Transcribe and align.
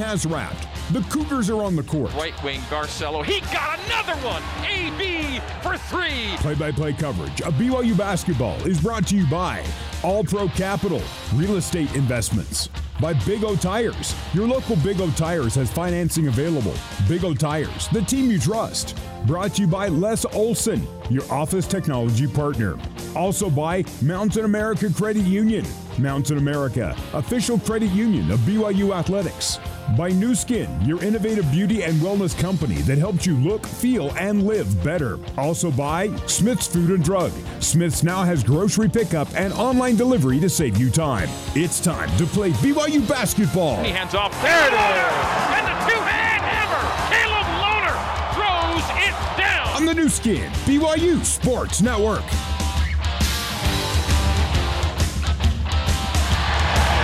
has 0.00 0.26
wrapped. 0.26 0.66
The 0.92 1.02
Cougars 1.02 1.50
are 1.50 1.62
on 1.62 1.76
the 1.76 1.82
court. 1.82 2.12
Right 2.14 2.34
wing 2.42 2.60
Barcelo. 2.62 3.24
He 3.24 3.40
got 3.52 3.78
another 3.86 4.14
one. 4.26 4.42
AB 4.68 5.40
for 5.62 5.76
three. 5.76 6.36
Play 6.38 6.54
by 6.54 6.72
play 6.72 6.92
coverage 6.92 7.42
of 7.42 7.54
BYU 7.54 7.96
basketball 7.96 8.56
is 8.66 8.80
brought 8.80 9.06
to 9.08 9.16
you 9.16 9.26
by 9.26 9.64
All 10.02 10.24
Pro 10.24 10.48
Capital, 10.48 11.02
Real 11.34 11.56
Estate 11.56 11.94
Investments. 11.94 12.68
By 13.00 13.14
Big 13.24 13.44
O 13.44 13.56
Tires. 13.56 14.14
Your 14.34 14.46
local 14.48 14.76
Big 14.76 15.00
O 15.00 15.10
Tires 15.12 15.54
has 15.54 15.70
financing 15.70 16.26
available. 16.28 16.74
Big 17.08 17.24
O 17.24 17.32
Tires, 17.34 17.88
the 17.88 18.02
team 18.02 18.30
you 18.30 18.38
trust. 18.38 18.98
Brought 19.26 19.54
to 19.54 19.62
you 19.62 19.68
by 19.68 19.88
Les 19.88 20.24
Olson, 20.34 20.86
your 21.08 21.24
office 21.30 21.66
technology 21.66 22.26
partner. 22.26 22.78
Also 23.14 23.48
by 23.48 23.84
Mountain 24.02 24.44
America 24.44 24.92
Credit 24.92 25.24
Union. 25.24 25.64
Mountain 25.98 26.38
America, 26.38 26.96
official 27.12 27.58
credit 27.58 27.90
union 27.90 28.30
of 28.30 28.40
BYU 28.40 28.94
Athletics. 28.94 29.58
By 29.96 30.10
Nu 30.10 30.34
Skin, 30.34 30.68
your 30.82 31.02
innovative 31.02 31.50
beauty 31.50 31.82
and 31.82 31.94
wellness 31.96 32.38
company 32.38 32.76
that 32.82 32.96
helps 32.96 33.26
you 33.26 33.36
look, 33.36 33.66
feel, 33.66 34.10
and 34.16 34.46
live 34.46 34.84
better. 34.84 35.18
Also 35.36 35.70
by 35.70 36.14
Smith's 36.26 36.66
Food 36.68 36.90
and 36.90 37.02
Drug. 37.04 37.32
Smith's 37.58 38.04
now 38.04 38.22
has 38.22 38.44
grocery 38.44 38.88
pickup 38.88 39.28
and 39.34 39.52
online 39.54 39.96
delivery 39.96 40.38
to 40.40 40.48
save 40.48 40.76
you 40.76 40.90
time. 40.90 41.28
It's 41.56 41.80
time 41.80 42.08
to 42.18 42.26
play 42.26 42.50
BYU 42.52 43.06
basketball. 43.08 43.82
He 43.82 43.90
hands 43.90 44.14
off. 44.14 44.30
There 44.42 44.68
it 44.68 44.72
is. 44.72 44.78
And 44.78 45.66
the 45.66 45.76
two-hand 45.90 46.42
hammer. 46.44 46.84
Caleb 47.10 47.46
Lohner 47.58 47.98
throws 48.34 48.86
it 49.08 49.38
down. 49.38 49.76
On 49.76 49.84
the 49.86 49.94
Nu 49.94 50.08
Skin, 50.08 50.50
BYU 50.66 51.24
Sports 51.24 51.82
Network. 51.82 52.24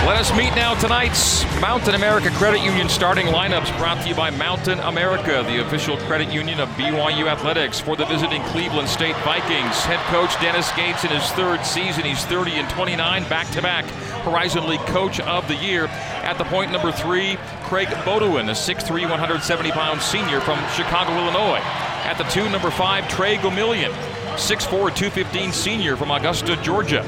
Let 0.06 0.18
us 0.18 0.30
meet 0.36 0.54
now 0.54 0.74
tonight's 0.74 1.44
Mountain 1.60 1.96
America 1.96 2.30
Credit 2.30 2.62
Union 2.62 2.88
starting 2.88 3.26
lineups 3.26 3.76
brought 3.76 4.00
to 4.02 4.08
you 4.08 4.14
by 4.14 4.30
Mountain 4.30 4.78
America, 4.78 5.42
the 5.48 5.66
official 5.66 5.96
credit 5.96 6.32
union 6.32 6.60
of 6.60 6.68
BYU 6.70 7.26
Athletics. 7.26 7.80
For 7.80 7.96
the 7.96 8.04
visiting 8.04 8.40
Cleveland 8.44 8.88
State 8.88 9.16
Vikings, 9.24 9.74
head 9.82 9.98
coach 10.06 10.32
Dennis 10.40 10.70
Gates 10.76 11.02
in 11.02 11.10
his 11.10 11.28
third 11.32 11.66
season. 11.66 12.04
He's 12.04 12.24
30 12.26 12.52
and 12.52 12.70
29 12.70 13.28
back 13.28 13.50
to 13.50 13.60
back 13.60 13.84
Horizon 14.22 14.68
League 14.68 14.86
Coach 14.86 15.18
of 15.18 15.48
the 15.48 15.56
Year. 15.56 15.86
At 16.22 16.38
the 16.38 16.44
point 16.44 16.70
number 16.70 16.92
three, 16.92 17.36
Craig 17.64 17.88
Beaudion, 17.88 18.48
a 18.48 18.54
6'3, 18.54 19.10
170 19.10 19.70
pound 19.72 20.00
senior 20.00 20.40
from 20.40 20.60
Chicago, 20.68 21.10
Illinois. 21.18 21.58
At 22.04 22.16
the 22.16 22.24
two, 22.30 22.48
number 22.50 22.70
five, 22.70 23.08
Trey 23.08 23.38
Gomillion, 23.38 23.90
6'4, 24.36 24.94
215 24.94 25.50
senior 25.50 25.96
from 25.96 26.12
Augusta, 26.12 26.54
Georgia. 26.62 27.04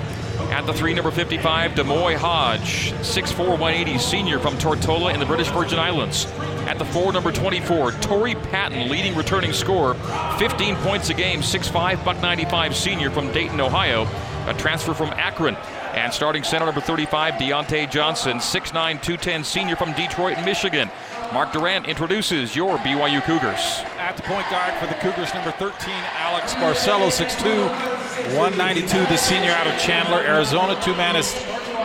At 0.50 0.67
the 0.67 0.72
three, 0.72 0.94
number 0.94 1.11
55, 1.11 1.75
D'Moi 1.75 2.17
Hodge, 2.17 2.92
6'4", 2.92 3.50
180 3.58 3.98
senior 3.98 4.39
from 4.39 4.56
Tortola 4.56 5.12
in 5.12 5.20
the 5.20 5.27
British 5.27 5.48
Virgin 5.48 5.78
Islands. 5.78 6.27
At 6.67 6.78
the 6.78 6.84
four, 6.84 7.12
number 7.12 7.33
24, 7.33 7.92
Torrey 7.92 8.34
Patton, 8.34 8.89
leading 8.89 9.14
returning 9.14 9.53
scorer, 9.53 9.94
15 10.39 10.77
points 10.77 11.11
a 11.11 11.14
game, 11.14 11.41
6'5", 11.41 12.05
buck 12.05 12.20
95 12.22 12.75
senior 12.77 13.11
from 13.11 13.31
Dayton, 13.33 13.61
Ohio. 13.61 14.06
A 14.47 14.55
transfer 14.55 14.94
from 14.94 15.11
Akron. 15.11 15.56
And 15.92 16.12
starting 16.12 16.42
center 16.42 16.64
number 16.64 16.81
35, 16.81 17.34
Deontay 17.34 17.91
Johnson, 17.91 18.39
6'9", 18.39 18.72
210 18.72 19.44
senior 19.44 19.77
from 19.77 19.92
Detroit, 19.92 20.42
Michigan. 20.44 20.91
Mark 21.33 21.53
Durant 21.53 21.86
introduces 21.86 22.56
your 22.56 22.78
BYU 22.78 23.22
Cougars. 23.22 23.83
At 23.98 24.16
the 24.16 24.22
point 24.22 24.48
guard 24.48 24.72
for 24.75 24.86
the 24.86 24.94
Cougars, 24.94 25.34
number 25.34 25.50
13, 25.50 25.94
Alex 26.16 26.55
Barcelo, 26.55 27.11
6'2", 27.11 27.97
192, 28.34 29.06
the 29.06 29.16
senior 29.16 29.52
out 29.52 29.66
of 29.66 29.78
Chandler, 29.78 30.19
Arizona. 30.19 30.78
Two-man 30.83 31.16
is 31.16 31.34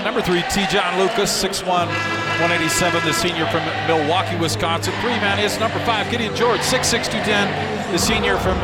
number 0.03 0.21
three, 0.21 0.41
Te'Jon 0.49 0.97
Lucas, 0.97 1.31
6'1", 1.31 1.87
187, 2.41 3.05
the 3.05 3.13
senior 3.13 3.45
from 3.47 3.63
Milwaukee, 3.85 4.35
Wisconsin. 4.37 4.93
Three-man 5.01 5.39
is 5.39 5.59
number 5.59 5.79
five, 5.85 6.09
Gideon 6.09 6.35
George, 6.35 6.59
6'6", 6.61 7.09
210, 7.11 7.91
the 7.91 7.99
senior 7.99 8.37
from 8.37 8.57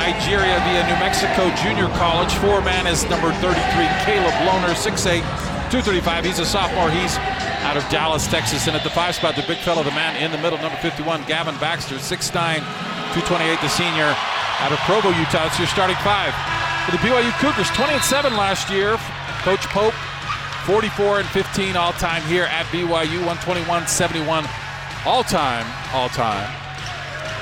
Nigeria 0.00 0.56
via 0.64 0.82
New 0.88 0.98
Mexico 0.98 1.52
Junior 1.60 1.88
College. 2.00 2.32
Four-man 2.40 2.86
is 2.86 3.04
number 3.10 3.32
33, 3.44 3.58
Caleb 4.08 4.34
Lohner, 4.48 4.72
6'8", 4.72 5.20
235. 5.70 6.24
He's 6.24 6.38
a 6.38 6.46
sophomore. 6.46 6.90
He's 6.90 7.16
out 7.68 7.76
of 7.76 7.86
Dallas, 7.90 8.26
Texas. 8.26 8.66
And 8.66 8.74
at 8.74 8.82
the 8.82 8.90
five 8.90 9.14
spot, 9.14 9.36
the 9.36 9.44
big 9.46 9.58
fellow, 9.58 9.82
the 9.82 9.92
man 9.92 10.16
in 10.16 10.32
the 10.32 10.38
middle, 10.38 10.58
number 10.58 10.78
51, 10.78 11.24
Gavin 11.24 11.54
Baxter, 11.60 11.96
6'9", 11.96 12.64
228, 13.12 13.60
the 13.60 13.68
senior 13.68 14.14
out 14.60 14.72
of 14.72 14.78
Provo, 14.80 15.10
Utah. 15.10 15.46
It's 15.46 15.58
your 15.58 15.68
starting 15.68 15.96
five. 16.02 16.34
For 16.84 16.92
the 16.92 16.98
BYU 16.98 17.30
Cougars, 17.38 17.68
20 17.70 17.92
and 17.92 18.02
7 18.02 18.36
last 18.36 18.70
year. 18.70 18.96
Coach 19.42 19.66
Pope, 19.68 19.94
44 20.64 21.20
and 21.20 21.28
15 21.28 21.76
all 21.76 21.92
time 21.92 22.22
here 22.22 22.44
at 22.44 22.66
BYU, 22.66 23.18
121 23.26 23.86
71 23.86 24.46
all 25.06 25.22
time, 25.22 25.66
all 25.94 26.08
time. 26.08 26.50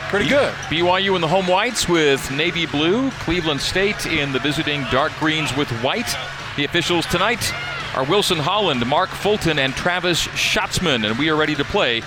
Pretty 0.08 0.28
good. 0.28 0.52
BYU 0.70 1.14
in 1.14 1.20
the 1.20 1.28
home 1.28 1.46
whites 1.46 1.88
with 1.88 2.30
navy 2.30 2.66
blue, 2.66 3.10
Cleveland 3.12 3.60
State 3.60 4.06
in 4.06 4.32
the 4.32 4.38
visiting 4.38 4.82
dark 4.90 5.12
greens 5.20 5.54
with 5.56 5.68
white. 5.82 6.08
The 6.56 6.64
officials 6.64 7.06
tonight 7.06 7.52
are 7.94 8.04
Wilson 8.04 8.38
Holland, 8.38 8.86
Mark 8.86 9.10
Fulton, 9.10 9.58
and 9.58 9.74
Travis 9.74 10.26
Schatzman, 10.28 11.06
and 11.08 11.18
we 11.18 11.28
are 11.28 11.36
ready 11.36 11.54
to 11.54 11.64
play. 11.64 12.02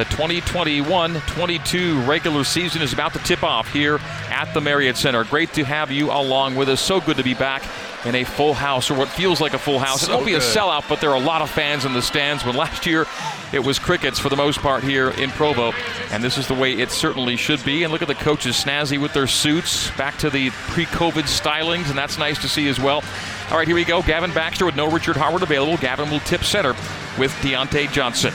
The 0.00 0.06
2021-22 0.06 2.08
regular 2.08 2.42
season 2.42 2.80
is 2.80 2.94
about 2.94 3.12
to 3.12 3.18
tip 3.18 3.42
off 3.42 3.70
here 3.70 3.98
at 4.30 4.50
the 4.54 4.60
Marriott 4.62 4.96
Center. 4.96 5.24
Great 5.24 5.52
to 5.52 5.62
have 5.62 5.90
you 5.90 6.10
along 6.10 6.56
with 6.56 6.70
us. 6.70 6.80
So 6.80 7.02
good 7.02 7.18
to 7.18 7.22
be 7.22 7.34
back 7.34 7.62
in 8.06 8.14
a 8.14 8.24
full 8.24 8.54
house, 8.54 8.90
or 8.90 8.94
what 8.94 9.08
feels 9.08 9.42
like 9.42 9.52
a 9.52 9.58
full 9.58 9.78
house. 9.78 10.00
So 10.00 10.10
it 10.10 10.14
won't 10.14 10.24
be 10.24 10.36
a 10.36 10.38
sellout, 10.38 10.88
but 10.88 11.02
there 11.02 11.10
are 11.10 11.16
a 11.16 11.20
lot 11.20 11.42
of 11.42 11.50
fans 11.50 11.84
in 11.84 11.92
the 11.92 12.00
stands. 12.00 12.46
When 12.46 12.56
last 12.56 12.86
year 12.86 13.04
it 13.52 13.58
was 13.58 13.78
crickets 13.78 14.18
for 14.18 14.30
the 14.30 14.36
most 14.36 14.60
part 14.60 14.82
here 14.82 15.10
in 15.10 15.28
Provo, 15.32 15.74
and 16.10 16.24
this 16.24 16.38
is 16.38 16.48
the 16.48 16.54
way 16.54 16.72
it 16.72 16.90
certainly 16.90 17.36
should 17.36 17.62
be. 17.62 17.82
And 17.82 17.92
look 17.92 18.00
at 18.00 18.08
the 18.08 18.14
coaches 18.14 18.56
snazzy 18.56 18.98
with 18.98 19.12
their 19.12 19.26
suits, 19.26 19.90
back 19.98 20.16
to 20.20 20.30
the 20.30 20.48
pre-COVID 20.68 21.24
stylings, 21.24 21.90
and 21.90 21.98
that's 21.98 22.16
nice 22.16 22.40
to 22.40 22.48
see 22.48 22.68
as 22.68 22.80
well. 22.80 23.04
All 23.50 23.58
right, 23.58 23.68
here 23.68 23.76
we 23.76 23.84
go. 23.84 24.00
Gavin 24.00 24.32
Baxter 24.32 24.64
with 24.64 24.76
no 24.76 24.90
Richard 24.90 25.18
Harward 25.18 25.42
available. 25.42 25.76
Gavin 25.76 26.10
will 26.10 26.20
tip 26.20 26.42
center 26.42 26.70
with 27.18 27.32
Deontay 27.42 27.92
Johnson. 27.92 28.32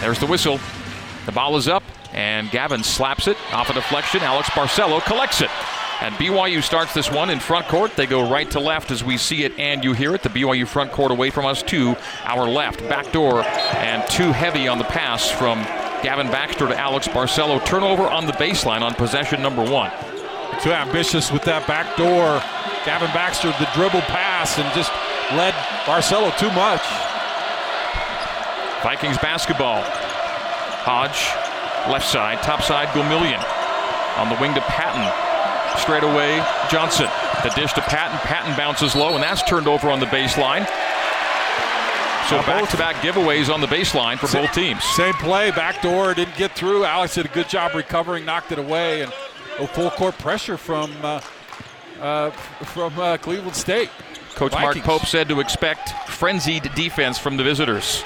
There's 0.00 0.18
the 0.18 0.26
whistle. 0.26 0.58
The 1.26 1.32
ball 1.32 1.56
is 1.56 1.68
up, 1.68 1.82
and 2.12 2.50
Gavin 2.50 2.82
slaps 2.82 3.28
it 3.28 3.36
off 3.52 3.70
a 3.70 3.74
deflection. 3.74 4.22
Alex 4.22 4.48
Barcelo 4.50 5.04
collects 5.04 5.42
it. 5.42 5.50
And 6.00 6.14
BYU 6.14 6.62
starts 6.62 6.94
this 6.94 7.10
one 7.10 7.28
in 7.28 7.38
front 7.38 7.68
court. 7.68 7.94
They 7.94 8.06
go 8.06 8.30
right 8.30 8.50
to 8.52 8.60
left 8.60 8.90
as 8.90 9.04
we 9.04 9.18
see 9.18 9.44
it 9.44 9.58
and 9.58 9.84
you 9.84 9.92
hear 9.92 10.14
it. 10.14 10.22
The 10.22 10.30
BYU 10.30 10.66
front 10.66 10.92
court 10.92 11.10
away 11.10 11.28
from 11.28 11.44
us 11.44 11.62
to 11.64 11.94
our 12.24 12.48
left. 12.48 12.80
Back 12.88 13.12
door 13.12 13.42
and 13.42 14.08
too 14.08 14.32
heavy 14.32 14.66
on 14.66 14.78
the 14.78 14.84
pass 14.84 15.30
from 15.30 15.62
Gavin 16.02 16.28
Baxter 16.28 16.68
to 16.68 16.78
Alex 16.78 17.06
Barcelo. 17.06 17.62
Turnover 17.66 18.04
on 18.04 18.24
the 18.24 18.32
baseline 18.32 18.80
on 18.80 18.94
possession 18.94 19.42
number 19.42 19.62
one. 19.62 19.90
Too 20.62 20.72
ambitious 20.72 21.30
with 21.30 21.42
that 21.42 21.66
back 21.66 21.94
door. 21.98 22.42
Gavin 22.86 23.12
Baxter, 23.12 23.48
the 23.48 23.68
dribble 23.74 24.00
pass, 24.08 24.58
and 24.58 24.72
just 24.74 24.90
led 25.36 25.52
Barcelo 25.84 26.34
too 26.38 26.50
much. 26.52 26.80
Vikings 28.82 29.18
basketball. 29.18 29.82
Hodge, 30.82 31.28
left 31.90 32.08
side, 32.08 32.42
top 32.42 32.62
side, 32.62 32.88
Gomillion. 32.88 33.42
On 34.18 34.28
the 34.28 34.36
wing 34.40 34.54
to 34.54 34.60
Patton. 34.62 35.04
Straight 35.78 36.02
away, 36.02 36.44
Johnson. 36.70 37.08
The 37.42 37.50
dish 37.50 37.72
to 37.74 37.80
Patton. 37.82 38.18
Patton 38.20 38.56
bounces 38.56 38.96
low, 38.96 39.14
and 39.14 39.22
that's 39.22 39.42
turned 39.42 39.68
over 39.68 39.90
on 39.90 40.00
the 40.00 40.06
baseline. 40.06 40.66
So 42.28 42.36
back 42.42 42.68
to 42.70 42.76
back 42.76 42.96
giveaways 42.96 43.52
on 43.52 43.60
the 43.60 43.66
baseline 43.66 44.18
for 44.18 44.28
both 44.28 44.52
teams. 44.52 44.84
Same 44.84 45.14
play, 45.14 45.50
back 45.50 45.82
door, 45.82 46.14
didn't 46.14 46.36
get 46.36 46.52
through. 46.52 46.84
Alex 46.84 47.14
did 47.14 47.26
a 47.26 47.30
good 47.30 47.48
job 47.48 47.74
recovering, 47.74 48.24
knocked 48.24 48.52
it 48.52 48.58
away, 48.58 49.02
and 49.02 49.12
oh, 49.58 49.66
full 49.66 49.90
court 49.90 50.16
pressure 50.18 50.56
from 50.56 50.92
uh, 51.02 51.20
uh, 52.00 52.30
from 52.30 52.96
uh, 52.98 53.16
Cleveland 53.16 53.56
State. 53.56 53.90
Coach 54.36 54.52
Mark 54.52 54.78
Pope 54.78 55.06
said 55.06 55.28
to 55.28 55.40
expect 55.40 55.90
frenzied 56.08 56.72
defense 56.74 57.18
from 57.18 57.36
the 57.36 57.42
visitors. 57.42 58.04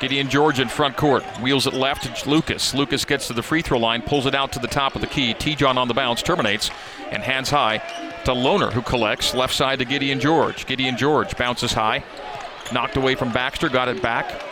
Gideon 0.00 0.30
George 0.30 0.60
in 0.60 0.68
front 0.68 0.96
court. 0.96 1.22
Wheels 1.42 1.66
it 1.66 1.74
left 1.74 2.04
to 2.04 2.30
Lucas. 2.30 2.74
Lucas 2.74 3.04
gets 3.04 3.26
to 3.26 3.34
the 3.34 3.42
free 3.42 3.60
throw 3.60 3.78
line, 3.78 4.00
pulls 4.00 4.24
it 4.24 4.34
out 4.34 4.50
to 4.52 4.58
the 4.58 4.66
top 4.66 4.94
of 4.94 5.02
the 5.02 5.06
key. 5.06 5.34
Te'Jon 5.34 5.76
on 5.76 5.88
the 5.88 5.94
bounce, 5.94 6.22
terminates, 6.22 6.70
and 7.10 7.22
hands 7.22 7.50
high 7.50 7.78
to 8.24 8.32
Lohner, 8.32 8.72
who 8.72 8.80
collects. 8.80 9.34
Left 9.34 9.54
side 9.54 9.78
to 9.80 9.84
Gideon 9.84 10.18
George. 10.18 10.64
Gideon 10.64 10.96
George 10.96 11.36
bounces 11.36 11.72
high. 11.72 12.02
Knocked 12.72 12.96
away 12.96 13.14
from 13.14 13.30
Baxter, 13.30 13.68
got 13.68 13.88
it 13.88 14.00
back. 14.00 14.42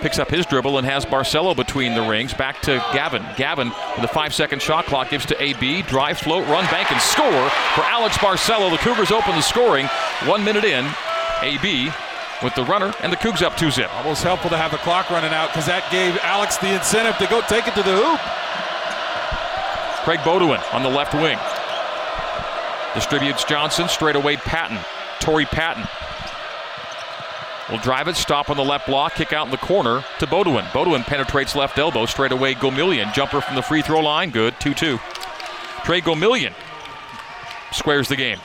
Picks 0.00 0.18
up 0.18 0.28
his 0.28 0.46
dribble 0.46 0.78
and 0.78 0.86
has 0.86 1.04
Barcelo 1.04 1.54
between 1.54 1.94
the 1.94 2.02
rings. 2.02 2.34
Back 2.34 2.60
to 2.62 2.84
Gavin. 2.92 3.24
Gavin 3.36 3.68
with 3.94 4.04
a 4.04 4.08
five 4.08 4.34
second 4.34 4.60
shot 4.60 4.86
clock 4.86 5.10
gives 5.10 5.26
to 5.26 5.40
AB. 5.40 5.82
Drive, 5.82 6.18
float, 6.18 6.48
run, 6.48 6.64
bank, 6.66 6.90
and 6.90 7.00
score 7.00 7.48
for 7.74 7.82
Alex 7.82 8.16
Barcelo. 8.18 8.70
The 8.70 8.78
Cougars 8.78 9.12
open 9.12 9.36
the 9.36 9.42
scoring. 9.42 9.86
One 10.24 10.42
minute 10.42 10.64
in. 10.64 10.88
AB 11.42 11.90
with 12.42 12.54
the 12.54 12.64
runner 12.64 12.92
and 13.02 13.12
the 13.12 13.16
Cougs 13.16 13.42
up 13.42 13.56
two 13.56 13.70
zip. 13.70 13.92
Almost 13.96 14.22
helpful 14.22 14.50
to 14.50 14.56
have 14.56 14.70
the 14.70 14.78
clock 14.78 15.10
running 15.10 15.32
out 15.32 15.48
because 15.48 15.66
that 15.66 15.90
gave 15.90 16.16
Alex 16.22 16.56
the 16.58 16.74
incentive 16.74 17.16
to 17.18 17.26
go 17.26 17.40
take 17.42 17.66
it 17.68 17.74
to 17.74 17.82
the 17.82 17.94
hoop. 17.94 18.20
Craig 20.04 20.20
Beaudion 20.20 20.62
on 20.74 20.82
the 20.82 20.88
left 20.88 21.14
wing. 21.14 21.38
Distributes 22.94 23.44
Johnson. 23.44 23.88
Straight 23.88 24.16
away 24.16 24.36
Patton. 24.36 24.78
Torrey 25.20 25.44
Patton. 25.44 25.86
will 27.70 27.78
drive 27.78 28.08
it, 28.08 28.16
stop 28.16 28.48
on 28.50 28.56
the 28.56 28.64
left 28.64 28.86
block, 28.86 29.14
kick 29.14 29.32
out 29.32 29.44
in 29.46 29.50
the 29.50 29.58
corner 29.58 30.02
to 30.18 30.26
Beaudion. 30.26 30.64
Beaudion 30.70 31.02
penetrates 31.04 31.54
left 31.54 31.78
elbow, 31.78 32.06
straight 32.06 32.32
away 32.32 32.54
Gomillion. 32.54 33.12
Jumper 33.12 33.40
from 33.40 33.54
the 33.54 33.62
free 33.62 33.82
throw 33.82 34.00
line, 34.00 34.30
good, 34.30 34.58
2 34.60 34.74
2. 34.74 34.98
Trey 35.84 36.00
Gomillion 36.00 36.54
squares 37.72 38.08
the 38.08 38.16
game. 38.16 38.38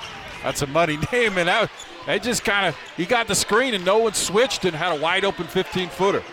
That's 0.43 0.61
a 0.61 0.67
muddy 0.67 0.97
name, 1.11 1.37
and 1.37 1.47
that, 1.47 1.71
that 2.05 2.23
just 2.23 2.43
kind 2.43 2.67
of, 2.67 2.77
he 2.97 3.05
got 3.05 3.27
the 3.27 3.35
screen 3.35 3.73
and 3.73 3.83
no 3.83 3.97
one 3.97 4.13
switched 4.13 4.65
and 4.65 4.75
had 4.75 4.97
a 4.97 5.01
wide 5.01 5.25
open 5.25 5.45
15 5.45 5.89
footer. 5.89 6.23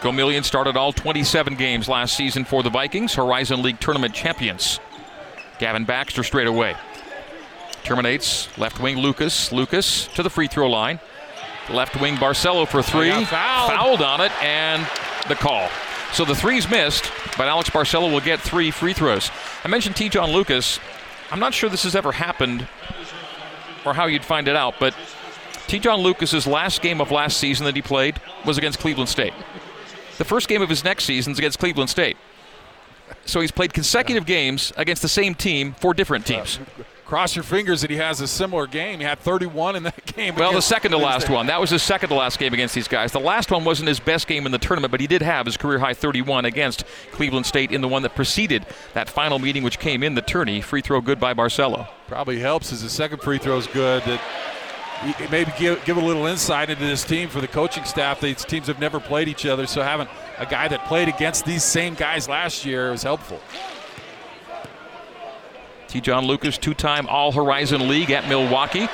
Gomillion 0.00 0.44
started 0.44 0.76
all 0.76 0.92
27 0.92 1.54
games 1.54 1.88
last 1.88 2.16
season 2.16 2.44
for 2.44 2.62
the 2.62 2.70
Vikings, 2.70 3.14
Horizon 3.14 3.62
League 3.62 3.80
tournament 3.80 4.14
champions. 4.14 4.78
Gavin 5.58 5.84
Baxter 5.84 6.22
straight 6.22 6.46
away. 6.46 6.74
Terminates 7.82 8.56
left 8.58 8.80
wing 8.80 8.98
Lucas. 8.98 9.52
Lucas 9.52 10.06
to 10.08 10.22
the 10.22 10.30
free 10.30 10.48
throw 10.48 10.68
line. 10.68 11.00
Left 11.70 12.00
wing 12.00 12.16
Barcelo 12.16 12.68
for 12.68 12.82
three. 12.82 13.10
fouled. 13.10 13.70
fouled 13.70 14.02
on 14.02 14.20
it 14.20 14.32
and 14.42 14.86
the 15.28 15.34
call. 15.34 15.68
So 16.12 16.24
the 16.24 16.34
three's 16.34 16.68
missed, 16.70 17.10
but 17.36 17.48
Alex 17.48 17.70
Barcelo 17.70 18.10
will 18.10 18.20
get 18.20 18.40
three 18.40 18.70
free 18.70 18.92
throws. 18.92 19.30
I 19.64 19.68
mentioned 19.68 19.96
Te'Jon 19.96 20.32
Lucas. 20.32 20.78
I'm 21.30 21.40
not 21.40 21.52
sure 21.54 21.68
this 21.68 21.82
has 21.82 21.96
ever 21.96 22.12
happened 22.12 22.68
or 23.86 23.94
how 23.94 24.06
you'd 24.06 24.24
find 24.24 24.48
it 24.48 24.56
out, 24.56 24.74
but 24.80 24.94
Te'Jon 25.68 26.02
Lucas's 26.02 26.46
last 26.46 26.82
game 26.82 27.00
of 27.00 27.10
last 27.10 27.38
season 27.38 27.66
that 27.66 27.74
he 27.74 27.82
played 27.82 28.20
was 28.44 28.58
against 28.58 28.78
Cleveland 28.78 29.08
State. 29.08 29.32
The 30.18 30.24
first 30.24 30.48
game 30.48 30.62
of 30.62 30.68
his 30.68 30.84
next 30.84 31.04
season 31.04 31.32
is 31.32 31.38
against 31.38 31.58
Cleveland 31.58 31.90
State. 31.90 32.16
So 33.24 33.40
he's 33.40 33.50
played 33.50 33.72
consecutive 33.72 34.26
games 34.26 34.72
against 34.76 35.02
the 35.02 35.08
same 35.08 35.34
team 35.34 35.74
for 35.74 35.94
different 35.94 36.26
teams. 36.26 36.58
Cross 37.06 37.36
your 37.36 37.44
fingers 37.44 37.82
that 37.82 37.90
he 37.90 37.98
has 37.98 38.20
a 38.20 38.26
similar 38.26 38.66
game. 38.66 38.98
He 38.98 39.04
had 39.04 39.20
31 39.20 39.76
in 39.76 39.84
that 39.84 40.04
game. 40.16 40.34
Well, 40.34 40.52
the 40.52 40.60
second 40.60 40.90
to 40.90 40.96
last 40.96 41.30
one. 41.30 41.46
That 41.46 41.60
was 41.60 41.70
his 41.70 41.80
second 41.82 42.08
to 42.08 42.16
last 42.16 42.36
game 42.40 42.52
against 42.52 42.74
these 42.74 42.88
guys. 42.88 43.12
The 43.12 43.20
last 43.20 43.52
one 43.52 43.64
wasn't 43.64 43.86
his 43.86 44.00
best 44.00 44.26
game 44.26 44.44
in 44.44 44.50
the 44.50 44.58
tournament, 44.58 44.90
but 44.90 45.00
he 45.00 45.06
did 45.06 45.22
have 45.22 45.46
his 45.46 45.56
career 45.56 45.78
high 45.78 45.94
31 45.94 46.46
against 46.46 46.84
Cleveland 47.12 47.46
State 47.46 47.70
in 47.70 47.80
the 47.80 47.86
one 47.86 48.02
that 48.02 48.16
preceded 48.16 48.66
that 48.94 49.08
final 49.08 49.38
meeting, 49.38 49.62
which 49.62 49.78
came 49.78 50.02
in 50.02 50.16
the 50.16 50.22
tourney. 50.22 50.60
Free 50.60 50.80
throw 50.82 51.00
good 51.00 51.20
by 51.20 51.32
Barcelo. 51.32 51.88
Probably 52.08 52.40
helps 52.40 52.72
as 52.72 52.82
the 52.82 52.90
second 52.90 53.22
free 53.22 53.38
throw 53.38 53.56
is 53.56 53.68
good. 53.68 54.02
That 54.02 54.20
maybe 55.30 55.52
give, 55.56 55.84
give 55.84 55.96
a 55.98 56.04
little 56.04 56.26
insight 56.26 56.70
into 56.70 56.84
this 56.84 57.04
team 57.04 57.28
for 57.28 57.40
the 57.40 57.48
coaching 57.48 57.84
staff. 57.84 58.20
These 58.20 58.44
teams 58.44 58.66
have 58.66 58.80
never 58.80 58.98
played 58.98 59.28
each 59.28 59.46
other, 59.46 59.68
so 59.68 59.80
having 59.82 60.08
a 60.38 60.46
guy 60.46 60.66
that 60.66 60.84
played 60.86 61.06
against 61.08 61.44
these 61.44 61.62
same 61.62 61.94
guys 61.94 62.28
last 62.28 62.64
year 62.64 62.90
was 62.90 63.04
helpful. 63.04 63.40
Te'Jon 65.88 66.26
Lucas, 66.26 66.58
two 66.58 66.74
time 66.74 67.06
All 67.08 67.32
Horizon 67.32 67.88
League 67.88 68.10
at 68.10 68.28
Milwaukee. 68.28 68.88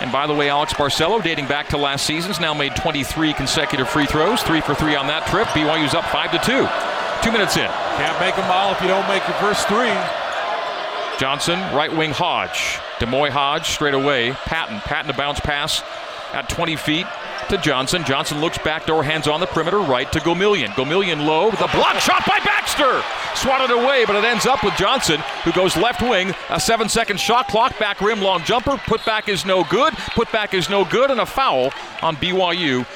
And 0.00 0.12
by 0.12 0.26
the 0.26 0.34
way, 0.34 0.48
Alex 0.48 0.72
Barcelo, 0.74 1.22
dating 1.22 1.46
back 1.48 1.68
to 1.70 1.76
last 1.76 2.06
season's, 2.06 2.38
now 2.38 2.54
made 2.54 2.76
23 2.76 3.32
consecutive 3.32 3.88
free 3.88 4.06
throws, 4.06 4.42
three 4.42 4.60
for 4.60 4.74
three 4.74 4.94
on 4.94 5.06
that 5.08 5.26
trip. 5.26 5.48
BYU's 5.48 5.94
up 5.94 6.04
five 6.06 6.30
to 6.30 6.38
two. 6.38 6.68
Two 7.22 7.32
minutes 7.32 7.56
in. 7.56 7.66
Can't 7.96 8.20
make 8.20 8.36
them 8.36 8.48
all 8.50 8.72
if 8.72 8.80
you 8.80 8.86
don't 8.86 9.08
make 9.08 9.26
your 9.26 9.36
first 9.38 9.66
three. 9.66 9.92
Johnson, 11.18 11.58
right 11.74 11.94
wing 11.94 12.12
Hodge. 12.12 12.78
D'Moi 13.00 13.30
Hodge 13.30 13.66
straight 13.66 13.94
away. 13.94 14.30
Patton. 14.32 14.78
Patton 14.80 15.10
a 15.10 15.14
bounce 15.14 15.40
pass 15.40 15.82
at 16.32 16.48
20 16.48 16.76
feet 16.76 17.06
to 17.48 17.58
Johnson. 17.58 18.04
Johnson 18.04 18.40
looks 18.40 18.58
backdoor, 18.58 19.02
hands 19.02 19.26
on 19.26 19.40
the 19.40 19.46
perimeter, 19.46 19.78
right 19.78 20.10
to 20.12 20.20
Gomillion. 20.20 20.68
Gomillion 20.68 21.26
low. 21.26 21.50
The 21.50 21.68
block 21.72 21.96
shot 21.96 22.24
by 22.26 22.38
Baxter. 22.44 23.02
Swatted 23.34 23.70
away, 23.70 24.04
but 24.04 24.16
it 24.16 24.24
ends 24.24 24.46
up 24.46 24.62
with 24.64 24.74
Johnson, 24.76 25.20
who 25.44 25.52
goes 25.52 25.76
left 25.76 26.02
wing. 26.02 26.34
A 26.50 26.60
seven 26.60 26.88
second 26.88 27.18
shot 27.18 27.48
clock. 27.48 27.78
Back 27.78 28.00
rim 28.00 28.20
long 28.20 28.42
jumper. 28.44 28.76
Put 28.86 29.04
back 29.04 29.28
is 29.28 29.44
no 29.44 29.64
good. 29.64 29.94
Put 30.14 30.30
back 30.32 30.54
is 30.54 30.68
no 30.68 30.84
good. 30.84 31.10
And 31.10 31.20
a 31.20 31.26
foul 31.26 31.72
on 32.02 32.16
BYU. 32.16 32.86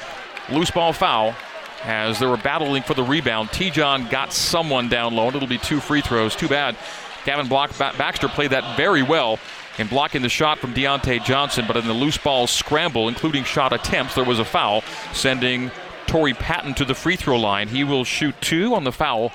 Loose 0.51 0.71
ball 0.71 0.93
foul. 0.93 1.35
As 1.83 2.19
they 2.19 2.25
were 2.25 2.37
battling 2.37 2.83
for 2.83 2.93
the 2.93 3.03
rebound, 3.03 3.49
Te'Jon 3.49 4.09
got 4.09 4.31
someone 4.31 4.87
down 4.87 5.13
low, 5.13 5.27
and 5.27 5.35
it'll 5.35 5.47
be 5.49 5.57
two 5.57 5.81
free 5.81 5.99
throws. 6.01 6.33
Too 6.35 6.47
bad. 6.47 6.77
Gavin 7.25 7.47
Block 7.47 7.77
ba- 7.77 7.93
Baxter 7.97 8.27
played 8.29 8.51
that 8.51 8.77
very 8.77 9.03
well 9.03 9.37
in 9.77 9.87
blocking 9.87 10.21
the 10.21 10.29
shot 10.29 10.59
from 10.59 10.73
Deontay 10.73 11.23
Johnson, 11.23 11.65
but 11.67 11.77
in 11.77 11.87
the 11.87 11.93
loose 11.93 12.17
ball 12.17 12.47
scramble, 12.47 13.07
including 13.07 13.43
shot 13.43 13.73
attempts, 13.73 14.15
there 14.15 14.23
was 14.23 14.39
a 14.39 14.45
foul, 14.45 14.83
sending 15.13 15.71
Torrey 16.05 16.33
Patton 16.33 16.73
to 16.75 16.85
the 16.85 16.93
free 16.93 17.15
throw 17.15 17.37
line. 17.39 17.67
He 17.67 17.83
will 17.83 18.03
shoot 18.03 18.35
two 18.41 18.75
on 18.75 18.83
the 18.83 18.91
foul 18.91 19.31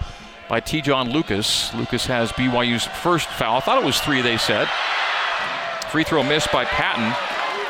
by 0.49 0.61
Te'Jon 0.61 1.13
Lucas. 1.13 1.75
Lucas 1.75 2.07
has 2.07 2.33
BYU's 2.33 2.87
first 2.87 3.29
foul. 3.29 3.59
I 3.59 3.61
thought 3.61 3.83
it 3.83 3.85
was 3.85 4.01
three, 4.01 4.23
they 4.23 4.37
said. 4.37 4.69
Free 5.91 6.05
throw 6.05 6.23
missed 6.23 6.53
by 6.53 6.65
Patton. 6.65 7.15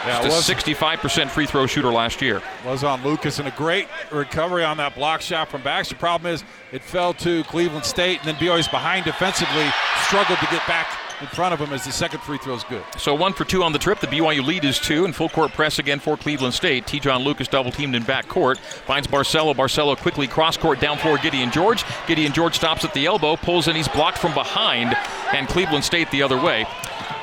Yeah, 0.06 0.25
was, 0.25 0.49
a 0.49 0.55
65% 0.55 1.29
free 1.29 1.47
throw 1.47 1.67
shooter 1.67 1.93
last 1.93 2.23
year. 2.23 2.41
was 2.64 2.85
on 2.85 3.03
Lucas 3.03 3.38
and 3.41 3.49
a 3.49 3.50
great 3.53 3.88
recovery 4.11 4.64
on 4.64 4.76
that 4.79 4.94
block 4.94 5.21
shot 5.21 5.49
from 5.49 5.62
Baxter. 5.62 5.97
Problem 5.97 6.32
is, 6.32 6.44
it 6.73 6.82
fell 6.82 7.12
to 7.14 7.43
Cleveland 7.44 7.85
State, 7.85 8.21
and 8.21 8.29
then 8.29 8.35
BYU's 8.37 8.69
behind 8.69 9.05
defensively, 9.05 9.69
struggled 10.09 10.39
to 10.39 10.47
get 10.47 10.67
back 10.67 10.99
in 11.21 11.27
front 11.27 11.53
of 11.53 11.61
him 11.61 11.71
as 11.75 11.85
the 11.85 11.93
second 11.93 12.21
free 12.21 12.39
throw 12.39 12.55
is 12.55 12.65
good. 12.65 12.83
So 12.97 13.15
one 13.15 13.35
for 13.35 13.45
two 13.45 13.63
on 13.63 13.73
the 13.73 13.79
trip. 13.79 14.01
The 14.01 14.07
BYU 14.07 14.43
lead 14.43 14.65
is 14.65 14.79
two, 14.79 15.05
and 15.05 15.15
full 15.15 15.29
court 15.29 15.53
press 15.53 15.79
again 15.79 15.99
for 15.99 16.17
Cleveland 16.17 16.55
State. 16.55 16.87
Te'Jon 16.87 17.25
Lucas 17.25 17.47
double 17.47 17.71
teamed 17.71 17.95
in 17.95 18.05
back 18.05 18.27
court. 18.27 18.59
Finds 18.59 19.07
Barcelo. 19.07 19.55
Barcelo 19.55 19.97
quickly 19.99 20.27
cross 20.27 20.57
court 20.57 20.81
down 20.81 20.97
for 20.97 21.19
Gideon 21.19 21.51
George. 21.51 21.85
Gideon 22.07 22.33
George 22.33 22.55
stops 22.55 22.87
at 22.87 22.95
the 22.95 23.05
elbow, 23.05 23.37
pulls 23.37 23.69
in. 23.69 23.77
He's 23.77 23.89
blocked 23.89 24.17
from 24.17 24.33
behind, 24.33 24.97
and 25.35 25.47
Cleveland 25.47 25.85
State 25.85 26.11
the 26.11 26.23
other 26.23 26.41
way. 26.41 26.67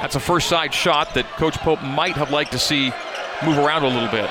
That's 0.01 0.15
a 0.15 0.19
first 0.19 0.47
side 0.47 0.71
shot 0.71 1.15
that 1.15 1.25
Coach 1.37 1.57
Pope 1.57 1.81
might 1.81 2.15
have 2.15 2.29
liked 2.29 2.51
to 2.51 2.59
see 2.59 2.91
move 3.43 3.57
around 3.57 3.83
a 3.83 3.87
little 3.87 4.09
bit. 4.09 4.29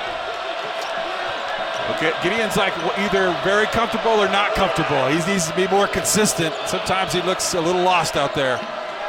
Okay, 1.90 2.12
Gideon's 2.22 2.56
like 2.56 2.72
either 2.98 3.38
very 3.44 3.66
comfortable 3.66 4.12
or 4.12 4.28
not 4.28 4.54
comfortable. 4.54 5.06
He 5.08 5.16
needs 5.30 5.46
to 5.48 5.54
be 5.54 5.68
more 5.68 5.86
consistent. 5.86 6.54
Sometimes 6.66 7.12
he 7.12 7.20
looks 7.22 7.52
a 7.52 7.60
little 7.60 7.82
lost 7.82 8.16
out 8.16 8.34
there. 8.34 8.58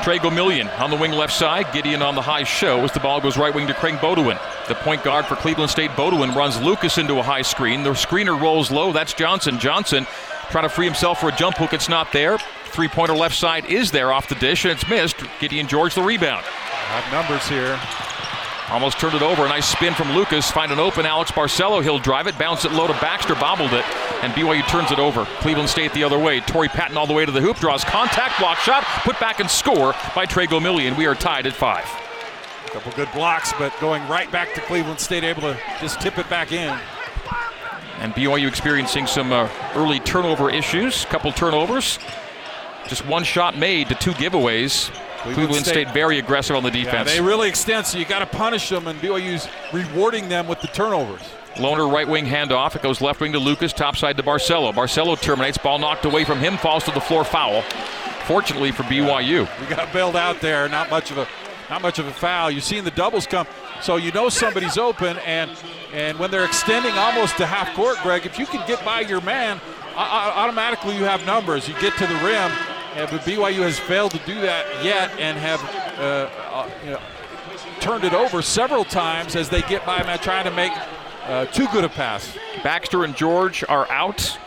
Trey 0.04 0.19
Gomillion 0.19 0.68
on 0.80 0.89
the 0.92 0.98
wing 0.98 1.12
left 1.12 1.33
side. 1.33 1.72
Gideon 1.72 2.01
on 2.01 2.16
the 2.16 2.22
high 2.22 2.44
show 2.44 2.81
as 2.81 2.92
the 2.92 3.00
ball 3.00 3.22
goes 3.22 3.38
right 3.38 3.56
wing 3.56 3.66
to 3.68 3.74
Craig 3.74 3.95
Beaudion. 3.95 4.38
The 4.68 4.75
point 4.75 5.04
guard 5.04 5.25
for 5.25 5.36
Cleveland 5.38 5.72
State, 5.72 5.92
Beaudion, 5.92 6.36
runs 6.36 6.62
Lucas 6.62 6.98
into 6.98 7.18
a 7.18 7.24
high 7.24 7.44
screen. 7.44 7.83
The 7.83 7.92
screener 7.92 8.39
rolls 8.39 8.69
low. 8.72 8.92
That's 8.92 9.13
Johnson. 9.13 9.57
Johnson 9.57 10.06
trying 10.50 10.66
to 10.66 10.69
free 10.69 10.86
himself 10.86 11.22
for 11.22 11.30
a 11.30 11.36
jump 11.36 11.56
hook. 11.56 11.72
It's 11.72 11.88
not 11.88 12.12
there. 12.12 12.38
Three 12.66 12.89
pointer 12.89 13.16
left 13.16 13.36
side 13.36 13.66
is 13.66 13.92
there 13.92 14.12
off 14.12 14.27
the 14.27 14.36
dish, 14.36 14.66
and 14.66 14.72
it's 14.74 14.88
missed. 14.89 15.24
Gideon 15.39 15.68
George 15.68 15.95
the 15.95 16.04
rebound. 16.04 16.44
Have 16.44 17.12
numbers 17.13 17.48
here. 17.48 17.79
Almost 18.72 19.00
turned 19.00 19.13
it 19.13 19.22
over. 19.22 19.45
A 19.45 19.50
nice 19.50 19.67
spin 19.67 19.93
from 19.93 20.12
Lucas. 20.13 20.50
Find 20.50 20.72
an 20.72 20.79
open 20.79 21.05
Alex 21.05 21.31
Barcelo. 21.31 21.84
He'll 21.84 22.00
drive 22.00 22.25
it, 22.25 22.38
bounce 22.38 22.65
it 22.65 22.72
low 22.72 22.88
to 22.88 22.93
Baxter, 22.93 23.36
bobbled 23.36 23.74
it, 23.74 23.86
and 24.24 24.34
BYU 24.34 24.67
turns 24.67 24.91
it 24.91 24.98
over. 24.98 25.25
Cleveland 25.39 25.69
State 25.69 25.93
the 25.93 26.03
other 26.03 26.17
way. 26.17 26.39
Torrey 26.39 26.67
Patton 26.67 26.98
all 26.98 27.05
the 27.05 27.13
way 27.13 27.25
to 27.25 27.31
the 27.31 27.41
hoop, 27.41 27.57
draws 27.57 27.84
contact, 27.84 28.39
block 28.39 28.57
shot, 28.57 28.84
put 29.03 29.19
back 29.19 29.39
and 29.39 29.50
score 29.50 29.93
by 30.15 30.25
Trey 30.25 30.48
Gomillion. 30.48 30.98
We 30.98 31.05
are 31.05 31.13
tied 31.13 31.45
at 31.45 31.53
five. 31.53 31.86
A 32.65 32.69
Couple 32.72 32.91
good 32.93 33.12
blocks, 33.13 33.53
but 33.60 33.72
going 33.79 34.05
right 34.10 34.31
back 34.31 34.53
to 34.55 34.62
Cleveland 34.62 35.00
State, 35.00 35.24
able 35.24 35.41
to 35.41 35.60
just 35.79 36.01
tip 36.01 36.17
it 36.17 36.27
back 36.27 36.51
in. 36.51 36.77
And 38.00 38.13
BYU 38.13 38.48
experiencing 38.48 39.05
some 39.05 39.31
uh, 39.31 39.48
early 39.75 40.00
turnover 40.00 40.50
issues. 40.50 41.05
Couple 41.05 41.31
turnovers. 41.31 42.00
Just 42.88 43.05
one 43.05 43.24
shot 43.24 43.57
made 43.57 43.89
to 43.89 43.95
two 43.95 44.12
giveaways. 44.12 44.91
Cleveland, 45.34 45.65
State, 45.65 45.88
State 45.88 45.94
very 45.94 46.20
aggressive 46.20 46.55
on 46.55 46.63
the 46.63 46.70
Yeah, 46.70 46.84
defense. 46.86 47.12
they 47.13 47.22
really 47.22 47.50
extend, 47.50 47.86
so 47.88 47.98
you 47.98 48.05
got 48.05 48.20
to 48.20 48.25
punish 48.25 48.70
them, 48.70 48.88
and 48.88 49.00
BYU's 49.01 49.48
rewarding 49.74 50.29
them 50.29 50.48
with 50.48 50.62
the 50.62 50.67
turnovers. 50.67 51.22
Lohner 51.55 51.91
right 51.91 52.08
wing 52.08 52.25
handoff. 52.25 52.75
It 52.75 52.82
goes 52.82 53.00
left 53.01 53.22
wing 53.22 53.32
to 53.32 53.39
Lucas, 53.39 53.72
top 53.74 53.96
side 53.96 54.17
to 54.17 54.24
Barcelo. 54.24 54.74
Barcelo 54.74 55.20
terminates. 55.20 55.58
Ball 55.58 55.79
knocked 55.79 56.03
away 56.05 56.25
from 56.25 56.39
him, 56.39 56.58
falls 56.58 56.84
to 56.84 56.91
the 56.91 57.00
floor, 57.00 57.24
foul. 57.24 57.62
Fortunately 58.25 58.72
for 58.72 58.84
BYU. 58.84 59.48
We 59.62 59.67
got 59.67 59.94
bailed 59.94 60.15
out 60.15 60.41
there. 60.41 60.67
Not 60.67 60.89
much 60.89 61.12
of 61.12 61.17
a, 61.17 61.27
not 61.70 61.82
much 61.82 61.98
of 62.00 62.08
a 62.08 62.12
foul. 62.12 62.50
You're 62.51 62.62
seeing 62.62 62.84
the 62.84 62.91
doubles 62.91 63.25
come, 63.27 63.48
so 63.82 63.96
you 63.98 64.12
know 64.12 64.29
somebody's 64.29 64.77
open, 64.77 65.17
and 65.20 65.50
and 65.94 66.20
when 66.20 66.29
they're 66.32 66.44
extending 66.44 66.91
almost 66.94 67.38
to 67.38 67.46
half 67.46 67.74
court, 67.75 67.98
Greg, 68.03 68.25
if 68.25 68.38
you 68.38 68.46
can 68.46 68.65
get 68.67 68.84
by 68.84 69.00
your 69.01 69.22
man, 69.22 69.62
au- 69.96 70.00
au- 70.00 70.34
automatically 70.41 70.98
you 70.98 71.03
have 71.05 71.25
numbers. 71.25 71.67
You 71.70 71.75
get 71.79 71.94
to 71.98 72.05
the 72.08 72.15
rim, 72.15 72.51
but 72.96 73.22
BYU 73.22 73.62
has 73.64 73.78
failed 73.78 74.12
to 74.12 74.20
do 74.20 74.40
that 74.42 74.84
yet, 74.84 75.12
and 75.20 75.38
have 75.38 75.62
uh, 76.00 76.30
uh, 76.52 76.70
you 76.84 76.92
know, 76.92 77.02
turned 77.80 78.06
it 78.06 78.14
over 78.14 78.42
several 78.42 78.86
times 78.86 79.36
as 79.36 79.50
they 79.50 79.62
get 79.64 79.86
by 79.86 80.02
man 80.04 80.18
trying 80.20 80.46
to 80.46 80.52
make 80.52 80.72
uh, 81.25 81.46
too 81.48 81.68
good 81.68 81.84
a 81.84 81.90
pass. 81.90 82.38
Baxter 82.64 83.04
and 83.04 83.16
George 83.16 83.64
are 83.68 83.90
out. 83.92 84.38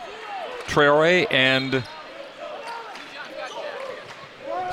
Traore 0.65 1.27
and 1.31 1.83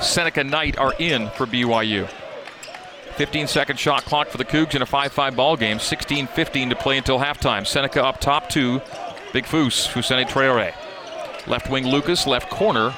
Seneca 0.01 0.43
Knight 0.43 0.77
are 0.77 0.93
in 0.99 1.29
for 1.31 1.45
BYU. 1.45 2.09
15 3.15 3.47
second 3.47 3.79
shot 3.79 4.05
clock 4.05 4.27
for 4.27 4.37
the 4.37 4.45
Cougs 4.45 4.75
in 4.75 4.81
a 4.81 4.85
5 4.85 5.11
5 5.11 5.35
ball 5.35 5.57
game. 5.57 5.79
16 5.79 6.27
15 6.27 6.69
to 6.69 6.75
play 6.75 6.97
until 6.97 7.19
halftime. 7.19 7.65
Seneca 7.65 8.03
up 8.03 8.19
top 8.19 8.49
to 8.49 8.81
Big 9.33 9.45
Foose, 9.45 9.87
Fousseyni 9.87 10.27
Traore. 10.27 10.73
Left 11.47 11.69
wing 11.69 11.87
Lucas, 11.87 12.27
left 12.27 12.49
corner 12.49 12.93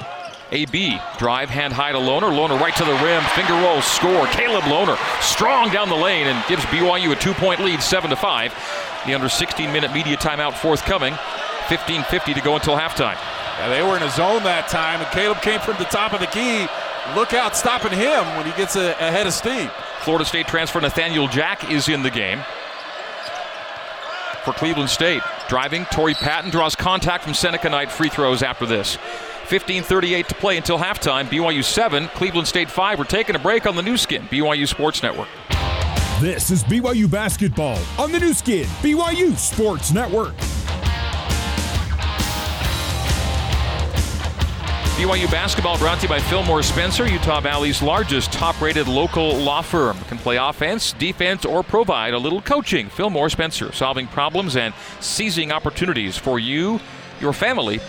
AB, 0.52 0.98
drive, 1.18 1.48
hand 1.48 1.72
high 1.72 1.92
to 1.92 1.98
Lohner. 1.98 2.30
Lohner 2.30 2.58
right 2.58 2.74
to 2.74 2.84
the 2.84 2.94
rim, 3.04 3.22
finger 3.34 3.54
roll, 3.54 3.80
score. 3.82 4.26
Caleb 4.28 4.64
Lohner 4.64 4.98
strong 5.22 5.70
down 5.70 5.88
the 5.88 5.94
lane 5.94 6.26
and 6.26 6.44
gives 6.48 6.64
BYU 6.66 7.12
a 7.12 7.16
two 7.16 7.34
point 7.34 7.60
lead, 7.60 7.80
7 7.80 8.10
to 8.10 8.16
5. 8.16 9.02
The 9.06 9.14
under 9.14 9.28
16 9.28 9.72
minute 9.72 9.92
media 9.92 10.16
timeout 10.16 10.54
forthcoming. 10.54 11.14
15.50 11.14 12.34
to 12.34 12.40
go 12.40 12.56
until 12.56 12.76
halftime. 12.76 13.14
Yeah, 13.58 13.68
they 13.68 13.82
were 13.82 13.96
in 13.96 14.02
a 14.02 14.10
zone 14.10 14.42
that 14.42 14.68
time, 14.68 15.00
and 15.00 15.08
Caleb 15.12 15.40
came 15.40 15.60
from 15.60 15.76
the 15.76 15.84
top 15.84 16.12
of 16.12 16.20
the 16.20 16.26
key. 16.26 16.66
Look 17.14 17.32
out 17.32 17.56
stopping 17.56 17.92
him 17.92 18.24
when 18.36 18.44
he 18.44 18.52
gets 18.52 18.74
a, 18.74 18.90
ahead 18.92 19.26
of 19.26 19.32
steam. 19.32 19.70
Florida 20.00 20.24
State 20.24 20.48
transfer 20.48 20.80
Nathaniel 20.80 21.28
Jack 21.28 21.70
is 21.70 21.88
in 21.88 22.02
the 22.02 22.10
game 22.10 22.40
for 24.44 24.52
Cleveland 24.52 24.90
State. 24.90 25.22
Driving, 25.48 25.84
Torrey 25.86 26.14
Patton 26.14 26.50
draws 26.50 26.74
contact 26.74 27.22
from 27.22 27.34
Seneca 27.34 27.68
Knight. 27.68 27.92
Free 27.92 28.08
throws 28.08 28.42
after 28.42 28.66
this. 28.66 28.98
15:38 29.50 30.28
to 30.28 30.34
play 30.36 30.56
until 30.56 30.78
halftime. 30.78 31.26
BYU 31.26 31.64
7, 31.64 32.06
Cleveland 32.14 32.46
State 32.46 32.70
5. 32.70 32.98
We're 33.00 33.04
taking 33.04 33.34
a 33.34 33.38
break 33.38 33.66
on 33.66 33.74
the 33.74 33.82
Nu 33.82 33.96
Skin, 33.96 34.22
BYU 34.30 34.66
Sports 34.66 35.02
Network. 35.02 35.28
This 36.20 36.52
is 36.52 36.62
BYU 36.62 37.10
basketball 37.10 37.78
on 37.98 38.12
the 38.12 38.20
Nu 38.20 38.32
Skin, 38.32 38.66
BYU 38.80 39.36
Sports 39.36 39.92
Network. 39.92 40.34
BYU 45.00 45.28
basketball 45.32 45.78
brought 45.78 45.96
to 45.96 46.02
you 46.02 46.08
by 46.10 46.20
Fillmore 46.20 46.62
Spencer, 46.62 47.08
Utah 47.08 47.40
Valley's 47.40 47.82
largest 47.82 48.32
top 48.32 48.60
rated 48.60 48.86
local 48.86 49.34
law 49.34 49.62
firm. 49.62 49.98
Can 50.08 50.18
play 50.18 50.36
offense, 50.36 50.92
defense, 50.92 51.44
or 51.44 51.64
provide 51.64 52.14
a 52.14 52.18
little 52.18 52.42
coaching. 52.42 52.88
Fillmore 52.88 53.30
Spencer, 53.30 53.72
solving 53.72 54.06
problems 54.06 54.56
and 54.56 54.72
seizing 55.00 55.50
opportunities 55.50 56.16
for 56.16 56.38
you, 56.38 56.78
your 57.20 57.32
family, 57.32 57.80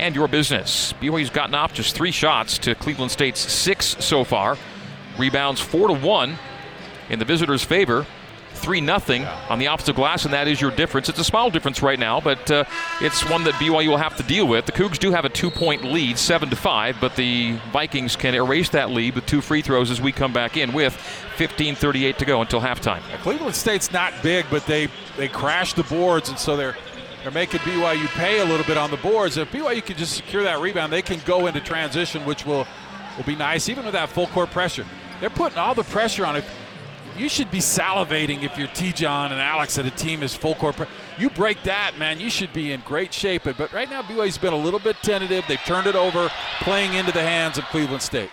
and 0.00 0.14
your 0.14 0.28
business. 0.28 0.94
BYU's 1.00 1.30
gotten 1.30 1.54
off 1.54 1.72
just 1.74 1.94
three 1.94 2.10
shots 2.10 2.58
to 2.58 2.74
Cleveland 2.74 3.12
State's 3.12 3.40
six 3.40 3.96
so 4.00 4.24
far. 4.24 4.56
Rebounds 5.18 5.60
four 5.60 5.88
to 5.88 5.94
one 5.94 6.38
in 7.08 7.18
the 7.18 7.24
visitors' 7.24 7.62
favor. 7.62 8.06
3 8.52 8.84
0 8.84 9.26
on 9.48 9.58
the 9.58 9.68
opposite 9.68 9.96
glass, 9.96 10.24
and 10.24 10.34
that 10.34 10.46
is 10.46 10.60
your 10.60 10.70
difference. 10.70 11.08
It's 11.08 11.18
a 11.18 11.24
small 11.24 11.50
difference 11.50 11.82
right 11.82 11.98
now, 11.98 12.20
but 12.20 12.50
uh, 12.50 12.64
it's 13.00 13.28
one 13.28 13.44
that 13.44 13.54
BYU 13.54 13.88
will 13.88 13.96
have 13.96 14.16
to 14.16 14.22
deal 14.22 14.46
with. 14.46 14.66
The 14.66 14.72
Cougs 14.72 14.98
do 14.98 15.12
have 15.12 15.24
a 15.24 15.30
two 15.30 15.50
point 15.50 15.84
lead, 15.84 16.18
7 16.18 16.50
to 16.50 16.56
5, 16.56 16.96
but 17.00 17.16
the 17.16 17.52
Vikings 17.72 18.16
can 18.16 18.34
erase 18.34 18.68
that 18.70 18.90
lead 18.90 19.14
with 19.14 19.24
two 19.24 19.40
free 19.40 19.62
throws 19.62 19.90
as 19.90 20.00
we 20.00 20.12
come 20.12 20.32
back 20.32 20.56
in 20.58 20.72
with 20.72 20.94
15.38 21.36 22.16
to 22.18 22.24
go 22.26 22.42
until 22.42 22.60
halftime. 22.60 23.00
Yeah, 23.08 23.16
Cleveland 23.18 23.56
State's 23.56 23.92
not 23.92 24.12
big, 24.22 24.44
but 24.50 24.66
they, 24.66 24.88
they 25.16 25.28
crash 25.28 25.72
the 25.72 25.84
boards, 25.84 26.28
and 26.28 26.38
so 26.38 26.56
they're 26.56 26.76
they're 27.22 27.30
making 27.30 27.60
BYU 27.60 28.06
pay 28.08 28.40
a 28.40 28.44
little 28.44 28.64
bit 28.64 28.78
on 28.78 28.90
the 28.90 28.96
boards. 28.96 29.36
If 29.36 29.50
BYU 29.50 29.84
can 29.84 29.96
just 29.96 30.14
secure 30.14 30.42
that 30.42 30.60
rebound, 30.60 30.92
they 30.92 31.02
can 31.02 31.20
go 31.26 31.46
into 31.46 31.60
transition, 31.60 32.24
which 32.24 32.46
will, 32.46 32.66
will 33.16 33.24
be 33.24 33.36
nice, 33.36 33.68
even 33.68 33.84
with 33.84 33.92
that 33.92 34.08
full 34.08 34.26
court 34.28 34.50
pressure. 34.50 34.86
They're 35.20 35.28
putting 35.28 35.58
all 35.58 35.74
the 35.74 35.84
pressure 35.84 36.24
on 36.24 36.36
it. 36.36 36.44
You 37.18 37.28
should 37.28 37.50
be 37.50 37.58
salivating 37.58 38.42
if 38.42 38.56
you're 38.56 38.68
Te'Jon 38.68 39.32
and 39.32 39.40
Alex 39.40 39.76
and 39.76 39.86
a 39.86 39.90
team 39.90 40.22
is 40.22 40.34
full 40.34 40.54
court. 40.54 40.76
You 41.18 41.28
break 41.28 41.62
that, 41.64 41.98
man, 41.98 42.18
you 42.20 42.30
should 42.30 42.52
be 42.54 42.72
in 42.72 42.80
great 42.80 43.12
shape. 43.12 43.42
But, 43.44 43.58
but 43.58 43.70
right 43.74 43.90
now, 43.90 44.00
BYU's 44.00 44.38
been 44.38 44.54
a 44.54 44.56
little 44.56 44.80
bit 44.80 44.96
tentative. 45.02 45.44
They've 45.46 45.58
turned 45.58 45.86
it 45.86 45.96
over, 45.96 46.30
playing 46.60 46.94
into 46.94 47.12
the 47.12 47.22
hands 47.22 47.58
of 47.58 47.64
Cleveland 47.64 48.00
State. 48.00 48.30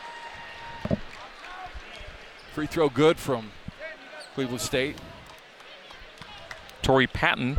Free 2.54 2.68
throw 2.68 2.88
good 2.88 3.18
from 3.18 3.52
Cleveland 4.36 4.62
State. 4.62 4.96
Torrey 6.82 7.08
Patton 7.08 7.58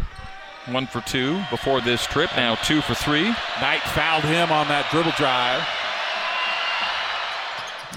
one 0.73 0.87
for 0.87 1.01
two 1.03 1.43
before 1.51 1.81
this 1.81 2.05
trip. 2.07 2.31
Now 2.37 2.55
two 2.57 2.81
for 2.81 2.95
three. 2.95 3.29
Knight 3.61 3.81
fouled 3.95 4.25
him 4.25 4.51
on 4.53 4.69
that 4.69 4.89
dribble 4.91 5.13
drive. 5.13 5.67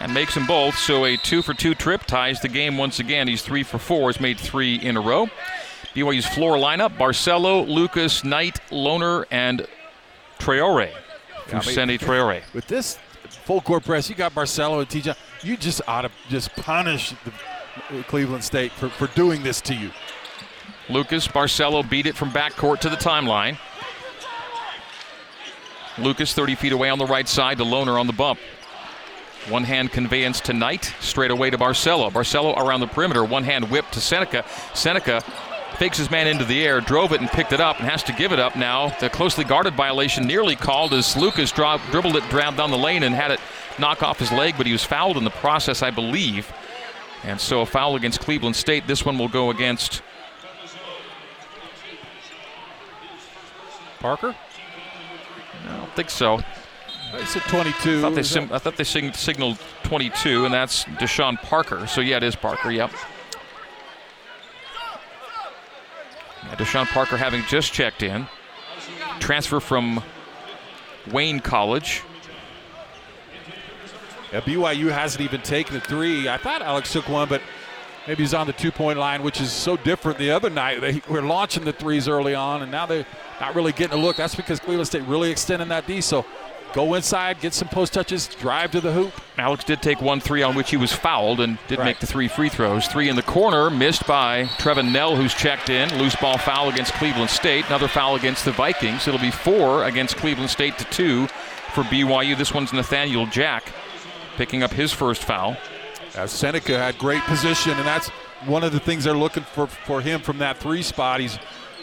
And 0.01 0.13
makes 0.13 0.33
them 0.33 0.47
both. 0.47 0.75
So 0.77 1.05
a 1.05 1.17
two 1.17 1.41
for 1.41 1.53
two 1.53 1.75
trip 1.75 2.05
ties 2.05 2.41
the 2.41 2.47
game 2.47 2.77
once 2.77 2.99
again. 2.99 3.27
He's 3.27 3.41
three 3.41 3.63
for 3.63 3.77
four. 3.77 4.09
Has 4.09 4.19
made 4.19 4.39
three 4.39 4.75
in 4.75 4.97
a 4.97 5.01
row. 5.01 5.27
BYU's 5.93 6.25
floor 6.25 6.57
lineup: 6.57 6.97
Barcelo, 6.97 7.67
Lucas, 7.67 8.23
Knight, 8.23 8.59
Lohner, 8.69 9.25
and 9.29 9.67
Traore. 10.39 10.89
Yeah, 10.89 11.59
Fousseyni 11.59 11.99
Traore. 11.99 12.41
With 12.53 12.67
this 12.67 12.97
full 13.29 13.61
court 13.61 13.83
press, 13.83 14.09
you 14.09 14.15
got 14.15 14.33
Barcelo 14.33 14.79
and 14.79 14.89
TJ. 14.89 15.15
You 15.43 15.57
just 15.57 15.81
ought 15.87 16.03
to 16.03 16.11
just 16.29 16.55
punish 16.55 17.13
the 17.91 18.03
Cleveland 18.03 18.43
State 18.43 18.71
for, 18.71 18.89
for 18.89 19.07
doing 19.07 19.43
this 19.43 19.61
to 19.61 19.75
you. 19.75 19.91
Lucas 20.89 21.27
Barcelo 21.27 21.87
beat 21.87 22.05
it 22.05 22.15
from 22.15 22.31
backcourt 22.31 22.79
to 22.79 22.89
the 22.89 22.95
timeline. 22.95 23.57
Lucas 25.97 26.33
30 26.33 26.55
feet 26.55 26.71
away 26.71 26.89
on 26.89 26.99
the 26.99 27.05
right 27.05 27.27
side 27.27 27.57
to 27.57 27.63
Lohner 27.63 27.99
on 27.99 28.07
the 28.07 28.13
bump. 28.13 28.39
One 29.49 29.63
hand 29.63 29.91
conveyance 29.91 30.39
to 30.41 30.53
Knight, 30.53 30.93
straight 30.99 31.31
away 31.31 31.49
to 31.49 31.57
Barcelo. 31.57 32.11
Barcelo 32.11 32.55
around 32.57 32.79
the 32.79 32.87
perimeter, 32.87 33.23
one 33.23 33.43
hand 33.43 33.69
whip 33.69 33.89
to 33.91 33.99
Seneca. 33.99 34.45
Seneca 34.73 35.21
fakes 35.77 35.97
his 35.97 36.11
man 36.11 36.27
into 36.27 36.45
the 36.45 36.63
air, 36.63 36.79
drove 36.79 37.11
it 37.11 37.21
and 37.21 37.29
picked 37.29 37.51
it 37.53 37.59
up, 37.59 37.79
and 37.79 37.89
has 37.89 38.03
to 38.03 38.13
give 38.13 38.31
it 38.31 38.39
up 38.39 38.55
now. 38.55 38.89
The 38.99 39.09
closely 39.09 39.43
guarded 39.43 39.73
violation 39.73 40.27
nearly 40.27 40.55
called 40.55 40.93
as 40.93 41.17
Lucas 41.17 41.51
dribbled 41.51 42.15
it 42.15 42.29
down 42.29 42.71
the 42.71 42.77
lane 42.77 43.03
and 43.03 43.15
had 43.15 43.31
it 43.31 43.39
knock 43.79 44.03
off 44.03 44.19
his 44.19 44.31
leg, 44.31 44.55
but 44.57 44.67
he 44.67 44.71
was 44.71 44.83
fouled 44.83 45.17
in 45.17 45.23
the 45.23 45.31
process, 45.31 45.81
I 45.81 45.89
believe. 45.89 46.51
And 47.23 47.39
so 47.39 47.61
a 47.61 47.65
foul 47.65 47.95
against 47.95 48.19
Cleveland 48.19 48.55
State. 48.55 48.85
This 48.85 49.05
one 49.05 49.17
will 49.17 49.27
go 49.27 49.49
against 49.49 50.01
Parker? 54.01 54.35
I 55.69 55.77
don't 55.77 55.95
think 55.95 56.09
so. 56.09 56.41
It's 57.13 57.35
a 57.35 57.39
22. 57.41 57.97
I 57.97 58.01
thought 58.01 58.15
they, 58.15 58.23
sim- 58.23 58.49
I 58.51 58.57
thought 58.57 58.77
they 58.77 58.83
sing- 58.83 59.13
signaled 59.13 59.59
22, 59.83 60.45
and 60.45 60.53
that's 60.53 60.85
Deshaun 60.85 61.41
Parker. 61.41 61.85
So, 61.85 62.01
yeah, 62.01 62.17
it 62.17 62.23
is 62.23 62.35
Parker, 62.35 62.71
yep. 62.71 62.89
Yeah, 66.43 66.55
Deshaun 66.55 66.87
Parker 66.87 67.17
having 67.17 67.43
just 67.43 67.73
checked 67.73 68.01
in. 68.01 68.27
Transfer 69.19 69.59
from 69.59 70.01
Wayne 71.11 71.39
College. 71.39 72.01
Yeah, 74.31 74.39
BYU 74.41 74.89
hasn't 74.91 75.21
even 75.21 75.41
taken 75.41 75.75
a 75.75 75.81
three. 75.81 76.29
I 76.29 76.37
thought 76.37 76.61
Alex 76.61 76.91
took 76.93 77.09
one, 77.09 77.27
but 77.27 77.41
maybe 78.07 78.23
he's 78.23 78.33
on 78.33 78.47
the 78.47 78.53
two-point 78.53 78.97
line, 78.97 79.21
which 79.21 79.41
is 79.41 79.51
so 79.51 79.75
different 79.75 80.17
the 80.17 80.31
other 80.31 80.49
night. 80.49 80.79
They 80.79 81.01
were 81.09 81.21
launching 81.21 81.65
the 81.65 81.73
threes 81.73 82.07
early 82.07 82.33
on, 82.33 82.61
and 82.61 82.71
now 82.71 82.85
they're 82.85 83.05
not 83.41 83.55
really 83.55 83.73
getting 83.73 83.97
a 83.97 84.01
look. 84.01 84.15
That's 84.15 84.35
because 84.35 84.59
Cleveland 84.61 84.87
State 84.87 85.03
really 85.03 85.31
extending 85.31 85.67
that 85.69 85.85
D. 85.87 85.99
So 85.99 86.25
go 86.73 86.93
inside, 86.93 87.41
get 87.41 87.53
some 87.53 87.67
post 87.67 87.91
touches, 87.93 88.27
drive 88.27 88.71
to 88.71 88.79
the 88.79 88.93
hoop. 88.93 89.11
Alex 89.37 89.63
did 89.65 89.81
take 89.81 89.99
one 90.01 90.19
three 90.21 90.41
on 90.43 90.55
which 90.55 90.69
he 90.69 90.77
was 90.77 90.93
fouled 90.93 91.41
and 91.41 91.57
did 91.67 91.79
Right. 91.79 91.85
make 91.85 91.99
the 91.99 92.05
three 92.07 92.27
free 92.29 92.47
throws. 92.49 92.87
Three 92.87 93.09
in 93.09 93.15
the 93.17 93.23
corner, 93.23 93.69
missed 93.69 94.05
by 94.07 94.45
Trevin 94.59 94.91
Knell, 94.93 95.15
who's 95.17 95.33
checked 95.33 95.69
in. 95.69 95.93
Loose 95.97 96.15
ball 96.15 96.37
foul 96.37 96.69
against 96.69 96.93
Cleveland 96.93 97.29
State. 97.29 97.65
Another 97.67 97.87
foul 97.89 98.15
against 98.15 98.45
the 98.45 98.51
Vikings. 98.51 99.07
It'll 99.07 99.19
be 99.19 99.31
four 99.31 99.83
against 99.85 100.15
Cleveland 100.17 100.49
State 100.51 100.77
to 100.77 100.85
two 100.85 101.27
for 101.73 101.83
BYU. 101.83 102.37
This 102.37 102.53
one's 102.53 102.71
Nathaniel 102.71 103.25
Jack 103.25 103.63
picking 104.37 104.61
up 104.63 104.71
his 104.71 104.93
first 104.93 105.23
foul. 105.23 105.57
Uh, 106.15 106.27
Seneca 106.27 106.77
had 106.77 106.97
great 106.97 107.21
position, 107.23 107.71
and 107.71 107.87
that's 107.87 108.09
one 108.45 108.63
of 108.63 108.71
the 108.73 108.79
things 108.79 109.03
they're 109.05 109.13
looking 109.13 109.43
for 109.43 109.65
for 109.67 110.01
him 110.01 110.19
from 110.21 110.37
that 110.39 110.57
three 110.57 110.81
spot. 110.83 111.19
He's 111.21 111.37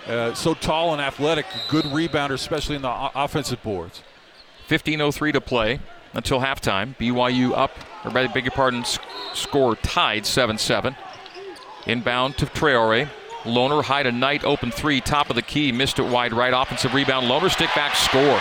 uh, 0.09 0.35
so 0.35 0.55
tall 0.55 0.93
and 0.93 1.01
athletic, 1.03 1.47
good 1.69 1.85
rebounder, 1.87 2.33
especially 2.33 2.77
in 2.77 2.83
the 2.83 2.89
o- 2.89 3.11
offensive 3.15 3.63
boards. 3.63 4.03
15.03 4.69 5.33
to 5.33 5.41
play 5.41 5.81
until 6.15 6.41
halftime. 6.41 6.97
BYU 6.97 7.57
up, 7.57 7.73
or 8.05 8.11
beg 8.11 8.45
your 8.45 8.51
pardon, 8.53 8.81
s- 8.81 8.99
score 9.35 9.77
tied 9.77 10.27
7 10.27 10.59
7. 10.59 10.97
Inbound 11.87 12.37
to 12.39 12.47
Traore. 12.47 13.09
Lohner 13.45 13.83
high 13.85 14.03
to 14.03 14.13
Knight, 14.13 14.45
open 14.45 14.71
three, 14.71 15.01
top 15.01 15.31
of 15.31 15.37
the 15.37 15.43
key, 15.43 15.71
missed 15.73 15.99
it 15.99 16.03
wide 16.07 16.33
right. 16.33 16.53
Offensive 16.53 16.93
rebound. 16.93 17.27
Lohner 17.29 17.51
stick 17.51 17.71
back, 17.75 17.95
score. 17.95 18.41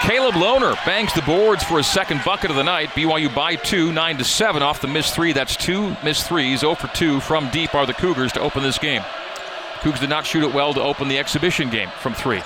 Caleb 0.00 0.34
Lohner 0.34 0.74
bangs 0.84 1.14
the 1.14 1.22
boards 1.22 1.64
for 1.64 1.78
his 1.78 1.86
second 1.86 2.20
bucket 2.26 2.50
of 2.50 2.56
the 2.56 2.62
night. 2.64 2.90
BYU 2.90 3.34
by 3.34 3.54
two, 3.56 3.90
nine 3.92 4.18
to 4.18 4.24
seven 4.24 4.62
off 4.62 4.82
the 4.82 4.88
missed 4.88 5.14
three. 5.14 5.32
That's 5.32 5.56
two 5.56 5.96
missed 6.04 6.26
threes. 6.28 6.60
0 6.60 6.74
for 6.74 6.88
two 6.88 7.20
from 7.20 7.48
deep 7.50 7.74
are 7.74 7.86
the 7.86 7.94
Cougars 7.94 8.32
to 8.32 8.40
open 8.40 8.62
this 8.62 8.76
game. 8.78 9.02
Cougs 9.84 10.00
did 10.00 10.08
not 10.08 10.26
shoot 10.26 10.42
it 10.42 10.54
well 10.54 10.72
to 10.72 10.80
open 10.80 11.08
the 11.08 11.18
exhibition 11.18 11.68
game 11.68 11.90
from 12.00 12.14
three. 12.14 12.42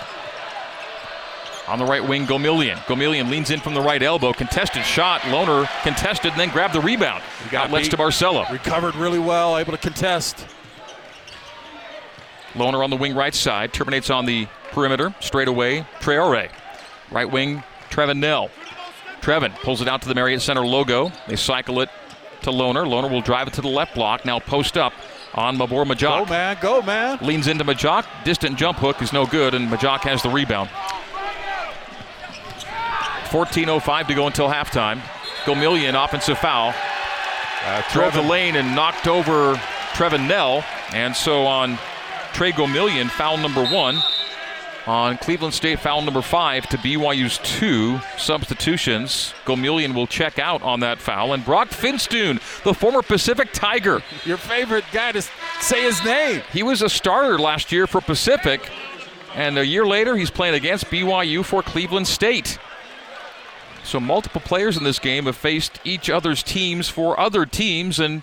On 1.69 1.79
the 1.79 1.85
right 1.85 2.03
wing, 2.03 2.27
Gomillion. 2.27 2.79
Gomillion 2.87 3.31
leans 3.31 3.51
in 3.51 3.61
from 3.61 3.75
the 3.75 3.81
right 3.81 4.03
elbow. 4.03 4.33
Contested 4.33 4.85
shot. 4.85 5.21
Lohner 5.21 5.69
contested 5.83 6.33
and 6.33 6.41
then 6.41 6.49
grabbed 6.49 6.75
the 6.75 6.81
rebound. 6.81 7.23
Outlets 7.53 7.87
beat. 7.87 7.91
to 7.93 7.97
Barcelo. 7.97 8.51
Recovered 8.51 8.97
really 8.97 9.21
well, 9.21 9.57
able 9.57 9.71
to 9.71 9.79
contest. 9.79 10.49
Lohner 12.55 12.83
on 12.83 12.91
the 12.91 12.97
wing 12.97 13.15
right 13.15 13.35
side. 13.35 13.73
Terminates 13.73 14.11
on 14.11 14.27
the 14.27 14.49
perimeter. 14.73 15.15
Straight 15.21 15.47
away, 15.47 15.87
Traore. 16.01 16.51
Right 17.13 17.31
wing, 17.31 17.63
Trevin 17.89 18.19
Knell. 18.19 18.51
Trevin 19.21 19.55
pulls 19.63 19.81
it 19.81 19.87
out 19.87 20.03
to 20.03 20.09
the 20.09 20.15
Marriott 20.17 20.43
Center 20.43 20.67
logo. 20.67 21.13
They 21.29 21.37
cycle 21.37 21.81
it 21.83 21.91
to 22.43 22.51
Lohner. 22.51 22.85
Lohner 22.85 23.09
will 23.09 23.21
drive 23.21 23.47
it 23.47 23.55
to 23.55 23.61
the 23.61 23.69
left 23.69 23.95
block. 23.95 24.25
Now 24.25 24.41
post 24.41 24.77
up 24.77 24.93
on 25.39 25.57
Mabor 25.57 25.85
Go, 25.85 25.95
Majok. 25.95 26.29
man. 26.29 26.57
Go, 26.61 26.83
man. 26.83 27.19
Leans 27.23 27.47
into 27.47 27.65
Majok. 27.65 28.05
Distant 28.25 28.59
jump 28.59 28.79
hook 28.79 29.01
is 29.01 29.13
no 29.13 29.25
good, 29.25 29.55
and 29.55 29.69
Majok 29.69 30.01
has 30.01 30.23
the 30.23 30.29
rebound. 30.29 30.69
14.05 33.31 34.07
to 34.09 34.15
go 34.15 34.27
until 34.27 34.49
halftime. 34.49 35.01
Gomillion, 35.45 35.95
offensive 36.03 36.39
foul. 36.39 36.75
Uh, 37.65 37.83
drove 37.93 38.15
the 38.15 38.23
lane 38.23 38.57
and 38.57 38.75
knocked 38.75 39.07
over 39.07 39.55
Trevin 39.93 40.27
Knell. 40.27 40.65
And 40.93 41.15
so 41.15 41.45
on 41.47 41.79
Trey 42.33 42.53
Gomillion, 42.53 43.09
foul 43.11 43.37
number 43.37 43.65
one. 43.67 44.03
On 44.89 45.19
Cleveland 45.19 45.53
State, 45.53 45.81
foul 45.81 46.01
number 46.01 46.23
five 46.23 46.67
to 46.71 46.79
BYU's 46.79 47.37
two 47.45 48.01
substitutions. 48.17 49.35
Gomillion 49.45 49.95
will 49.95 50.07
check 50.07 50.39
out 50.39 50.63
on 50.63 50.81
that 50.81 50.97
foul. 50.97 51.35
And 51.35 51.45
Brock 51.45 51.69
Finstuen, 51.69 52.37
the 52.63 52.73
former 52.73 53.03
Pacific 53.03 53.53
Tiger. 53.53 54.03
Your 54.25 54.39
favorite 54.39 54.87
guy 54.91 55.13
to 55.13 55.21
say 55.61 55.83
his 55.83 56.03
name. 56.03 56.41
He 56.55 56.63
was 56.63 56.81
a 56.81 56.89
starter 56.89 57.39
last 57.39 57.71
year 57.71 57.87
for 57.87 58.01
Pacific. 58.01 58.67
And 59.35 59.59
a 59.59 59.67
year 59.67 59.87
later, 59.87 60.17
he's 60.17 60.31
playing 60.31 60.55
against 60.55 60.87
BYU 60.87 61.45
for 61.45 61.63
Cleveland 61.63 62.09
State. 62.09 62.59
So 63.85 64.01
multiple 64.01 64.41
players 64.41 64.79
in 64.79 64.85
this 64.85 64.99
game 64.99 65.27
have 65.27 65.37
faced 65.37 65.81
each 65.85 66.09
other's 66.09 66.43
teams 66.43 66.89
for 66.89 67.21
other 67.21 67.45
teams, 67.45 67.99
and 67.99 68.23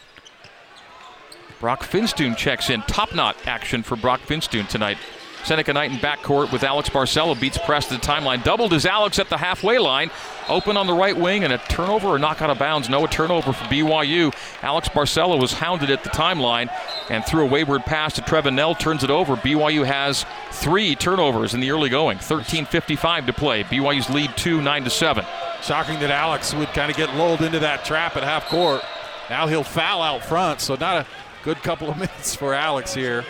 Brock 1.59 1.83
Finstuen 1.83 2.35
checks 2.35 2.71
in. 2.71 2.81
Top 2.83 3.13
knot 3.13 3.35
action 3.45 3.83
for 3.83 3.95
Brock 3.95 4.21
Finstuen 4.21 4.67
tonight. 4.67 4.97
Seneca 5.45 5.73
Knight 5.73 5.91
in 5.91 5.97
backcourt 5.97 6.51
with 6.51 6.63
Alex 6.63 6.89
Barcelo 6.89 7.39
beats 7.39 7.59
press 7.59 7.87
to 7.87 7.93
the 7.93 7.99
timeline. 7.99 8.43
Doubled 8.43 8.73
as 8.73 8.85
Alex 8.85 9.19
at 9.19 9.29
the 9.29 9.37
halfway 9.37 9.77
line. 9.77 10.09
Open 10.49 10.75
on 10.75 10.87
the 10.87 10.93
right 10.93 11.15
wing 11.15 11.43
and 11.43 11.53
a 11.53 11.59
turnover 11.59 12.07
or 12.07 12.19
knock 12.19 12.41
out 12.41 12.49
of 12.49 12.57
bounds. 12.57 12.89
No 12.89 13.05
turnover 13.05 13.53
for 13.53 13.63
BYU. 13.65 14.33
Alex 14.63 14.89
Barcelo 14.89 15.39
was 15.39 15.53
hounded 15.53 15.91
at 15.91 16.03
the 16.03 16.09
timeline 16.09 16.69
and 17.11 17.23
threw 17.25 17.43
a 17.43 17.45
wayward 17.45 17.85
pass 17.85 18.13
to 18.13 18.21
Trevin 18.21 18.55
Knell. 18.55 18.73
Turns 18.73 19.03
it 19.03 19.11
over. 19.11 19.35
BYU 19.35 19.85
has 19.85 20.25
three 20.51 20.95
turnovers 20.95 21.53
in 21.53 21.59
the 21.59 21.69
early 21.69 21.89
going. 21.89 22.17
13.55 22.17 23.27
to 23.27 23.33
play. 23.33 23.63
BYU's 23.63 24.09
lead 24.09 24.35
two, 24.35 24.61
9 24.61 24.83
to 24.83 24.89
7. 24.89 25.25
Shocking 25.61 25.99
that 25.99 26.09
Alex 26.09 26.55
would 26.55 26.69
kind 26.69 26.89
of 26.89 26.97
get 26.97 27.13
lulled 27.15 27.41
into 27.41 27.59
that 27.59 27.85
trap 27.85 28.17
at 28.17 28.23
half 28.23 28.47
court. 28.47 28.81
Now 29.29 29.45
he'll 29.47 29.63
foul 29.63 30.01
out 30.01 30.23
front, 30.25 30.61
so 30.61 30.75
not 30.75 31.05
a 31.05 31.07
good 31.43 31.57
couple 31.57 31.89
of 31.89 31.97
minutes 31.99 32.35
for 32.35 32.53
Alex 32.55 32.93
here. 32.95 33.23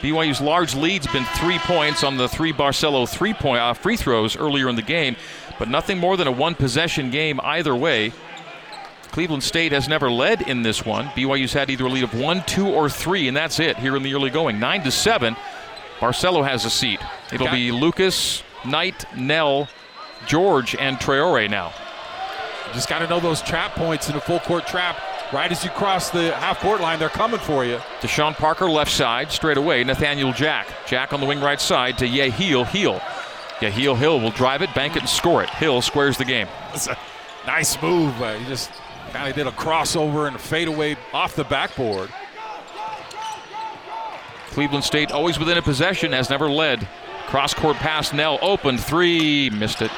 BYU's 0.00 0.40
large 0.40 0.74
lead's 0.74 1.06
been 1.08 1.24
three 1.36 1.58
points 1.58 2.02
on 2.02 2.16
the 2.16 2.28
three 2.28 2.52
Barcelo 2.52 3.08
three 3.08 3.34
point 3.34 3.60
uh, 3.60 3.74
free 3.74 3.96
throws 3.96 4.36
earlier 4.36 4.68
in 4.68 4.76
the 4.76 4.82
game, 4.82 5.16
but 5.58 5.68
nothing 5.68 5.98
more 5.98 6.16
than 6.16 6.26
a 6.26 6.32
one 6.32 6.54
possession 6.54 7.10
game 7.10 7.38
either 7.42 7.76
way. 7.76 8.12
Cleveland 9.10 9.42
State 9.42 9.72
has 9.72 9.88
never 9.88 10.10
led 10.10 10.42
in 10.42 10.62
this 10.62 10.86
one. 10.86 11.06
BYU's 11.08 11.52
had 11.52 11.68
either 11.68 11.84
a 11.84 11.88
lead 11.88 12.04
of 12.04 12.14
one, 12.14 12.44
two, 12.46 12.68
or 12.68 12.88
three, 12.88 13.28
and 13.28 13.36
that's 13.36 13.58
it 13.58 13.76
here 13.76 13.96
in 13.96 14.02
the 14.02 14.14
early 14.14 14.30
going. 14.30 14.58
Nine 14.58 14.82
to 14.84 14.90
seven. 14.90 15.36
Barcelo 15.98 16.46
has 16.46 16.64
a 16.64 16.70
seat. 16.70 17.00
It'll 17.32 17.46
Got 17.46 17.54
be 17.54 17.72
Lucas, 17.72 18.42
Knight, 18.64 19.04
Knell, 19.16 19.68
George, 20.26 20.74
and 20.76 20.96
Traore 20.96 21.50
now. 21.50 21.72
Just 22.72 22.88
got 22.88 23.00
to 23.00 23.08
know 23.08 23.20
those 23.20 23.42
trap 23.42 23.72
points 23.72 24.08
in 24.08 24.16
a 24.16 24.20
full 24.20 24.38
court 24.40 24.66
trap 24.66 24.96
Right 25.32 25.52
as 25.52 25.62
you 25.62 25.70
cross 25.70 26.10
the 26.10 26.34
half 26.34 26.58
court 26.58 26.80
line, 26.80 26.98
they're 26.98 27.08
coming 27.08 27.38
for 27.38 27.64
you. 27.64 27.76
Deshaun 28.00 28.34
Parker 28.34 28.68
left 28.68 28.90
side, 28.90 29.30
straight 29.30 29.56
away. 29.56 29.84
Nathaniel 29.84 30.32
Jack. 30.32 30.66
Jack 30.86 31.12
on 31.12 31.20
the 31.20 31.26
wing 31.26 31.40
right 31.40 31.60
side 31.60 31.98
to 31.98 32.06
Yaheel 32.08 32.66
Hill. 32.66 33.00
Yaheel 33.60 33.96
Hill 33.96 34.18
will 34.18 34.32
drive 34.32 34.60
it, 34.60 34.74
bank 34.74 34.96
it, 34.96 35.00
and 35.00 35.08
score 35.08 35.42
it. 35.42 35.50
Hill 35.50 35.82
squares 35.82 36.18
the 36.18 36.24
game. 36.24 36.48
That's 36.72 36.88
a 36.88 36.98
nice 37.46 37.80
move. 37.80 38.20
Uh, 38.20 38.34
he 38.34 38.44
just 38.46 38.72
kind 39.12 39.28
of 39.28 39.36
did 39.36 39.46
a 39.46 39.52
crossover 39.52 40.26
and 40.26 40.34
a 40.34 40.38
fadeaway 40.38 40.96
off 41.12 41.36
the 41.36 41.44
backboard. 41.44 42.10
Cleveland 44.48 44.82
State 44.82 45.12
always 45.12 45.38
within 45.38 45.58
a 45.58 45.62
possession, 45.62 46.10
has 46.10 46.28
never 46.28 46.50
led. 46.50 46.88
Cross 47.28 47.54
court 47.54 47.76
pass, 47.76 48.12
Knell 48.12 48.40
open 48.42 48.76
three, 48.76 49.48
missed 49.50 49.80
it. 49.80 49.92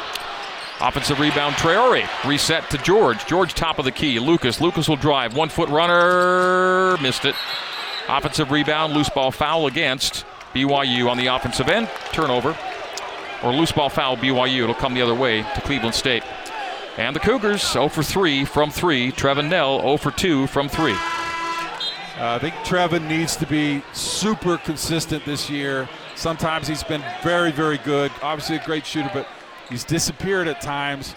Offensive 0.82 1.20
rebound, 1.20 1.54
Traore. 1.54 2.08
Reset 2.28 2.68
to 2.70 2.78
George. 2.78 3.24
George 3.26 3.54
top 3.54 3.78
of 3.78 3.84
the 3.84 3.92
key. 3.92 4.18
Lucas. 4.18 4.60
Lucas 4.60 4.88
will 4.88 4.96
drive. 4.96 5.36
One 5.36 5.48
foot 5.48 5.68
runner. 5.68 6.96
Missed 7.00 7.24
it. 7.24 7.36
Offensive 8.08 8.50
rebound, 8.50 8.92
loose 8.92 9.08
ball 9.08 9.30
foul 9.30 9.68
against 9.68 10.26
BYU 10.52 11.08
on 11.08 11.16
the 11.18 11.28
offensive 11.28 11.68
end. 11.68 11.88
Turnover. 12.12 12.56
Or 13.44 13.52
loose 13.52 13.70
ball 13.70 13.90
foul, 13.90 14.16
BYU. 14.16 14.64
It'll 14.64 14.74
come 14.74 14.94
the 14.94 15.02
other 15.02 15.14
way 15.14 15.42
to 15.54 15.60
Cleveland 15.60 15.94
State. 15.94 16.24
And 16.96 17.14
the 17.14 17.20
Cougars 17.20 17.62
0 17.72 17.88
for 17.88 18.02
3 18.02 18.44
from 18.44 18.70
3. 18.70 19.12
Trevin 19.12 19.48
Knell 19.48 19.80
0 19.80 19.96
for 19.98 20.10
2 20.10 20.48
from 20.48 20.68
3. 20.68 20.92
Uh, 20.92 20.96
I 22.18 22.38
think 22.40 22.54
Trevin 22.56 23.06
needs 23.06 23.36
to 23.36 23.46
be 23.46 23.82
super 23.92 24.58
consistent 24.58 25.24
this 25.24 25.48
year. 25.48 25.88
Sometimes 26.16 26.66
he's 26.66 26.82
been 26.82 27.04
very, 27.22 27.52
very 27.52 27.78
good. 27.78 28.10
Obviously, 28.20 28.56
a 28.56 28.64
great 28.64 28.84
shooter, 28.84 29.10
but 29.14 29.28
He's 29.68 29.84
disappeared 29.84 30.48
at 30.48 30.60
times. 30.60 31.14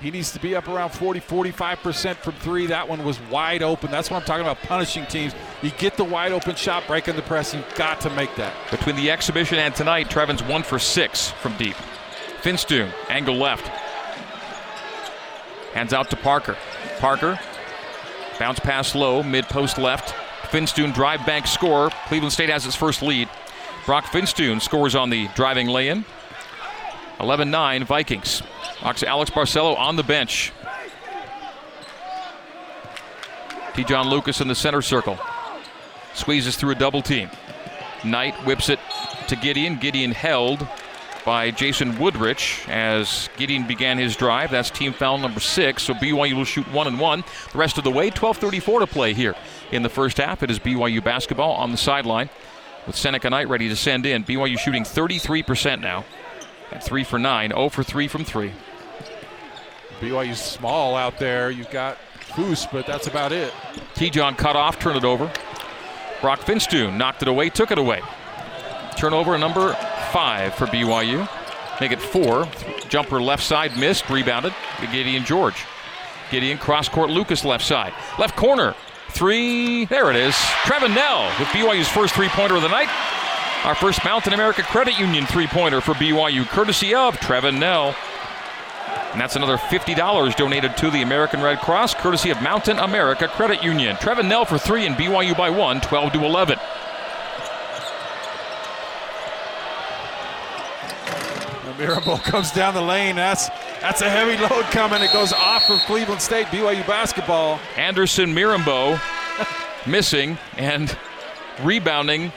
He 0.00 0.12
needs 0.12 0.32
to 0.32 0.38
be 0.38 0.54
up 0.54 0.68
around 0.68 0.90
40, 0.90 1.20
45% 1.20 2.16
from 2.16 2.34
three. 2.34 2.66
That 2.66 2.88
one 2.88 3.04
was 3.04 3.20
wide 3.30 3.62
open. 3.62 3.90
That's 3.90 4.10
what 4.10 4.20
I'm 4.20 4.26
talking 4.26 4.42
about 4.42 4.58
punishing 4.58 5.04
teams. 5.06 5.34
You 5.60 5.70
get 5.72 5.96
the 5.96 6.04
wide 6.04 6.30
open 6.30 6.54
shot, 6.54 6.86
breaking 6.86 7.16
the 7.16 7.22
press. 7.22 7.52
You've 7.52 7.74
got 7.74 8.00
to 8.02 8.10
make 8.10 8.34
that. 8.36 8.54
Between 8.70 8.94
the 8.94 9.10
exhibition 9.10 9.58
and 9.58 9.74
tonight, 9.74 10.08
Trevin's 10.08 10.42
one 10.42 10.62
for 10.62 10.78
six 10.78 11.30
from 11.30 11.56
deep. 11.56 11.74
Finstuen, 12.42 12.92
angle 13.08 13.34
left. 13.34 13.66
Hands 15.74 15.92
out 15.92 16.10
to 16.10 16.16
Parker. 16.16 16.56
Parker, 16.98 17.38
bounce 18.38 18.60
pass 18.60 18.94
low, 18.94 19.24
mid 19.24 19.46
post 19.46 19.78
left. 19.78 20.14
Finstuen 20.50 20.94
drive 20.94 21.26
bank 21.26 21.46
score. 21.46 21.90
Cleveland 22.06 22.32
State 22.32 22.50
has 22.50 22.64
its 22.64 22.76
first 22.76 23.02
lead. 23.02 23.28
Brock 23.84 24.04
Finstuen 24.04 24.60
scores 24.60 24.94
on 24.94 25.10
the 25.10 25.28
driving 25.34 25.66
lay 25.66 25.88
in. 25.88 26.04
11 27.20 27.50
9 27.50 27.84
Vikings. 27.84 28.42
Alex 28.82 29.30
Barcelo 29.30 29.76
on 29.76 29.96
the 29.96 30.02
bench. 30.02 30.52
Te'Jon 33.72 34.08
Lucas 34.10 34.40
in 34.40 34.48
the 34.48 34.54
center 34.54 34.82
circle. 34.82 35.18
Squeezes 36.14 36.56
through 36.56 36.72
a 36.72 36.74
double 36.74 37.02
team. 37.02 37.30
Knight 38.04 38.34
whips 38.44 38.68
it 38.68 38.78
to 39.28 39.36
Gideon. 39.36 39.76
Gideon 39.76 40.12
held 40.12 40.66
by 41.24 41.50
Jason 41.50 41.98
Woodrich 41.98 42.66
as 42.68 43.28
Gideon 43.36 43.66
began 43.66 43.98
his 43.98 44.16
drive. 44.16 44.50
That's 44.50 44.70
team 44.70 44.92
foul 44.92 45.18
number 45.18 45.40
six. 45.40 45.82
So 45.82 45.94
BYU 45.94 46.34
will 46.34 46.44
shoot 46.44 46.66
one 46.72 46.86
and 46.86 46.98
one 46.98 47.22
the 47.52 47.58
rest 47.58 47.78
of 47.78 47.84
the 47.84 47.90
way. 47.90 48.10
12:34 48.10 48.80
to 48.80 48.86
play 48.86 49.12
here 49.12 49.34
in 49.70 49.82
the 49.82 49.88
first 49.88 50.16
half. 50.16 50.42
It 50.42 50.50
is 50.50 50.58
BYU 50.58 51.02
basketball 51.02 51.52
on 51.52 51.70
the 51.70 51.76
sideline 51.76 52.30
with 52.86 52.96
Seneca 52.96 53.28
Knight 53.28 53.48
ready 53.48 53.68
to 53.68 53.76
send 53.76 54.06
in. 54.06 54.24
BYU 54.24 54.58
shooting 54.58 54.84
33% 54.84 55.80
now. 55.80 56.04
At 56.70 56.84
three 56.84 57.04
for 57.04 57.18
nine, 57.18 57.50
0 57.50 57.68
for 57.70 57.82
three 57.82 58.08
from 58.08 58.24
three. 58.24 58.52
BYU's 60.00 60.40
small 60.40 60.94
out 60.94 61.18
there. 61.18 61.50
You've 61.50 61.70
got 61.70 61.98
Foose, 62.20 62.70
but 62.70 62.86
that's 62.86 63.06
about 63.06 63.32
it. 63.32 63.52
Te'Jon 63.94 64.36
cut 64.36 64.54
off, 64.54 64.78
turn 64.78 64.96
it 64.96 65.04
over. 65.04 65.30
Brock 66.20 66.40
Finstuen 66.40 66.96
knocked 66.96 67.22
it 67.22 67.28
away, 67.28 67.48
took 67.48 67.70
it 67.70 67.78
away. 67.78 68.02
Turnover 68.96 69.38
number 69.38 69.74
five 70.12 70.54
for 70.54 70.66
BYU. 70.66 71.28
Make 71.80 71.92
it 71.92 72.00
four. 72.00 72.48
Jumper 72.88 73.20
left 73.20 73.42
side 73.42 73.76
missed, 73.76 74.08
rebounded. 74.10 74.52
Gideon 74.92 75.24
George. 75.24 75.64
Gideon 76.30 76.58
cross 76.58 76.88
court, 76.88 77.10
Lucas 77.10 77.44
left 77.44 77.64
side. 77.64 77.92
Left 78.18 78.36
corner. 78.36 78.74
Three. 79.10 79.84
There 79.86 80.10
it 80.10 80.16
is. 80.16 80.34
Trevin 80.64 80.94
Knell 80.94 81.28
with 81.38 81.48
BYU's 81.48 81.88
first 81.88 82.14
three 82.14 82.28
pointer 82.28 82.56
of 82.56 82.62
the 82.62 82.68
night. 82.68 82.88
Our 83.64 83.74
first 83.74 84.04
Mountain 84.04 84.32
America 84.32 84.62
Credit 84.62 84.98
Union 84.98 85.26
three 85.26 85.46
pointer 85.46 85.80
for 85.80 85.92
BYU, 85.94 86.46
courtesy 86.46 86.94
of 86.94 87.16
Trevin 87.18 87.58
Knell. 87.58 87.94
And 89.12 89.20
that's 89.20 89.36
another 89.36 89.56
$50 89.56 90.36
donated 90.36 90.76
to 90.76 90.90
the 90.90 91.02
American 91.02 91.42
Red 91.42 91.58
Cross, 91.58 91.94
courtesy 91.94 92.30
of 92.30 92.40
Mountain 92.40 92.78
America 92.78 93.26
Credit 93.26 93.62
Union. 93.62 93.96
Trevin 93.96 94.28
Knell 94.28 94.44
for 94.44 94.58
three 94.58 94.86
and 94.86 94.94
BYU 94.94 95.36
by 95.36 95.50
one, 95.50 95.80
12 95.80 96.12
to 96.12 96.24
11. 96.24 96.58
Mirabal 101.78 102.22
comes 102.24 102.50
down 102.50 102.74
the 102.74 102.80
lane. 102.80 103.16
That's 103.16 103.48
that's 103.80 104.02
a 104.02 104.10
heavy 104.10 104.36
load 104.42 104.64
coming. 104.66 105.00
It 105.02 105.12
goes 105.12 105.32
off 105.32 105.70
of 105.70 105.78
Cleveland 105.80 106.20
State 106.20 106.46
BYU 106.46 106.86
basketball. 106.86 107.60
Anderson 107.76 108.34
Mirambo 108.34 109.00
missing 109.86 110.36
and 110.56 110.96
rebounding 111.62 112.32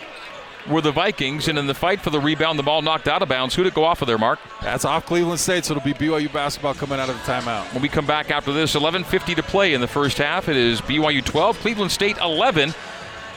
were 0.67 0.82
the 0.82 0.91
Vikings, 0.91 1.47
and 1.47 1.58
in 1.58 1.67
the 1.67 1.74
fight 1.74 2.02
for 2.02 2.10
the 2.10 2.19
rebound, 2.19 2.58
the 2.60 2.63
ball 2.63 2.82
knocked 2.82 3.08
out 3.08 3.21
of 3.21 3.30
bounds. 3.30 3.56
Who'd 3.56 3.67
it 3.67 3.74
go 3.74 3.84
off 3.84 4.02
of 4.02 4.08
there, 4.08 4.17
Mark? 4.17 4.39
That's 4.62 4.86
off 4.86 5.06
Cleveland 5.06 5.39
State, 5.39 5.65
so 5.65 5.76
it'll 5.76 5.84
be 5.84 5.93
BYU 5.93 6.32
basketball 6.32 6.74
coming 6.74 7.00
out 7.00 7.10
of 7.10 7.15
the 7.15 7.32
timeout. 7.32 7.71
When 7.74 7.82
we 7.82 7.89
come 7.89 8.06
back 8.06 8.32
after 8.32 8.52
this, 8.54 8.76
11:50 8.76 9.36
to 9.36 9.43
play 9.43 9.74
in 9.74 9.82
the 9.82 9.88
first 9.88 10.17
half. 10.17 10.50
It 10.50 10.58
is 10.58 10.82
BYU 10.82 11.24
12, 11.24 11.60
Cleveland 11.60 11.91
State 11.91 12.17
11. 12.17 12.74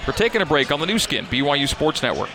We're 0.07 0.13
taking 0.13 0.43
a 0.43 0.47
break 0.47 0.71
on 0.71 0.81
the 0.81 0.87
Nu 0.87 0.99
Skin, 0.99 1.27
BYU 1.27 1.67
Sports 1.67 2.03
Network. 2.03 2.31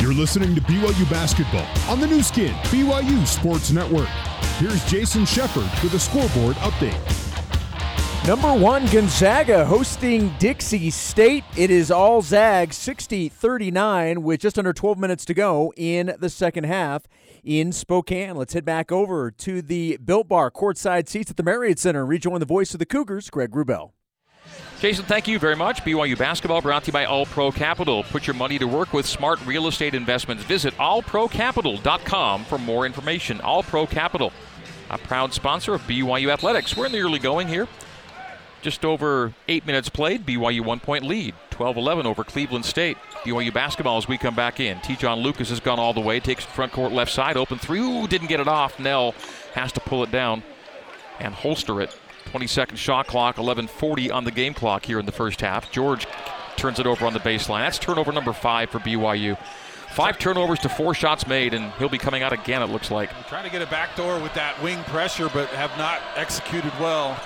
You're 0.00 0.14
listening 0.14 0.54
to 0.56 0.60
BYU 0.62 1.08
basketball 1.08 1.66
on 1.88 2.00
the 2.00 2.06
Nu 2.06 2.22
Skin, 2.22 2.52
BYU 2.70 3.24
Sports 3.26 3.70
Network. 3.70 4.08
Here's 4.58 4.84
Jason 4.84 5.24
Shepard 5.24 5.70
with 5.82 5.94
a 5.94 5.98
scoreboard 5.98 6.56
update. 6.56 7.31
Number 8.24 8.54
one, 8.54 8.86
Gonzaga 8.86 9.64
hosting 9.64 10.32
Dixie 10.38 10.90
State. 10.90 11.42
It 11.56 11.72
is 11.72 11.90
all 11.90 12.22
Zag 12.22 12.72
60 12.72 13.28
39 13.28 14.22
with 14.22 14.40
just 14.40 14.60
under 14.60 14.72
12 14.72 14.96
minutes 14.96 15.24
to 15.24 15.34
go 15.34 15.72
in 15.76 16.14
the 16.20 16.30
second 16.30 16.64
half. 16.64 17.08
in 17.42 17.72
Spokane. 17.72 18.36
Let's 18.36 18.52
head 18.52 18.64
back 18.64 18.92
over 18.92 19.32
to 19.32 19.60
the 19.60 19.96
Built 19.96 20.28
Bar 20.28 20.52
courtside 20.52 21.08
seats 21.08 21.32
at 21.32 21.36
the 21.36 21.42
Marriott 21.42 21.80
Center 21.80 22.06
rejoin 22.06 22.38
the 22.38 22.46
voice 22.46 22.72
of 22.74 22.78
the 22.78 22.86
Cougars, 22.86 23.28
Greg 23.28 23.50
Wrubell. 23.50 23.90
Jason, 24.78 25.04
thank 25.06 25.26
you 25.26 25.40
very 25.40 25.56
much. 25.56 25.82
BYU 25.82 26.16
basketball 26.16 26.62
brought 26.62 26.84
to 26.84 26.88
you 26.88 26.92
by 26.92 27.04
All 27.06 27.26
Pro 27.26 27.50
Capital. 27.50 28.04
Put 28.04 28.28
your 28.28 28.34
money 28.34 28.56
to 28.58 28.66
work 28.66 28.92
with 28.92 29.04
smart 29.04 29.44
real 29.44 29.66
estate 29.66 29.94
investments. 29.94 30.44
Visit 30.44 30.74
allprocapital.com 30.74 32.44
for 32.44 32.58
more 32.58 32.86
information. 32.86 33.40
All 33.40 33.64
Pro 33.64 33.84
Capital, 33.84 34.32
a 34.90 34.98
proud 34.98 35.34
sponsor 35.34 35.74
of 35.74 35.82
BYU 35.88 36.32
Athletics. 36.32 36.76
We're 36.76 36.86
in 36.86 36.92
the 36.92 37.00
early 37.00 37.18
going 37.18 37.48
here. 37.48 37.66
Just 38.62 38.84
over 38.84 39.34
eight 39.48 39.66
minutes 39.66 39.88
played. 39.88 40.24
BYU 40.24 40.64
one 40.64 40.80
point 40.80 41.04
lead. 41.04 41.34
12 41.50 41.76
11 41.76 42.06
over 42.06 42.24
Cleveland 42.24 42.64
State. 42.64 42.96
BYU 43.24 43.52
basketball 43.52 43.98
as 43.98 44.08
we 44.08 44.16
come 44.16 44.34
back 44.34 44.60
in. 44.60 44.78
Te'Jon 44.78 45.22
Lucas 45.22 45.50
has 45.50 45.60
gone 45.60 45.78
all 45.78 45.92
the 45.92 46.00
way. 46.00 46.20
Takes 46.20 46.44
front 46.44 46.72
court 46.72 46.92
left 46.92 47.10
side. 47.10 47.36
Open 47.36 47.58
three. 47.58 47.80
Ooh, 47.80 48.06
didn't 48.06 48.28
get 48.28 48.40
it 48.40 48.48
off. 48.48 48.78
Knell 48.78 49.14
has 49.54 49.72
to 49.72 49.80
pull 49.80 50.02
it 50.04 50.10
down 50.12 50.42
and 51.18 51.34
holster 51.34 51.80
it. 51.80 51.94
20 52.26 52.46
second 52.46 52.76
shot 52.76 53.08
clock, 53.08 53.36
11:40 53.36 54.10
on 54.10 54.24
the 54.24 54.30
game 54.30 54.54
clock 54.54 54.86
here 54.86 55.00
in 55.00 55.06
the 55.06 55.12
first 55.12 55.40
half. 55.40 55.70
George 55.72 56.06
turns 56.56 56.78
it 56.78 56.86
over 56.86 57.04
on 57.04 57.12
the 57.12 57.20
baseline. 57.20 57.60
That's 57.60 57.78
turnover 57.78 58.12
number 58.12 58.32
five 58.32 58.70
for 58.70 58.78
BYU. 58.78 59.36
Five 59.92 60.18
turnovers 60.18 60.58
to 60.60 60.70
four 60.70 60.94
shots 60.94 61.26
made, 61.26 61.52
and 61.52 61.70
he'll 61.72 61.88
be 61.90 61.98
coming 61.98 62.22
out 62.22 62.32
again. 62.32 62.62
It 62.62 62.70
looks 62.70 62.90
like. 62.90 63.10
Trying 63.26 63.44
to 63.44 63.50
get 63.50 63.60
a 63.60 63.66
backdoor 63.66 64.20
with 64.20 64.32
that 64.34 64.60
wing 64.62 64.82
pressure, 64.84 65.28
but 65.28 65.48
have 65.50 65.76
not 65.76 66.00
executed 66.16 66.72
well. 66.80 67.20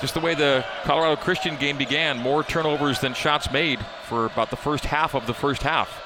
Just 0.00 0.14
the 0.14 0.20
way 0.20 0.34
the 0.34 0.64
Colorado 0.84 1.16
Christian 1.20 1.56
game 1.56 1.78
began, 1.78 2.18
more 2.18 2.42
turnovers 2.44 3.00
than 3.00 3.14
shots 3.14 3.50
made 3.50 3.78
for 4.04 4.26
about 4.26 4.50
the 4.50 4.56
first 4.56 4.84
half 4.84 5.14
of 5.14 5.26
the 5.26 5.34
first 5.34 5.62
half. 5.62 6.02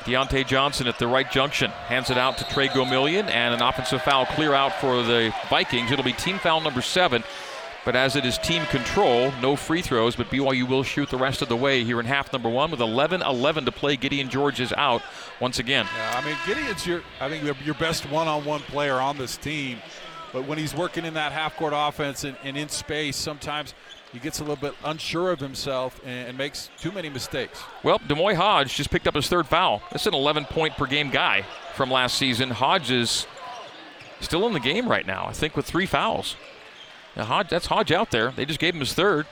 Deontay 0.00 0.46
Johnson 0.46 0.88
at 0.88 0.98
the 0.98 1.06
right 1.06 1.30
junction 1.30 1.70
hands 1.70 2.10
it 2.10 2.18
out 2.18 2.36
to 2.38 2.44
Trey 2.48 2.66
Gomillion, 2.66 3.28
and 3.30 3.54
an 3.54 3.62
offensive 3.62 4.02
foul 4.02 4.26
clear 4.26 4.52
out 4.52 4.72
for 4.74 5.02
the 5.04 5.32
Vikings. 5.48 5.92
It'll 5.92 6.04
be 6.04 6.12
team 6.12 6.38
foul 6.38 6.60
number 6.60 6.82
seven. 6.82 7.22
But 7.84 7.96
as 7.96 8.14
it 8.14 8.24
is 8.24 8.38
team 8.38 8.64
control, 8.66 9.32
no 9.40 9.56
free 9.56 9.82
throws, 9.82 10.14
but 10.14 10.30
BYU 10.30 10.68
will 10.68 10.84
shoot 10.84 11.10
the 11.10 11.16
rest 11.16 11.42
of 11.42 11.48
the 11.48 11.56
way 11.56 11.82
here 11.82 11.98
in 11.98 12.06
half 12.06 12.32
number 12.32 12.48
one 12.48 12.70
with 12.70 12.80
11 12.80 13.22
11 13.22 13.64
to 13.64 13.72
play. 13.72 13.96
Gideon 13.96 14.28
George 14.28 14.60
is 14.60 14.72
out 14.74 15.02
once 15.40 15.58
again. 15.58 15.86
Yeah, 15.96 16.20
I 16.22 16.24
mean, 16.24 16.36
Gideon's 16.46 16.86
your, 16.86 17.02
I 17.20 17.28
think, 17.28 17.42
your 17.64 17.74
best 17.74 18.08
one 18.08 18.28
on 18.28 18.44
one 18.44 18.60
player 18.60 18.94
on 18.94 19.18
this 19.18 19.36
team. 19.36 19.78
But 20.32 20.46
when 20.46 20.58
he's 20.58 20.74
working 20.74 21.04
in 21.04 21.14
that 21.14 21.32
half 21.32 21.56
court 21.56 21.72
offense 21.76 22.24
and, 22.24 22.36
and 22.42 22.56
in 22.56 22.68
space, 22.68 23.16
sometimes 23.16 23.74
he 24.12 24.18
gets 24.18 24.40
a 24.40 24.42
little 24.42 24.56
bit 24.56 24.74
unsure 24.84 25.30
of 25.30 25.40
himself 25.40 26.00
and, 26.04 26.28
and 26.28 26.38
makes 26.38 26.70
too 26.78 26.92
many 26.92 27.08
mistakes. 27.08 27.62
Well, 27.82 27.98
D'Moi 28.06 28.34
Hodge 28.34 28.74
just 28.74 28.90
picked 28.90 29.06
up 29.06 29.14
his 29.14 29.28
third 29.28 29.46
foul. 29.46 29.82
That's 29.90 30.06
an 30.06 30.14
11 30.14 30.46
point 30.46 30.74
per 30.76 30.86
game 30.86 31.10
guy 31.10 31.44
from 31.74 31.90
last 31.90 32.16
season. 32.16 32.50
Hodge 32.50 32.90
is 32.90 33.26
still 34.20 34.46
in 34.46 34.52
the 34.52 34.60
game 34.60 34.88
right 34.88 35.06
now, 35.06 35.26
I 35.26 35.32
think, 35.32 35.56
with 35.56 35.66
three 35.66 35.86
fouls. 35.86 36.36
Now, 37.16 37.24
Hodge, 37.24 37.48
that's 37.50 37.66
Hodge 37.66 37.92
out 37.92 38.10
there. 38.10 38.30
They 38.30 38.46
just 38.46 38.60
gave 38.60 38.74
him 38.74 38.80
his 38.80 38.94
third. 38.94 39.26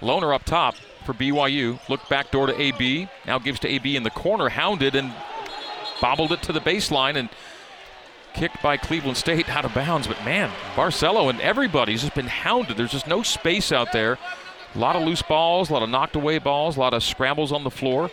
Lohner 0.00 0.34
up 0.34 0.44
top 0.44 0.76
for 1.04 1.12
BYU. 1.12 1.78
Look 1.88 2.08
back 2.08 2.30
door 2.30 2.46
to 2.46 2.60
AB. 2.60 3.08
Now 3.26 3.38
gives 3.38 3.60
to 3.60 3.68
AB 3.68 3.96
in 3.96 4.02
the 4.02 4.10
corner. 4.10 4.48
Hounded 4.48 4.94
and 4.94 5.12
bobbled 6.00 6.32
it 6.32 6.42
to 6.42 6.52
the 6.52 6.60
baseline 6.60 7.16
and 7.16 7.28
kicked 8.34 8.62
by 8.62 8.76
Cleveland 8.76 9.16
State 9.16 9.48
out 9.54 9.64
of 9.64 9.74
bounds. 9.74 10.06
But 10.06 10.24
man, 10.24 10.50
Barcelo 10.74 11.30
and 11.30 11.40
everybody's 11.40 12.02
just 12.02 12.14
been 12.14 12.26
hounded. 12.26 12.76
There's 12.76 12.92
just 12.92 13.06
no 13.06 13.22
space 13.22 13.72
out 13.72 13.92
there. 13.92 14.18
A 14.74 14.78
lot 14.78 14.96
of 14.96 15.02
loose 15.02 15.22
balls, 15.22 15.70
a 15.70 15.72
lot 15.72 15.82
of 15.82 15.88
knocked 15.88 16.16
away 16.16 16.38
balls, 16.38 16.76
a 16.76 16.80
lot 16.80 16.94
of 16.94 17.02
scrambles 17.02 17.52
on 17.52 17.64
the 17.64 17.70
floor. 17.70 18.10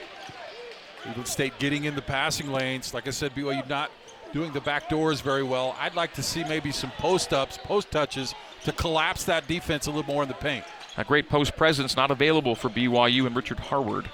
Cleveland 1.02 1.28
State 1.28 1.60
getting 1.60 1.84
in 1.84 1.96
the 1.96 2.02
passing 2.02 2.52
lanes. 2.52 2.94
Like 2.94 3.08
I 3.08 3.12
said, 3.12 3.36
BYU 3.36 3.68
not 3.70 3.92
doing 4.34 4.52
the 4.54 4.62
back 4.62 4.90
doors 4.90 5.22
very 5.22 5.44
well. 5.44 5.76
I'd 5.80 5.96
like 5.96 6.14
to 6.16 6.24
see 6.24 6.44
maybe 6.44 6.72
some 6.72 6.92
post 6.98 7.34
ups, 7.34 7.58
post 7.58 7.92
touches 7.92 8.34
to 8.64 8.72
collapse 8.72 9.24
that 9.26 9.48
defense 9.48 9.88
a 9.88 9.92
little 9.92 10.12
more 10.12 10.24
in 10.24 10.28
the 10.30 10.36
paint. 10.36 10.66
A 10.98 11.04
great 11.04 11.30
post 11.30 11.56
presence 11.56 11.96
not 11.96 12.10
available 12.10 12.56
for 12.56 12.70
BYU 12.70 13.28
and 13.28 13.36
Richard 13.36 13.60
Harward. 13.60 14.10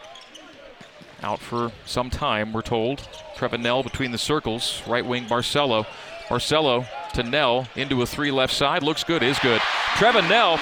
Out 1.23 1.39
for 1.39 1.71
some 1.85 2.09
time, 2.09 2.51
we're 2.51 2.61
told. 2.61 2.99
Trevin 3.35 3.61
Knell 3.61 3.83
between 3.83 4.11
the 4.11 4.17
circles. 4.17 4.81
Right 4.87 5.05
wing 5.05 5.25
Barcelo. 5.25 5.85
Barcelo 6.27 6.87
to 7.13 7.23
Knell 7.23 7.67
into 7.75 8.01
a 8.01 8.05
three 8.05 8.31
left 8.31 8.53
side. 8.53 8.83
Looks 8.83 9.03
good, 9.03 9.21
is 9.21 9.37
good. 9.39 9.61
Trevin 9.95 10.27
Knell, 10.27 10.53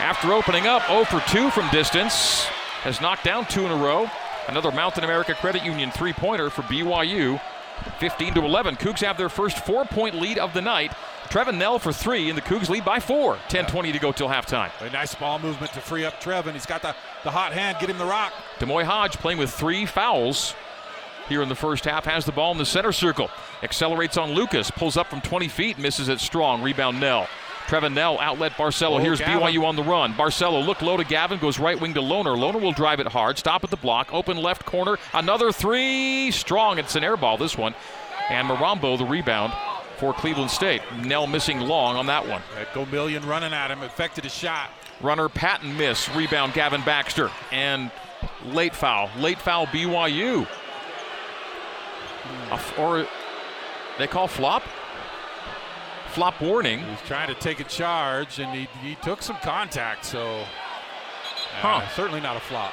after 0.00 0.32
opening 0.32 0.66
up 0.66 0.86
0 0.88 1.04
for 1.04 1.20
2 1.30 1.50
from 1.50 1.68
distance, 1.70 2.44
has 2.82 3.00
knocked 3.00 3.24
down 3.24 3.46
two 3.46 3.64
in 3.64 3.70
a 3.70 3.76
row. 3.76 4.10
Another 4.48 4.70
Mountain 4.72 5.04
America 5.04 5.34
Credit 5.34 5.64
Union 5.64 5.90
three 5.90 6.12
pointer 6.12 6.50
for 6.50 6.62
BYU. 6.62 7.40
15 7.98 8.34
to 8.34 8.44
11. 8.44 8.76
Cougs 8.76 9.00
have 9.00 9.16
their 9.16 9.28
first 9.28 9.64
four 9.64 9.84
point 9.84 10.14
lead 10.14 10.38
of 10.38 10.54
the 10.54 10.60
night. 10.60 10.92
Trevin 11.28 11.56
Knell 11.58 11.78
for 11.78 11.92
three, 11.92 12.28
and 12.28 12.36
the 12.36 12.42
Cougs 12.42 12.68
lead 12.68 12.84
by 12.84 13.00
four. 13.00 13.38
10 13.48 13.66
20 13.66 13.92
to 13.92 13.98
go 13.98 14.12
till 14.12 14.28
halftime. 14.28 14.70
A 14.80 14.90
nice 14.90 15.14
ball 15.14 15.38
movement 15.38 15.72
to 15.72 15.80
free 15.80 16.04
up 16.04 16.20
Trevin. 16.20 16.52
He's 16.52 16.66
got 16.66 16.82
the, 16.82 16.94
the 17.24 17.30
hot 17.30 17.52
hand, 17.52 17.78
get 17.80 17.90
him 17.90 17.98
the 17.98 18.04
rock. 18.04 18.32
D'Moi 18.60 18.84
Hodge 18.84 19.16
playing 19.16 19.38
with 19.38 19.50
three 19.50 19.86
fouls 19.86 20.54
here 21.28 21.42
in 21.42 21.48
the 21.48 21.54
first 21.54 21.84
half. 21.84 22.04
Has 22.04 22.24
the 22.24 22.32
ball 22.32 22.52
in 22.52 22.58
the 22.58 22.66
center 22.66 22.92
circle. 22.92 23.30
Accelerates 23.62 24.16
on 24.16 24.32
Lucas. 24.32 24.70
Pulls 24.70 24.96
up 24.96 25.08
from 25.08 25.20
20 25.20 25.48
feet. 25.48 25.78
Misses 25.78 26.08
it 26.08 26.20
strong. 26.20 26.62
Rebound 26.62 27.00
Knell. 27.00 27.26
Trevin 27.66 27.94
Knell 27.94 28.20
outlet 28.20 28.52
Barcelo. 28.52 28.96
Oh, 28.96 28.98
Here's 28.98 29.20
Gavin. 29.20 29.40
BYU 29.40 29.64
on 29.64 29.74
the 29.74 29.82
run. 29.82 30.12
Barcelo 30.12 30.64
look 30.64 30.82
low 30.82 30.98
to 30.98 31.04
Gavin. 31.04 31.38
Goes 31.38 31.58
right 31.58 31.80
wing 31.80 31.94
to 31.94 32.00
Lohner. 32.00 32.36
Lohner 32.36 32.60
will 32.60 32.72
drive 32.72 33.00
it 33.00 33.08
hard. 33.08 33.38
Stop 33.38 33.64
at 33.64 33.70
the 33.70 33.76
block. 33.76 34.12
Open 34.12 34.36
left 34.36 34.66
corner. 34.66 34.98
Another 35.14 35.50
three. 35.50 36.30
Strong. 36.30 36.78
It's 36.78 36.94
an 36.94 37.02
air 37.02 37.16
ball, 37.16 37.38
this 37.38 37.56
one. 37.56 37.74
And 38.28 38.48
Marambo 38.48 38.98
the 38.98 39.04
rebound 39.04 39.52
for 39.96 40.12
Cleveland 40.12 40.50
State. 40.50 40.82
Knell 41.02 41.26
missing 41.26 41.60
long 41.60 41.96
on 41.96 42.06
that 42.06 42.26
one. 42.26 42.42
Gomillion 42.72 43.26
running 43.26 43.52
at 43.52 43.70
him. 43.70 43.82
Affected 43.82 44.24
his 44.24 44.34
shot. 44.34 44.70
Runner 45.00 45.28
Patton 45.28 45.76
miss. 45.76 46.08
Rebound 46.14 46.54
Gavin 46.54 46.82
Baxter. 46.82 47.30
And 47.52 47.90
late 48.46 48.74
foul. 48.74 49.10
Late 49.18 49.38
foul 49.38 49.66
BYU. 49.66 50.46
or 52.78 53.06
they 53.98 54.06
call 54.06 54.28
flop? 54.28 54.62
Flop 56.08 56.40
warning. 56.40 56.80
He's 56.80 57.00
trying 57.02 57.28
to 57.28 57.34
take 57.34 57.60
a 57.60 57.64
charge, 57.64 58.38
and 58.38 58.54
he, 58.54 58.68
he 58.86 58.94
took 58.96 59.20
some 59.20 59.36
contact, 59.36 60.04
so 60.04 60.40
uh, 60.40 60.44
huh. 61.60 61.88
certainly 61.88 62.20
not 62.20 62.36
a 62.36 62.40
flop. 62.40 62.72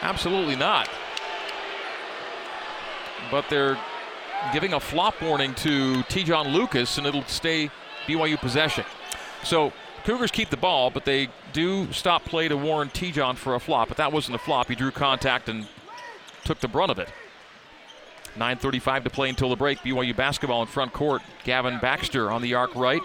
Absolutely 0.00 0.56
not. 0.56 0.88
But 3.30 3.48
they're 3.48 3.78
giving 4.52 4.74
a 4.74 4.80
flop 4.80 5.20
warning 5.22 5.54
to 5.56 6.02
Te'Jon 6.04 6.52
Lucas, 6.52 6.98
and 6.98 7.06
it'll 7.06 7.24
stay 7.24 7.70
BYU 8.06 8.38
possession. 8.38 8.84
So 9.42 9.72
Cougars 10.04 10.30
keep 10.30 10.50
the 10.50 10.56
ball, 10.56 10.90
but 10.90 11.04
they 11.04 11.28
do 11.52 11.92
stop 11.92 12.24
play 12.24 12.48
to 12.48 12.56
warn 12.56 12.88
Te'Jon 12.88 13.36
for 13.36 13.54
a 13.54 13.60
flop. 13.60 13.88
But 13.88 13.96
that 13.98 14.12
wasn't 14.12 14.34
a 14.34 14.38
flop. 14.38 14.68
He 14.68 14.74
drew 14.74 14.90
contact 14.90 15.48
and 15.48 15.68
took 16.44 16.60
the 16.60 16.68
brunt 16.68 16.90
of 16.90 16.98
it. 16.98 17.08
9.35 18.36 19.04
to 19.04 19.10
play 19.10 19.28
until 19.28 19.50
the 19.50 19.56
break. 19.56 19.78
BYU 19.78 20.16
basketball 20.16 20.62
in 20.62 20.68
front 20.68 20.92
court. 20.92 21.22
Gavin 21.44 21.78
Baxter 21.78 22.30
on 22.30 22.42
the 22.42 22.54
arc 22.54 22.74
right. 22.74 23.02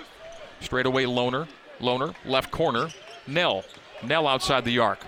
Straight 0.62 0.86
away, 0.86 1.06
Loner, 1.06 1.47
Lohner, 1.80 2.15
left 2.26 2.50
corner. 2.50 2.89
Knell. 3.28 3.63
Knell 4.04 4.28
outside 4.28 4.63
the 4.63 4.80
arc. 4.80 5.06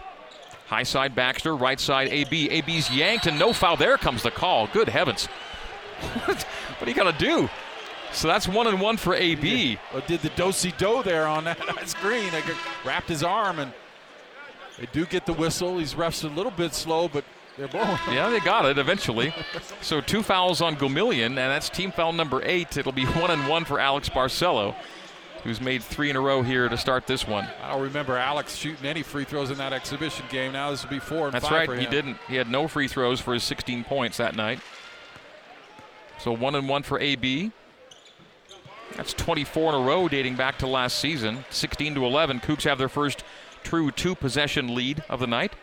High 0.68 0.84
side 0.84 1.16
Baxter, 1.16 1.56
right 1.56 1.80
side 1.80 2.10
AB. 2.10 2.50
AB's 2.50 2.92
yanked, 2.92 3.26
and 3.26 3.40
no 3.40 3.54
foul. 3.54 3.78
There 3.78 3.98
comes 3.98 4.22
the 4.22 4.30
call. 4.30 4.68
Good 4.68 4.90
heavens. 4.90 5.28
what, 6.26 6.46
are 6.82 6.90
you 6.90 6.96
going 6.96 7.12
to 7.12 7.20
do? 7.20 7.50
So 8.12 8.28
that's 8.28 8.48
one 8.48 8.68
and 8.68 8.82
one 8.82 8.98
for 8.98 9.14
AB. 9.14 9.78
Did, 9.94 10.08
did 10.08 10.22
the 10.22 10.30
dosey 10.30 10.72
do 10.78 11.04
there 11.04 11.28
on 11.28 11.44
that 11.44 11.58
screen? 11.88 12.32
They 12.32 12.42
wrapped 12.84 13.10
his 13.10 13.24
arm, 13.24 13.60
and 13.60 13.72
they 14.80 14.88
do 14.92 15.06
get 15.06 15.26
the 15.26 15.34
whistle. 15.34 15.78
He's 15.78 15.94
refs 15.94 16.24
a 16.24 16.34
little 16.34 16.52
bit 16.52 16.74
slow, 16.74 17.08
but 17.08 17.24
they're 17.58 17.68
both. 17.68 18.00
yeah, 18.12 18.30
they 18.30 18.40
got 18.40 18.66
it 18.66 18.78
eventually. 18.78 19.34
so 19.82 20.02
two 20.02 20.24
fouls 20.24 20.62
on 20.62 20.76
Gomillion, 20.76 21.26
and 21.26 21.38
that's 21.38 21.70
team 21.70 21.92
foul 21.92 22.14
number 22.14 22.42
eight. 22.44 22.78
It'll 22.78 22.92
be 22.92 23.06
one 23.06 23.32
and 23.32 23.48
one 23.48 23.66
for 23.66 23.80
Alex 23.80 24.10
Barcelo, 24.10 24.76
who's 25.44 25.62
made 25.62 25.84
three 25.84 26.10
in 26.10 26.16
a 26.16 26.22
row 26.22 26.42
here 26.42 26.70
to 26.70 26.78
start 26.78 27.06
this 27.06 27.28
one. 27.28 27.48
I 27.62 27.74
don't 27.74 27.82
remember 27.82 28.18
Alex 28.18 28.56
shooting 28.56 28.86
any 28.86 29.04
free 29.04 29.26
throws 29.26 29.52
in 29.52 29.58
that 29.58 29.74
exhibition 29.74 30.26
game. 30.30 30.54
Now 30.54 30.72
this 30.72 30.84
will 30.84 30.90
be 30.90 31.00
four 31.00 31.26
and 31.26 31.34
that's 31.34 31.48
five. 31.48 31.68
That's 31.68 31.70
right. 31.70 31.80
He 31.80 31.86
didn't. 31.86 32.18
He 32.28 32.36
had 32.36 32.50
no 32.50 32.68
free 32.68 32.88
throws 32.88 33.20
for 33.20 33.34
his 33.34 33.44
16 33.44 33.84
points 33.84 34.18
that 34.18 34.36
night. 34.36 34.60
So 36.20 36.32
one 36.34 36.56
and 36.56 36.68
one 36.68 36.84
for 36.84 37.00
AB. 37.00 37.52
That's 38.96 39.14
24 39.14 39.70
in 39.70 39.82
a 39.82 39.86
row 39.86 40.08
dating 40.08 40.36
back 40.36 40.58
to 40.60 40.68
last 40.68 41.00
season. 41.00 41.46
16 41.50 41.96
to 41.96 42.06
11. 42.06 42.42
Cougs 42.42 42.64
have 42.64 42.78
their 42.78 42.90
first 42.90 43.24
true 43.64 43.92
two 43.92 44.16
possession 44.16 44.76
lead 44.76 45.04
of 45.10 45.20
the 45.20 45.28
night. 45.28 45.54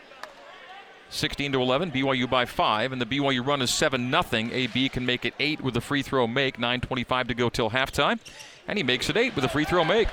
16 1.09 1.53
to 1.53 1.61
11, 1.61 1.91
BYU 1.91 2.29
by 2.29 2.45
five, 2.45 2.91
and 2.91 2.99
the 2.99 3.05
BYU 3.05 3.45
run 3.45 3.61
is 3.61 3.73
7 3.73 4.11
0. 4.11 4.49
AB 4.51 4.89
can 4.89 5.05
make 5.05 5.23
it 5.23 5.33
8 5.39 5.61
with 5.61 5.77
a 5.77 5.81
free 5.81 6.01
throw 6.01 6.27
make, 6.27 6.57
9.25 6.57 7.29
to 7.29 7.33
go 7.33 7.49
till 7.49 7.69
halftime, 7.69 8.19
and 8.67 8.77
he 8.77 8.83
makes 8.83 9.09
it 9.09 9.15
8 9.15 9.33
with 9.35 9.45
a 9.45 9.49
free 9.49 9.63
throw 9.63 9.85
make. 9.85 10.09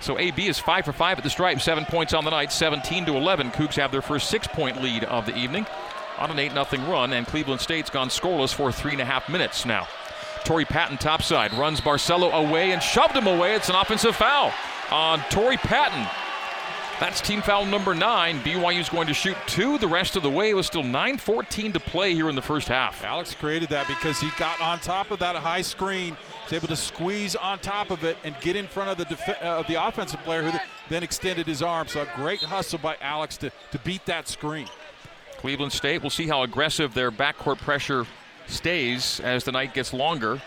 So 0.00 0.18
AB 0.18 0.46
is 0.46 0.58
5 0.58 0.84
for 0.84 0.92
5 0.92 1.18
at 1.18 1.24
the 1.24 1.30
stripe, 1.30 1.60
7 1.60 1.84
points 1.84 2.14
on 2.14 2.24
the 2.24 2.30
night, 2.30 2.52
17 2.52 3.04
to 3.06 3.16
11. 3.16 3.50
Cougs 3.50 3.74
have 3.74 3.92
their 3.92 4.00
first 4.00 4.30
6 4.30 4.46
point 4.48 4.80
lead 4.80 5.04
of 5.04 5.26
the 5.26 5.36
evening. 5.36 5.66
On 6.18 6.30
an 6.30 6.38
8 6.38 6.52
0 6.52 6.90
run, 6.90 7.12
and 7.12 7.26
Cleveland 7.26 7.60
State's 7.60 7.90
gone 7.90 8.08
scoreless 8.08 8.52
for 8.54 8.72
three 8.72 8.92
and 8.92 9.00
a 9.00 9.04
half 9.04 9.28
minutes 9.28 9.64
now. 9.64 9.86
Torrey 10.44 10.64
Patton 10.64 10.98
topside 10.98 11.52
runs 11.54 11.80
Barcelo 11.80 12.32
away 12.32 12.72
and 12.72 12.82
shoved 12.82 13.14
him 13.14 13.26
away. 13.26 13.54
It's 13.54 13.68
an 13.68 13.74
offensive 13.74 14.16
foul 14.16 14.52
on 14.90 15.20
Torrey 15.30 15.56
Patton. 15.56 16.06
That's 17.00 17.20
team 17.20 17.42
foul 17.42 17.64
number 17.64 17.94
nine. 17.94 18.40
BYU's 18.40 18.88
going 18.88 19.06
to 19.06 19.14
shoot 19.14 19.36
two 19.46 19.78
the 19.78 19.86
rest 19.86 20.16
of 20.16 20.24
the 20.24 20.30
way. 20.30 20.50
It 20.50 20.54
was 20.54 20.66
still 20.66 20.82
9-14 20.82 21.72
to 21.74 21.80
play 21.80 22.12
here 22.12 22.28
in 22.28 22.34
the 22.34 22.42
first 22.42 22.66
half. 22.66 23.04
Alex 23.04 23.36
created 23.36 23.68
that 23.68 23.86
because 23.86 24.18
he 24.18 24.30
got 24.36 24.60
on 24.60 24.80
top 24.80 25.12
of 25.12 25.20
that 25.20 25.36
high 25.36 25.62
screen. 25.62 26.16
He's 26.42 26.54
able 26.54 26.66
to 26.66 26.76
squeeze 26.76 27.36
on 27.36 27.60
top 27.60 27.92
of 27.92 28.02
it 28.02 28.16
and 28.24 28.34
get 28.40 28.56
in 28.56 28.66
front 28.66 28.90
of 28.90 28.98
the 28.98 29.04
def- 29.04 29.42
uh, 29.42 29.62
the 29.68 29.86
offensive 29.86 30.20
player 30.24 30.42
who 30.42 30.58
then 30.88 31.04
extended 31.04 31.46
his 31.46 31.62
arm. 31.62 31.86
So 31.86 32.00
a 32.00 32.08
great 32.16 32.40
hustle 32.40 32.80
by 32.80 32.96
Alex 33.00 33.36
to, 33.38 33.52
to 33.70 33.78
beat 33.80 34.04
that 34.06 34.26
screen. 34.26 34.66
Cleveland 35.38 35.72
State, 35.72 36.02
we'll 36.02 36.10
see 36.10 36.26
how 36.26 36.42
aggressive 36.42 36.94
their 36.94 37.10
backcourt 37.10 37.58
pressure 37.58 38.06
stays 38.46 39.20
as 39.20 39.44
the 39.44 39.52
night 39.52 39.72
gets 39.72 39.94
longer. 39.94 40.40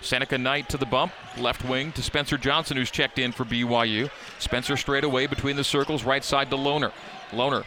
Seneca 0.00 0.38
Knight 0.38 0.68
to 0.70 0.78
the 0.78 0.86
bump, 0.86 1.12
left 1.36 1.64
wing 1.64 1.92
to 1.92 2.02
Spencer 2.02 2.38
Johnson, 2.38 2.76
who's 2.76 2.90
checked 2.90 3.18
in 3.18 3.32
for 3.32 3.44
BYU. 3.44 4.08
Spencer 4.38 4.76
straight 4.76 5.04
away 5.04 5.26
between 5.26 5.56
the 5.56 5.64
circles, 5.64 6.04
right 6.04 6.24
side 6.24 6.50
to 6.50 6.56
Lohner. 6.56 6.92
Lohner 7.32 7.64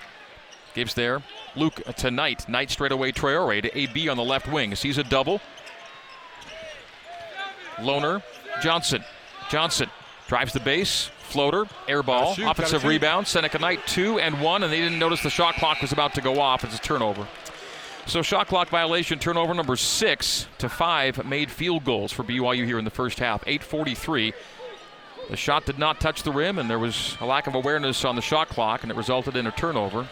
gives 0.73 0.93
there. 0.93 1.21
Luke 1.55 1.81
to 1.97 2.09
Knight. 2.09 2.47
Knight 2.49 2.71
straight 2.71 2.91
away 2.91 3.11
Traore 3.11 3.61
to 3.61 3.77
AB 3.77 4.09
on 4.09 4.17
the 4.17 4.23
left 4.23 4.51
wing. 4.51 4.73
Sees 4.75 4.97
a 4.97 5.03
double. 5.03 5.41
Lohner, 7.77 8.23
Johnson. 8.61 9.03
Johnson 9.49 9.89
drives 10.27 10.53
the 10.53 10.59
base, 10.59 11.11
floater, 11.33 11.65
air 11.87 12.01
ball, 12.01 12.35
shoot, 12.35 12.47
offensive 12.47 12.85
rebound. 12.85 13.27
Seneca 13.27 13.59
Knight 13.59 13.85
two 13.85 14.19
and 14.19 14.39
one, 14.39 14.63
and 14.63 14.71
they 14.71 14.79
didn't 14.79 14.99
notice 14.99 15.21
the 15.21 15.29
shot 15.29 15.55
clock 15.55 15.81
was 15.81 15.91
about 15.91 16.13
to 16.13 16.21
go 16.21 16.39
off. 16.39 16.63
It's 16.63 16.77
a 16.77 16.81
turnover. 16.81 17.27
So 18.05 18.21
shot 18.21 18.47
clock 18.47 18.69
violation, 18.69 19.19
turnover 19.19 19.53
number 19.53 19.75
six 19.75 20.47
to 20.59 20.69
five 20.69 21.25
made 21.25 21.49
field 21.49 21.83
goals 21.83 22.11
for 22.11 22.23
BYU 22.23 22.65
here 22.65 22.77
in 22.77 22.85
the 22.85 22.91
first 22.91 23.19
half. 23.19 23.43
8:43. 23.45 24.33
The 25.29 25.37
shot 25.37 25.65
did 25.65 25.79
not 25.79 25.99
touch 25.99 26.23
the 26.23 26.31
rim, 26.31 26.59
and 26.59 26.69
there 26.69 26.79
was 26.79 27.17
a 27.21 27.25
lack 27.25 27.47
of 27.47 27.55
awareness 27.55 28.03
on 28.05 28.15
the 28.15 28.21
shot 28.21 28.49
clock, 28.49 28.83
and 28.83 28.91
it 28.91 28.95
resulted 28.95 29.35
in 29.35 29.47
a 29.47 29.51
turnover. 29.51 30.07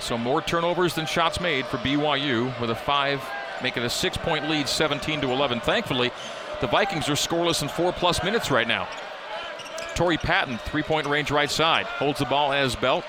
So 0.00 0.16
more 0.16 0.40
turnovers 0.40 0.94
than 0.94 1.06
shots 1.06 1.40
made 1.40 1.66
for 1.66 1.76
BYU 1.78 2.58
with 2.60 2.70
a 2.70 2.76
five, 2.76 3.22
making 3.62 3.82
a 3.82 3.90
six-point 3.90 4.48
lead, 4.48 4.68
17 4.68 5.20
to 5.20 5.30
11. 5.32 5.60
Thankfully, 5.60 6.12
the 6.60 6.66
Vikings 6.66 7.08
are 7.08 7.12
scoreless 7.12 7.62
in 7.62 7.68
four 7.68 7.92
plus 7.92 8.22
minutes 8.22 8.50
right 8.50 8.68
now. 8.68 8.88
Torrey 9.94 10.16
Patton, 10.16 10.58
three-point 10.58 11.06
range 11.06 11.30
right 11.30 11.50
side, 11.50 11.86
holds 11.86 12.20
the 12.20 12.24
ball 12.24 12.52
as 12.52 12.76
belt, 12.76 13.04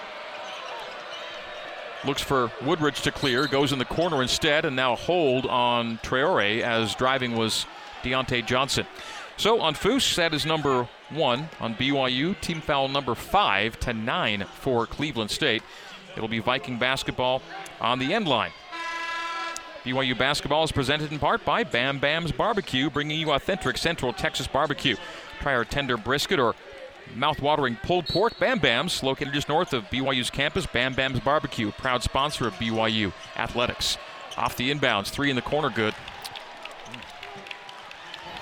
Looks 2.05 2.21
for 2.21 2.49
Woodrich 2.61 3.01
to 3.01 3.11
clear, 3.11 3.45
goes 3.45 3.73
in 3.73 3.79
the 3.79 3.83
corner 3.83 4.21
instead, 4.21 4.63
and 4.63 4.73
now 4.73 4.95
hold 4.95 5.45
on 5.45 5.97
Traore 5.97 6.61
as 6.61 6.95
driving 6.95 7.35
was 7.35 7.65
Deontay 8.03 8.45
Johnson. 8.45 8.85
So 9.35 9.59
on 9.59 9.73
Foose, 9.73 10.15
that 10.15 10.33
is 10.33 10.45
number 10.45 10.87
one 11.09 11.49
on 11.59 11.75
BYU. 11.75 12.39
Team 12.39 12.61
foul 12.61 12.87
number 12.87 13.15
five 13.15 13.77
to 13.81 13.93
nine 13.93 14.45
for 14.61 14.85
Cleveland 14.85 15.29
State. 15.29 15.61
It'll 16.15 16.29
be 16.29 16.39
Viking 16.39 16.79
basketball 16.79 17.41
on 17.81 17.99
the 17.99 18.13
end 18.13 18.29
line. 18.29 18.51
BYU 19.83 20.17
basketball 20.17 20.63
is 20.63 20.71
presented 20.71 21.11
in 21.11 21.19
part 21.19 21.45
by 21.45 21.63
Bam 21.63 21.99
Bam's 21.99 22.31
Barbecue, 22.31 22.89
bringing 22.89 23.19
you 23.19 23.31
authentic 23.31 23.77
Central 23.77 24.11
Texas 24.11 24.45
barbecue. 24.45 24.97
Try 25.39 25.55
our 25.55 25.63
tender 25.63 25.95
brisket 25.95 26.39
or 26.39 26.53
mouth-watering 27.15 27.77
pulled 27.81 28.05
pork 28.07 28.37
Bam 28.39 28.59
Bams, 28.59 29.01
located 29.01 29.33
just 29.33 29.47
north 29.47 29.73
of 29.73 29.85
BYU's 29.85 30.29
campus. 30.29 30.65
Bam 30.65 30.93
Bam's 30.93 31.21
Barbecue, 31.21 31.71
proud 31.71 32.03
sponsor 32.03 32.47
of 32.47 32.53
BYU 32.55 33.13
Athletics. 33.37 33.97
Off 34.37 34.57
the 34.57 34.69
inbounds, 34.73 35.07
three 35.07 35.29
in 35.29 35.35
the 35.35 35.41
corner, 35.41 35.69
good. 35.69 35.93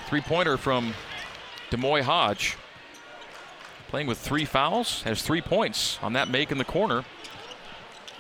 Three-pointer 0.07 0.57
from 0.57 0.93
D'Moi 1.69 2.01
Hodge. 2.01 2.57
Playing 3.89 4.07
with 4.07 4.17
three 4.17 4.45
fouls, 4.45 5.03
has 5.03 5.21
three 5.21 5.41
points 5.41 5.99
on 6.01 6.13
that 6.13 6.29
make 6.29 6.51
in 6.51 6.57
the 6.57 6.65
corner. 6.65 7.05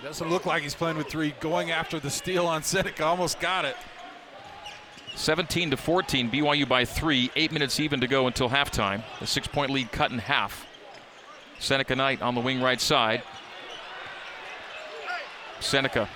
Doesn't 0.07 0.29
look 0.29 0.45
like 0.45 0.63
he's 0.63 0.73
playing 0.73 0.95
with 0.95 1.07
three. 1.07 1.35
Going 1.41 1.69
after 1.69 1.99
the 1.99 2.09
steal 2.09 2.47
on 2.47 2.63
Seneca, 2.63 3.03
almost 3.03 3.41
got 3.41 3.65
it. 3.65 3.75
17 5.15 5.71
to 5.71 5.75
14, 5.75 6.31
BYU 6.31 6.65
by 6.65 6.85
three. 6.85 7.29
Eight 7.35 7.51
minutes 7.51 7.77
even 7.81 7.99
to 7.99 8.07
go 8.07 8.25
until 8.25 8.47
halftime. 8.47 9.03
The 9.19 9.27
six-point 9.27 9.69
lead 9.69 9.91
cut 9.91 10.11
in 10.11 10.19
half. 10.19 10.65
Seneca 11.59 11.93
Knight 11.93 12.21
on 12.21 12.35
the 12.35 12.39
wing 12.39 12.61
right 12.61 12.79
side. 12.79 13.21
Seneca, 15.59 16.07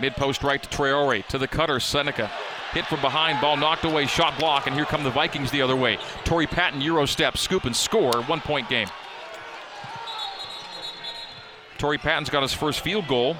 mid-post 0.00 0.42
right 0.42 0.60
to 0.60 0.68
Traore 0.68 1.24
to 1.28 1.38
the 1.38 1.46
cutter. 1.46 1.78
Seneca 1.78 2.28
hit 2.72 2.86
from 2.86 3.00
behind, 3.02 3.40
ball 3.40 3.56
knocked 3.56 3.84
away, 3.84 4.06
shot 4.06 4.36
block, 4.36 4.66
and 4.66 4.74
here 4.74 4.84
come 4.84 5.04
the 5.04 5.10
Vikings 5.10 5.52
the 5.52 5.62
other 5.62 5.76
way. 5.76 5.96
Torrey 6.24 6.48
Patton 6.48 6.80
Euro 6.80 7.06
step, 7.06 7.38
scoop 7.38 7.66
and 7.66 7.76
score. 7.76 8.20
One-point 8.22 8.68
game. 8.68 8.88
Torrey 11.82 11.98
Patton's 11.98 12.30
got 12.30 12.42
his 12.42 12.52
first 12.52 12.82
field 12.82 13.08
goal, 13.08 13.36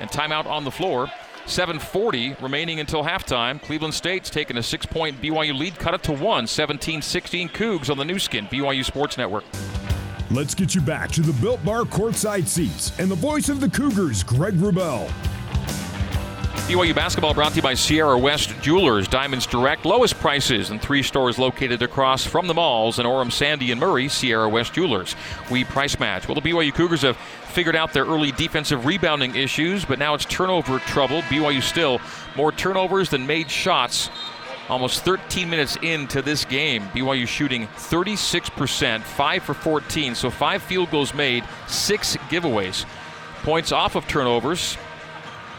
and 0.00 0.10
timeout 0.10 0.46
on 0.46 0.64
the 0.64 0.70
floor. 0.70 1.06
7.40 1.46 2.42
remaining 2.42 2.80
until 2.80 3.04
halftime. 3.04 3.62
Cleveland 3.62 3.94
State's 3.94 4.30
taken 4.30 4.58
a 4.58 4.62
six 4.64 4.84
point 4.84 5.22
BYU 5.22 5.56
lead, 5.56 5.78
cut 5.78 5.94
it 5.94 6.02
to 6.02 6.12
one. 6.12 6.48
17 6.48 7.00
16 7.00 7.48
Cougs 7.50 7.88
on 7.88 7.96
the 7.96 8.04
Nu 8.04 8.18
Skin, 8.18 8.46
BYU 8.48 8.84
Sports 8.84 9.16
Network. 9.16 9.44
Let's 10.28 10.56
get 10.56 10.74
you 10.74 10.80
back 10.80 11.12
to 11.12 11.20
the 11.20 11.32
Built 11.40 11.64
Bar 11.64 11.82
courtside 11.82 12.48
seats 12.48 12.98
and 12.98 13.08
the 13.08 13.14
voice 13.14 13.48
of 13.48 13.60
the 13.60 13.70
Cougars, 13.70 14.24
Greg 14.24 14.54
Wrubell. 14.54 15.08
BYU 16.68 16.94
basketball 16.94 17.32
brought 17.32 17.52
to 17.52 17.56
you 17.56 17.62
by 17.62 17.72
Sierra 17.72 18.18
West 18.18 18.52
Jewelers, 18.60 19.08
Diamonds 19.08 19.46
Direct, 19.46 19.86
lowest 19.86 20.16
prices 20.16 20.68
in 20.68 20.78
three 20.78 21.02
stores 21.02 21.38
located 21.38 21.80
across 21.80 22.26
from 22.26 22.46
the 22.46 22.52
malls 22.52 22.98
in 22.98 23.06
Orem, 23.06 23.32
Sandy, 23.32 23.72
and 23.72 23.80
Murray. 23.80 24.06
Sierra 24.06 24.46
West 24.50 24.74
Jewelers. 24.74 25.16
We 25.50 25.64
price 25.64 25.98
match. 25.98 26.28
Well, 26.28 26.34
the 26.34 26.42
BYU 26.42 26.74
Cougars 26.74 27.00
have 27.00 27.16
figured 27.16 27.74
out 27.74 27.94
their 27.94 28.04
early 28.04 28.32
defensive 28.32 28.84
rebounding 28.84 29.34
issues, 29.34 29.86
but 29.86 29.98
now 29.98 30.12
it's 30.12 30.26
turnover 30.26 30.78
trouble. 30.80 31.22
BYU 31.22 31.62
still 31.62 32.02
more 32.36 32.52
turnovers 32.52 33.08
than 33.08 33.26
made 33.26 33.50
shots. 33.50 34.10
Almost 34.68 35.06
13 35.06 35.48
minutes 35.48 35.78
into 35.80 36.20
this 36.20 36.44
game, 36.44 36.82
BYU 36.88 37.26
shooting 37.26 37.66
36%, 37.78 39.00
5 39.00 39.42
for 39.42 39.54
14, 39.54 40.14
so 40.14 40.28
5 40.28 40.62
field 40.62 40.90
goals 40.90 41.14
made, 41.14 41.44
6 41.66 42.18
giveaways. 42.28 42.84
Points 43.42 43.72
off 43.72 43.94
of 43.96 44.06
turnovers, 44.06 44.76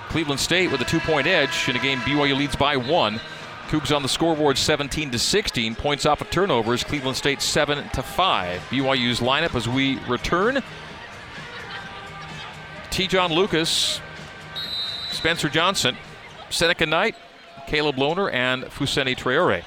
Cleveland 0.10 0.40
State 0.40 0.72
with 0.72 0.82
a 0.82 0.86
two 0.86 1.00
point 1.00 1.28
edge 1.28 1.70
in 1.70 1.76
a 1.76 1.80
game 1.80 2.00
BYU 2.00 2.38
leads 2.38 2.56
by 2.56 2.76
one. 2.76 3.20
Cougs 3.68 3.96
on 3.96 4.02
the 4.02 4.10
scoreboard 4.10 4.58
17 4.58 5.12
to 5.12 5.20
16. 5.20 5.76
Points 5.76 6.06
off 6.08 6.22
of 6.22 6.30
turnovers. 6.32 6.84
Cleveland 6.84 7.16
State 7.16 7.42
7 7.42 7.88
to 7.90 8.02
5. 8.02 8.62
BYU's 8.70 9.20
lineup 9.20 9.54
as 9.54 9.70
we 9.70 10.00
return. 10.08 10.64
Te'Jon 12.90 13.30
Lucas, 13.30 14.02
Spencer 15.12 15.48
Johnson, 15.48 15.96
Seneca 16.50 16.88
Knight, 16.88 17.16
Caleb 17.68 17.98
Lohner, 17.98 18.34
and 18.34 18.64
Fousseyni 18.64 19.16
Traore. 19.16 19.64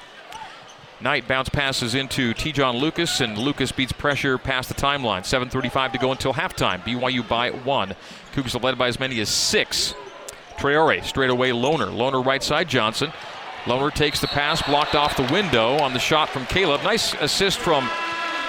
Knight 0.99 1.27
bounce 1.27 1.47
passes 1.47 1.95
into 1.95 2.33
Te'Jon 2.33 2.79
Lucas, 2.79 3.21
and 3.21 3.37
Lucas 3.37 3.71
beats 3.71 3.93
pressure 3.93 4.37
past 4.37 4.67
the 4.67 4.75
timeline. 4.75 5.21
7.35 5.21 5.93
to 5.93 5.97
go 5.97 6.11
until 6.11 6.33
halftime. 6.33 6.81
BYU 6.81 7.27
by 7.27 7.51
one. 7.51 7.95
Cougs 8.33 8.53
are 8.53 8.59
led 8.59 8.77
by 8.77 8.89
as 8.89 8.99
many 8.99 9.21
as 9.21 9.29
six. 9.29 9.93
Traore 10.57 11.03
straight 11.03 11.29
away 11.29 11.51
Lohner. 11.51 11.89
Lohner 11.95 12.25
right 12.25 12.43
side 12.43 12.67
Johnson. 12.67 13.11
Lohner 13.65 13.93
takes 13.93 14.19
the 14.19 14.27
pass, 14.27 14.61
blocked 14.61 14.95
off 14.95 15.15
the 15.15 15.31
window 15.33 15.77
on 15.77 15.93
the 15.93 15.99
shot 15.99 16.29
from 16.29 16.45
Caleb. 16.45 16.83
Nice 16.83 17.13
assist 17.15 17.59
from 17.59 17.89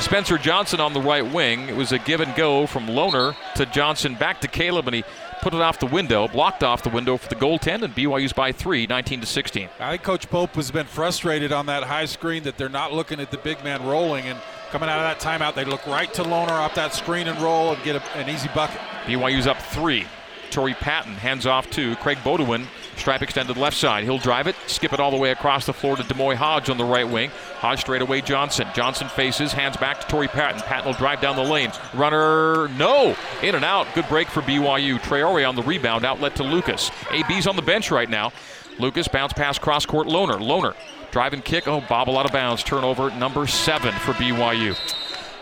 Spencer 0.00 0.38
Johnson 0.38 0.80
on 0.80 0.92
the 0.92 1.00
right 1.00 1.24
wing. 1.24 1.68
It 1.68 1.76
was 1.76 1.92
a 1.92 1.98
give 2.00 2.20
and 2.20 2.34
go 2.34 2.66
from 2.66 2.86
Lohner 2.86 3.36
to 3.54 3.64
Johnson 3.66 4.16
back 4.16 4.40
to 4.40 4.48
Caleb, 4.48 4.88
and 4.88 4.96
he 4.96 5.04
put 5.40 5.54
it 5.54 5.60
off 5.60 5.78
the 5.78 5.86
window, 5.86 6.26
blocked 6.26 6.64
off 6.64 6.82
the 6.82 6.88
window 6.88 7.16
for 7.16 7.28
the 7.28 7.36
goaltend, 7.36 7.82
and 7.82 7.94
BYU's 7.94 8.32
by 8.32 8.50
three, 8.50 8.86
19 8.86 9.20
to 9.20 9.26
16. 9.26 9.68
I 9.78 9.90
think 9.92 10.02
Coach 10.02 10.28
Pope 10.28 10.54
has 10.56 10.70
been 10.70 10.86
frustrated 10.86 11.52
on 11.52 11.66
that 11.66 11.84
high 11.84 12.06
screen 12.06 12.42
that 12.42 12.56
they're 12.56 12.68
not 12.68 12.92
looking 12.92 13.20
at 13.20 13.30
the 13.30 13.38
big 13.38 13.62
man 13.62 13.86
rolling, 13.86 14.24
and 14.24 14.38
coming 14.70 14.88
out 14.88 14.98
of 14.98 15.04
that 15.04 15.20
timeout, 15.20 15.54
they 15.54 15.64
look 15.64 15.86
right 15.86 16.12
to 16.14 16.24
Lohner 16.24 16.50
off 16.50 16.74
that 16.74 16.92
screen 16.92 17.28
and 17.28 17.40
roll 17.40 17.72
and 17.72 17.82
get 17.84 17.94
a, 17.94 18.16
an 18.16 18.28
easy 18.28 18.48
bucket. 18.54 18.80
BYU's 19.04 19.46
up 19.46 19.58
three. 19.58 20.06
Torrey 20.54 20.74
Patton 20.74 21.14
hands 21.14 21.46
off 21.46 21.68
to 21.70 21.96
Craig 21.96 22.18
Beaudion. 22.18 22.66
Stripe 22.96 23.22
extended 23.22 23.56
left 23.56 23.76
side. 23.76 24.04
He'll 24.04 24.18
drive 24.18 24.46
it, 24.46 24.54
skip 24.68 24.92
it 24.92 25.00
all 25.00 25.10
the 25.10 25.16
way 25.16 25.32
across 25.32 25.66
the 25.66 25.72
floor 25.72 25.96
to 25.96 26.04
D'Moi 26.04 26.36
Hodge 26.36 26.70
on 26.70 26.78
the 26.78 26.84
right 26.84 27.08
wing. 27.08 27.30
Hodge 27.56 27.80
straight 27.80 28.02
away 28.02 28.20
Johnson. 28.20 28.68
Johnson 28.72 29.08
faces, 29.08 29.52
hands 29.52 29.76
back 29.76 30.00
to 30.00 30.06
Torrey 30.06 30.28
Patton. 30.28 30.60
Patton 30.60 30.86
will 30.86 30.92
drive 30.92 31.20
down 31.20 31.34
the 31.34 31.42
lane. 31.42 31.72
Runner, 31.92 32.68
no. 32.78 33.16
In 33.42 33.56
and 33.56 33.64
out. 33.64 33.88
Good 33.96 34.08
break 34.08 34.28
for 34.28 34.42
BYU. 34.42 35.00
Traore 35.00 35.48
on 35.48 35.56
the 35.56 35.62
rebound, 35.62 36.04
outlet 36.04 36.36
to 36.36 36.44
Lucas. 36.44 36.92
AB's 37.10 37.48
on 37.48 37.56
the 37.56 37.62
bench 37.62 37.90
right 37.90 38.08
now. 38.08 38.32
Lucas 38.78 39.08
bounce 39.08 39.32
pass 39.32 39.58
cross 39.58 39.84
court. 39.84 40.06
Lohner. 40.06 40.38
Lohner 40.38 40.76
Drive 41.10 41.32
and 41.32 41.44
kick. 41.44 41.66
Oh, 41.66 41.80
bobble 41.80 42.16
out 42.16 42.26
of 42.26 42.32
bounds. 42.32 42.62
Turnover 42.62 43.10
number 43.10 43.48
seven 43.48 43.92
for 43.92 44.12
BYU. 44.12 44.76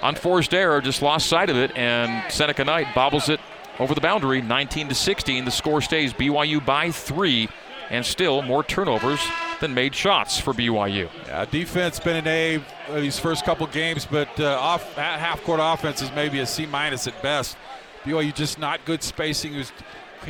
Unforced 0.02 0.54
error, 0.54 0.80
just 0.80 1.00
lost 1.00 1.26
sight 1.26 1.48
of 1.48 1.56
it, 1.56 1.76
and 1.76 2.32
Seneca 2.32 2.64
Knight 2.64 2.94
bobbles 2.94 3.28
it 3.28 3.40
over 3.82 3.94
the 3.94 4.00
boundary, 4.00 4.40
19 4.40 4.88
to 4.88 4.94
16. 4.94 5.44
The 5.44 5.50
score 5.50 5.80
stays 5.80 6.12
BYU 6.12 6.64
by 6.64 6.90
three, 6.90 7.48
and 7.90 8.06
still 8.06 8.40
more 8.40 8.62
turnovers 8.62 9.20
than 9.60 9.74
made 9.74 9.94
shots 9.94 10.38
for 10.38 10.52
BYU. 10.52 11.08
Yeah, 11.26 11.44
defense 11.44 11.98
been 11.98 12.16
an 12.16 12.28
A 12.28 12.64
these 12.94 13.18
first 13.18 13.44
couple 13.44 13.66
games, 13.66 14.06
but 14.06 14.28
uh, 14.38 14.56
off 14.58 14.94
half 14.94 15.42
court 15.42 15.60
offense 15.62 16.00
is 16.00 16.12
maybe 16.12 16.38
a 16.38 16.46
C 16.46 16.64
minus 16.64 17.06
at 17.06 17.20
best. 17.22 17.56
BYU 18.04 18.32
just 18.32 18.58
not 18.58 18.84
good 18.84 19.02
spacing. 19.02 19.56
Was, 19.56 19.72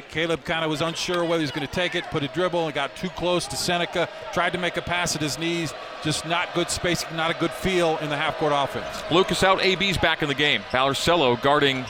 Caleb 0.09 0.45
kind 0.45 0.65
of 0.65 0.71
was 0.71 0.81
unsure 0.81 1.23
whether 1.23 1.41
he 1.41 1.45
was 1.45 1.51
going 1.51 1.67
to 1.67 1.73
take 1.73 1.95
it, 1.95 2.05
put 2.05 2.23
a 2.23 2.29
dribble, 2.29 2.65
and 2.65 2.75
got 2.75 2.97
too 2.97 3.11
close 3.11 3.47
to 3.49 3.57
Seneca. 3.57 4.09
Tried 4.33 4.55
to 4.55 4.59
make 4.59 4.79
a 4.79 4.83
pass 4.83 5.15
at 5.15 5.21
his 5.21 5.39
knees. 5.39 5.75
Just 6.03 6.27
not 6.27 6.55
good 6.55 6.71
spacing, 6.71 7.15
not 7.15 7.31
a 7.31 7.39
good 7.39 7.51
feel 7.51 7.99
in 7.99 8.09
the 8.09 8.17
half 8.17 8.37
court 8.39 8.53
offense. 8.55 9.03
Lucas 9.11 9.43
out, 9.43 9.63
AB's 9.63 9.99
back 9.99 10.23
in 10.23 10.29
the 10.29 10.35
game. 10.35 10.63
Valorcello 10.71 11.41
guarding 11.43 11.85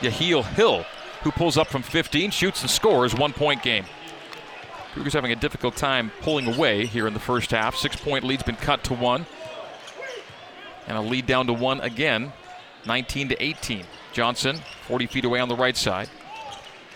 Yaheel 0.00 0.44
Hill, 0.44 0.84
who 1.22 1.30
pulls 1.30 1.56
up 1.56 1.68
from 1.68 1.82
15, 1.82 2.30
shoots 2.30 2.62
and 2.62 2.70
scores, 2.70 3.14
one 3.14 3.32
point 3.32 3.62
game. 3.62 3.84
Cougars 4.94 5.12
having 5.12 5.32
a 5.32 5.36
difficult 5.36 5.76
time 5.76 6.10
pulling 6.22 6.52
away 6.52 6.86
here 6.86 7.06
in 7.06 7.12
the 7.12 7.20
first 7.20 7.50
half. 7.50 7.76
Six 7.76 7.96
point 7.96 8.24
lead's 8.24 8.42
been 8.42 8.56
cut 8.56 8.82
to 8.84 8.94
one. 8.94 9.26
And 10.86 10.96
a 10.96 11.00
lead 11.00 11.26
down 11.26 11.46
to 11.48 11.52
one 11.52 11.80
again, 11.80 12.32
19 12.86 13.28
to 13.30 13.42
18. 13.42 13.84
Johnson, 14.12 14.60
40 14.86 15.06
feet 15.06 15.24
away 15.24 15.40
on 15.40 15.48
the 15.48 15.56
right 15.56 15.76
side. 15.76 16.08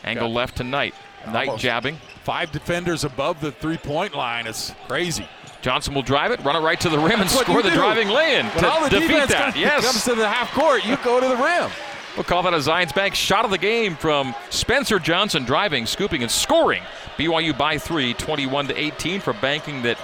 Angle 0.05 0.29
Got 0.29 0.35
left 0.35 0.57
to 0.59 0.65
Knight. 0.65 0.95
Knight 1.27 1.59
jabbing. 1.59 1.99
Five 2.25 2.53
defenders 2.53 3.05
above 3.05 3.41
the 3.41 3.53
three 3.53 3.77
point 3.77 4.15
line. 4.15 4.47
It's 4.47 4.73
crazy. 4.89 5.29
Johnson 5.61 5.93
will 5.93 6.03
drive 6.03 6.31
it, 6.31 6.41
run 6.43 6.57
it 6.57 6.61
right 6.61 6.81
to 6.81 6.89
the 6.89 6.99
rim, 6.99 7.21
and 7.21 7.29
score 7.29 7.63
the 7.63 7.69
do. 7.69 7.75
driving 7.75 8.09
lay-in 8.09 8.47
when 8.47 8.59
to 8.61 8.71
all 8.71 8.83
the 8.83 8.89
defeat 8.89 9.29
that. 9.29 9.53
Comes, 9.53 9.57
yes. 9.57 9.85
comes 9.85 10.05
to 10.05 10.15
the 10.15 10.27
half 10.27 10.51
court, 10.53 10.87
you 10.87 10.97
go 11.05 11.21
to 11.21 11.29
the 11.29 11.37
rim. 11.37 11.71
We'll 12.17 12.25
call 12.25 12.43
that 12.43 12.55
a 12.55 12.59
Zions 12.59 12.95
Bank 12.95 13.15
shot 13.15 13.45
of 13.45 13.53
the 13.53 13.59
game 13.59 13.95
from 13.95 14.35
Spencer 14.51 14.99
Johnson 14.99 15.45
driving, 15.45 15.87
scooping, 15.87 16.23
and 16.23 16.31
scoring. 16.31 16.83
BYU 17.17 17.57
by 17.57 17.79
three, 17.79 18.15
21 18.15 18.69
to 18.69 18.77
18 18.77 19.21
for 19.21 19.33
banking 19.33 19.83
that 19.83 19.97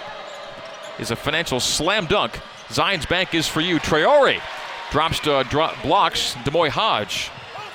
is 1.00 1.10
a 1.10 1.16
financial 1.16 1.58
slam 1.58 2.06
dunk. 2.06 2.38
Zions 2.68 3.08
Bank 3.08 3.34
is 3.34 3.48
for 3.48 3.60
you. 3.60 3.80
Traore 3.80 4.40
drops 4.92 5.18
to 5.20 5.44
dro- 5.50 5.72
blocks 5.82 6.34
D'Moi 6.44 6.68
Hodge 6.68 7.30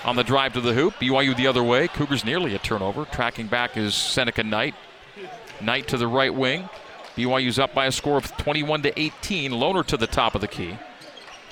on 0.06 0.16
the 0.16 0.24
drive 0.24 0.54
to 0.54 0.62
the 0.62 0.74
hoop. 0.74 0.94
BYU 0.96 1.36
the 1.36 1.48
other 1.48 1.64
way. 1.64 1.90
Cougars 1.90 2.24
nearly 2.24 2.56
a 2.56 2.60
turnover. 2.60 3.04
Tracking 3.06 3.48
back 3.48 3.76
is 3.76 3.94
Seneca 3.94 4.44
Knight. 4.44 4.76
Knight 5.60 5.90
to 5.90 5.98
the 5.98 6.08
right 6.08 6.34
wing. 6.34 6.70
BYU's 7.18 7.60
up 7.60 7.74
by 7.74 7.86
a 7.86 7.92
score 7.92 8.18
of 8.18 8.36
21 8.38 8.84
to 8.84 9.00
18. 9.00 9.52
Lohner 9.52 9.86
to 9.88 9.98
the 9.98 10.08
top 10.08 10.36
of 10.36 10.42
the 10.42 10.48
key. 10.48 10.78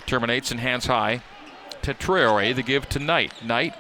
Terminates 0.06 0.52
and 0.52 0.62
hands 0.62 0.86
high 0.86 1.22
to 1.84 1.94
Traore. 1.94 2.56
The 2.56 2.64
give 2.64 2.88
to 2.90 3.00
Knight. 3.00 3.34
Knight 3.44 3.76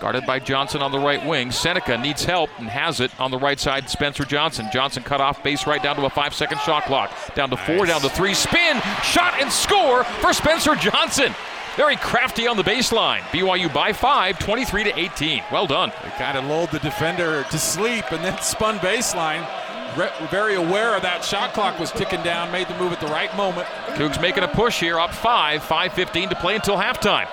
guarded 0.00 0.24
by 0.26 0.38
Johnson 0.38 0.80
on 0.80 0.92
the 0.92 0.98
right 0.98 1.24
wing. 1.26 1.50
Seneca 1.50 1.98
needs 1.98 2.24
help 2.24 2.50
and 2.58 2.68
has 2.68 3.00
it 3.00 3.18
on 3.20 3.30
the 3.30 3.38
right 3.38 3.58
side. 3.58 3.90
Spencer 3.90 4.24
Johnson. 4.24 4.66
Johnson 4.72 5.02
cut 5.02 5.20
off 5.20 5.42
base 5.42 5.66
right 5.66 5.82
down 5.82 5.96
to 5.96 6.04
a 6.04 6.10
five 6.10 6.34
second 6.34 6.58
shot 6.60 6.84
clock. 6.84 7.12
Down 7.34 7.50
to 7.50 7.56
four, 7.56 7.86
down 7.86 8.00
to 8.00 8.08
three. 8.08 8.34
Spin, 8.34 8.80
shot, 9.02 9.34
and 9.40 9.50
score 9.50 10.04
for 10.04 10.32
Spencer 10.32 10.74
Johnson. 10.74 11.34
Very 11.76 11.96
crafty 11.96 12.48
on 12.48 12.56
the 12.56 12.64
baseline. 12.64 13.20
BYU 13.30 13.72
by 13.72 13.92
five, 13.92 14.38
23 14.40 14.84
to 14.84 14.98
18. 14.98 15.44
Well 15.52 15.66
done. 15.66 15.92
They 16.02 16.10
kind 16.10 16.36
of 16.36 16.44
lulled 16.44 16.72
the 16.72 16.80
defender 16.80 17.44
to 17.44 17.58
sleep 17.58 18.10
and 18.10 18.24
then 18.24 18.36
spun 18.42 18.78
baseline. 18.80 19.48
Very 20.30 20.54
aware 20.54 20.94
of 20.94 21.02
that 21.02 21.24
shot 21.24 21.52
clock 21.54 21.78
was 21.78 21.90
ticking 21.90 22.22
down, 22.22 22.52
made 22.52 22.68
the 22.68 22.76
move 22.78 22.92
at 22.92 23.00
the 23.00 23.06
right 23.06 23.34
moment. 23.36 23.66
Cougs 23.94 24.20
making 24.20 24.44
a 24.44 24.48
push 24.48 24.80
here, 24.80 24.98
up 25.00 25.12
five, 25.12 25.62
5:15 25.62 26.30
to 26.30 26.36
play 26.36 26.54
until 26.54 26.76
halftime. 26.76 27.28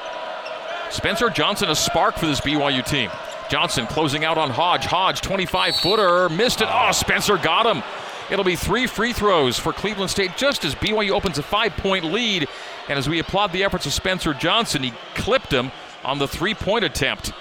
Spencer 0.89 1.29
Johnson 1.29 1.69
a 1.69 1.75
spark 1.75 2.15
for 2.17 2.25
this 2.25 2.39
BYU 2.41 2.81
team. 2.81 3.11
Johnson 3.49 3.85
closing 3.87 4.25
out 4.25 4.37
on 4.37 4.49
Hodge. 4.49 4.85
Hodge 4.85 5.21
25 5.21 5.75
footer 5.75 6.29
missed 6.29 6.61
it. 6.61 6.67
Oh, 6.71 6.91
Spencer 6.91 7.37
got 7.37 7.65
him. 7.65 7.83
It'll 8.31 8.45
be 8.45 8.55
three 8.55 8.87
free 8.87 9.13
throws 9.13 9.59
for 9.59 9.71
Cleveland 9.71 10.09
State 10.09 10.35
just 10.35 10.65
as 10.65 10.73
BYU 10.73 11.11
opens 11.11 11.37
a 11.37 11.43
five 11.43 11.73
point 11.77 12.05
lead. 12.05 12.47
And 12.87 12.97
as 12.97 13.07
we 13.07 13.19
applaud 13.19 13.51
the 13.51 13.63
efforts 13.63 13.85
of 13.85 13.93
Spencer 13.93 14.33
Johnson, 14.33 14.83
he 14.83 14.93
clipped 15.13 15.51
him 15.51 15.71
on 16.03 16.17
the 16.17 16.27
three 16.27 16.53
point 16.53 16.85
attempt. 16.85 17.33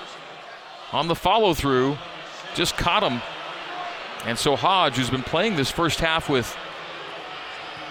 On 0.93 1.09
the 1.09 1.15
follow 1.15 1.55
through, 1.55 1.97
just 2.55 2.77
caught 2.77 3.03
him. 3.03 3.21
And 4.27 4.39
so 4.39 4.57
Hodge, 4.57 4.97
who's 4.97 5.11
been 5.11 5.23
playing 5.23 5.57
this 5.57 5.71
first 5.71 6.01
half 6.01 6.29
with 6.29 6.57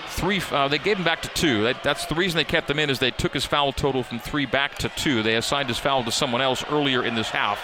three, 0.08 0.42
uh, 0.52 0.68
they 0.68 0.80
gave 0.80 0.98
him 0.98 1.04
back 1.04 1.22
to 1.22 1.30
two. 1.30 1.64
That, 1.64 1.84
that's 1.84 2.08
the 2.08 2.16
reason 2.16 2.38
they 2.38 2.44
kept 2.44 2.70
him 2.70 2.80
in 2.80 2.90
is 2.90 3.00
they 3.00 3.12
took 3.12 3.34
his 3.34 3.46
foul 3.46 3.72
total 3.72 4.04
from 4.04 4.20
three 4.20 4.46
back 4.46 4.78
to 4.80 4.90
two. 4.90 5.22
They 5.22 5.36
assigned 5.36 5.70
his 5.70 5.78
foul 5.78 6.04
to 6.04 6.12
someone 6.12 6.42
else 6.42 6.64
earlier 6.70 7.06
in 7.06 7.16
this 7.16 7.30
half. 7.30 7.62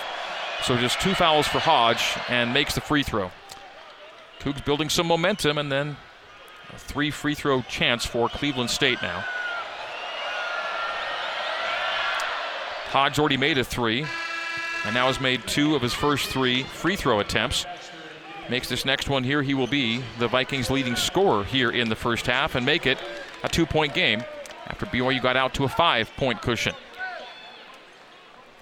So 0.64 0.78
just 0.78 1.00
two 1.02 1.16
fouls 1.16 1.48
for 1.48 1.60
Hodge 1.60 2.18
and 2.28 2.54
makes 2.54 2.76
the 2.76 2.82
free 2.82 3.04
throw. 3.04 3.32
Cougs 4.40 4.64
building 4.64 4.90
some 4.90 5.08
momentum 5.08 5.58
and 5.58 5.72
then 5.72 5.98
a 6.74 6.78
three 6.78 7.12
free 7.12 7.34
throw 7.34 7.62
chance 7.64 8.06
for 8.06 8.30
Cleveland 8.30 8.70
State 8.70 9.02
now. 9.02 9.24
Hodge 12.92 13.20
already 13.20 13.38
made 13.38 13.58
a 13.58 13.64
three 13.64 14.06
and 14.86 14.94
now 14.94 15.08
has 15.08 15.20
made 15.20 15.46
two 15.48 15.76
of 15.76 15.82
his 15.82 15.94
first 15.94 16.30
three 16.30 16.64
free 16.64 16.96
throw 16.96 17.20
attempts. 17.20 17.66
Makes 18.50 18.70
this 18.70 18.84
next 18.84 19.10
one 19.10 19.24
here, 19.24 19.44
he 19.44 19.54
will 19.54 19.68
be 19.68 20.04
the 20.18 20.28
Vikings' 20.28 20.72
leading 20.72 20.96
scorer 20.96 21.44
here 21.44 21.70
in 21.70 21.88
the 21.90 21.96
first 21.96 22.26
half 22.26 22.56
and 22.56 22.66
make 22.66 22.88
it 22.88 22.98
a 23.44 23.50
two 23.50 23.66
point 23.66 23.94
game 23.94 24.24
after 24.68 24.88
BYU 24.88 25.22
got 25.22 25.38
out 25.38 25.54
to 25.56 25.66
a 25.66 25.70
five 25.70 26.10
point 26.18 26.42
cushion. 26.42 26.74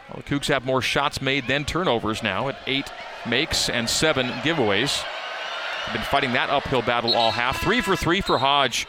Well, 0.10 0.24
the 0.24 0.24
Cougs 0.24 0.48
have 0.48 0.66
more 0.66 0.82
shots 0.82 1.22
made 1.22 1.48
than 1.48 1.64
turnovers 1.64 2.22
now 2.22 2.50
at 2.50 2.58
eight 2.68 2.92
makes 3.26 3.70
and 3.70 3.90
seven 3.90 4.28
giveaways. 4.42 5.04
They've 5.86 5.96
been 5.96 6.04
fighting 6.04 6.34
that 6.34 6.50
uphill 6.50 6.82
battle 6.82 7.14
all 7.14 7.32
half. 7.32 7.62
Three 7.62 7.80
for 7.82 7.96
three 7.96 8.20
for 8.20 8.38
Hodge. 8.38 8.88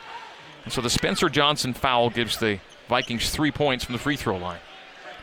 And 0.65 0.73
so 0.73 0.81
the 0.81 0.91
Spencer 0.91 1.29
Johnson 1.29 1.75
foul 1.75 2.11
gives 2.11 2.39
the 2.39 2.59
Vikings 2.89 3.31
three 3.31 3.53
points 3.53 3.85
from 3.85 3.93
the 3.93 3.99
free 4.01 4.17
throw 4.17 4.37
line. 4.37 4.59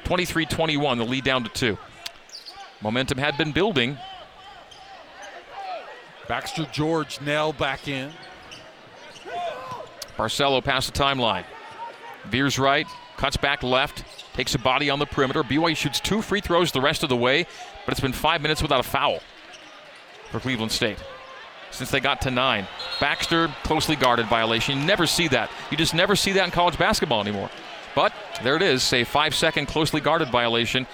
23 0.05 0.45
21, 0.45 0.97
the 0.97 1.05
lead 1.05 1.23
down 1.23 1.43
to 1.43 1.49
two. 1.49 1.77
Momentum 2.81 3.17
had 3.17 3.37
been 3.37 3.51
building. 3.51 3.97
Baxter 6.27 6.65
George 6.71 7.21
Knell 7.21 7.53
back 7.53 7.87
in. 7.87 8.11
Barcelo 10.17 10.63
past 10.63 10.93
the 10.93 10.99
timeline. 10.99 11.45
Veers 12.25 12.57
right, 12.57 12.87
cuts 13.17 13.37
back 13.37 13.63
left, 13.63 14.03
takes 14.33 14.55
a 14.55 14.59
body 14.59 14.89
on 14.89 14.99
the 14.99 15.05
perimeter. 15.05 15.43
BYU 15.43 15.75
shoots 15.75 15.99
two 15.99 16.21
free 16.21 16.41
throws 16.41 16.71
the 16.71 16.81
rest 16.81 17.03
of 17.03 17.09
the 17.09 17.15
way, 17.15 17.45
but 17.85 17.91
it's 17.91 17.99
been 17.99 18.13
five 18.13 18.41
minutes 18.41 18.61
without 18.61 18.79
a 18.79 18.83
foul 18.83 19.19
for 20.31 20.39
Cleveland 20.39 20.71
State 20.71 20.97
since 21.71 21.91
they 21.91 21.99
got 21.99 22.21
to 22.21 22.31
nine. 22.31 22.67
Baxter, 22.99 23.49
closely 23.63 23.95
guarded 23.95 24.25
violation. 24.27 24.79
You 24.79 24.85
never 24.85 25.05
see 25.05 25.27
that. 25.29 25.51
You 25.69 25.77
just 25.77 25.93
never 25.93 26.15
see 26.15 26.31
that 26.33 26.45
in 26.45 26.51
college 26.51 26.77
basketball 26.77 27.21
anymore. 27.21 27.49
But 27.93 28.13
there 28.43 28.55
it 28.55 28.61
is, 28.61 28.83
say 28.83 29.03
five 29.03 29.35
second 29.35 29.67
closely 29.67 30.01
guarded 30.01 30.29
violation. 30.29 30.87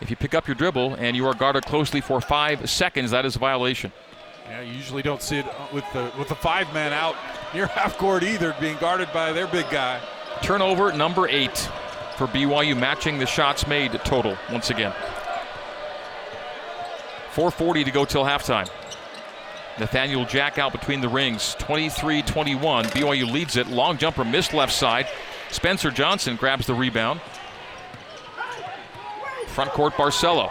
If 0.00 0.10
you 0.10 0.16
pick 0.16 0.34
up 0.34 0.46
your 0.46 0.54
dribble 0.54 0.94
and 0.94 1.16
you 1.16 1.26
are 1.26 1.34
guarded 1.34 1.64
closely 1.64 2.00
for 2.00 2.20
five 2.20 2.68
seconds, 2.68 3.10
that 3.12 3.24
is 3.24 3.36
a 3.36 3.38
violation. 3.38 3.92
Yeah, 4.52 4.60
you 4.60 4.74
usually 4.74 5.00
don't 5.00 5.22
see 5.22 5.38
it 5.38 5.46
uh, 5.46 5.66
with 5.72 5.84
the 5.94 6.12
with 6.18 6.28
the 6.28 6.34
five 6.34 6.70
man 6.74 6.92
out 6.92 7.16
near 7.54 7.66
half 7.78 7.96
court 7.96 8.22
either, 8.22 8.54
being 8.60 8.76
guarded 8.76 9.10
by 9.10 9.32
their 9.32 9.46
big 9.46 9.64
guy. 9.70 9.98
Turnover 10.42 10.92
number 10.92 11.26
eight 11.26 11.56
for 12.18 12.26
BYU, 12.26 12.78
matching 12.78 13.18
the 13.18 13.24
shots 13.24 13.66
made 13.66 13.92
total 14.04 14.36
once 14.50 14.68
again. 14.68 14.92
4:40 17.32 17.86
to 17.86 17.90
go 17.90 18.04
till 18.04 18.24
halftime. 18.24 18.68
Nathaniel 19.78 20.26
Jack 20.26 20.58
out 20.58 20.72
between 20.72 21.00
the 21.00 21.08
rings, 21.08 21.56
23-21. 21.58 22.84
BYU 22.90 23.32
leads 23.32 23.56
it. 23.56 23.68
Long 23.68 23.96
jumper 23.96 24.22
missed 24.22 24.52
left 24.52 24.74
side. 24.74 25.08
Spencer 25.50 25.90
Johnson 25.90 26.36
grabs 26.36 26.66
the 26.66 26.74
rebound. 26.74 27.22
Front 29.46 29.70
court, 29.70 29.94
Barcelo. 29.94 30.50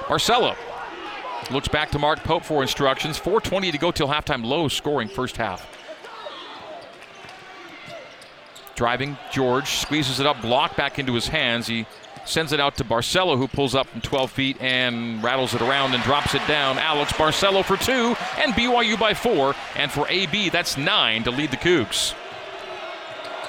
Barcelo 0.00 0.54
looks 1.50 1.68
back 1.68 1.90
to 1.90 1.98
Mark 1.98 2.20
Pope 2.24 2.44
for 2.44 2.62
instructions. 2.62 3.18
4.20 3.18 3.72
to 3.72 3.78
go 3.78 3.90
till 3.90 4.08
halftime. 4.08 4.44
Low 4.44 4.68
scoring 4.68 5.08
first 5.08 5.36
half. 5.36 5.70
Driving, 8.74 9.16
George 9.30 9.68
squeezes 9.68 10.18
it 10.18 10.26
up, 10.26 10.40
block 10.42 10.76
back 10.76 10.98
into 10.98 11.14
his 11.14 11.28
hands. 11.28 11.66
He 11.66 11.86
sends 12.24 12.52
it 12.52 12.58
out 12.58 12.76
to 12.76 12.84
Barcelo, 12.84 13.36
who 13.36 13.46
pulls 13.46 13.74
up 13.74 13.86
from 13.86 14.00
12 14.00 14.30
feet 14.30 14.60
and 14.60 15.22
rattles 15.22 15.54
it 15.54 15.62
around 15.62 15.94
and 15.94 16.02
drops 16.02 16.34
it 16.34 16.44
down. 16.48 16.78
Alex 16.78 17.12
Barcelo 17.12 17.64
for 17.64 17.76
two, 17.76 18.16
and 18.42 18.52
BYU 18.54 18.98
by 18.98 19.14
four. 19.14 19.54
And 19.76 19.90
for 19.90 20.08
AB, 20.08 20.48
that's 20.48 20.76
nine 20.76 21.22
to 21.24 21.30
lead 21.30 21.50
the 21.50 21.56
Cougs. 21.56 22.14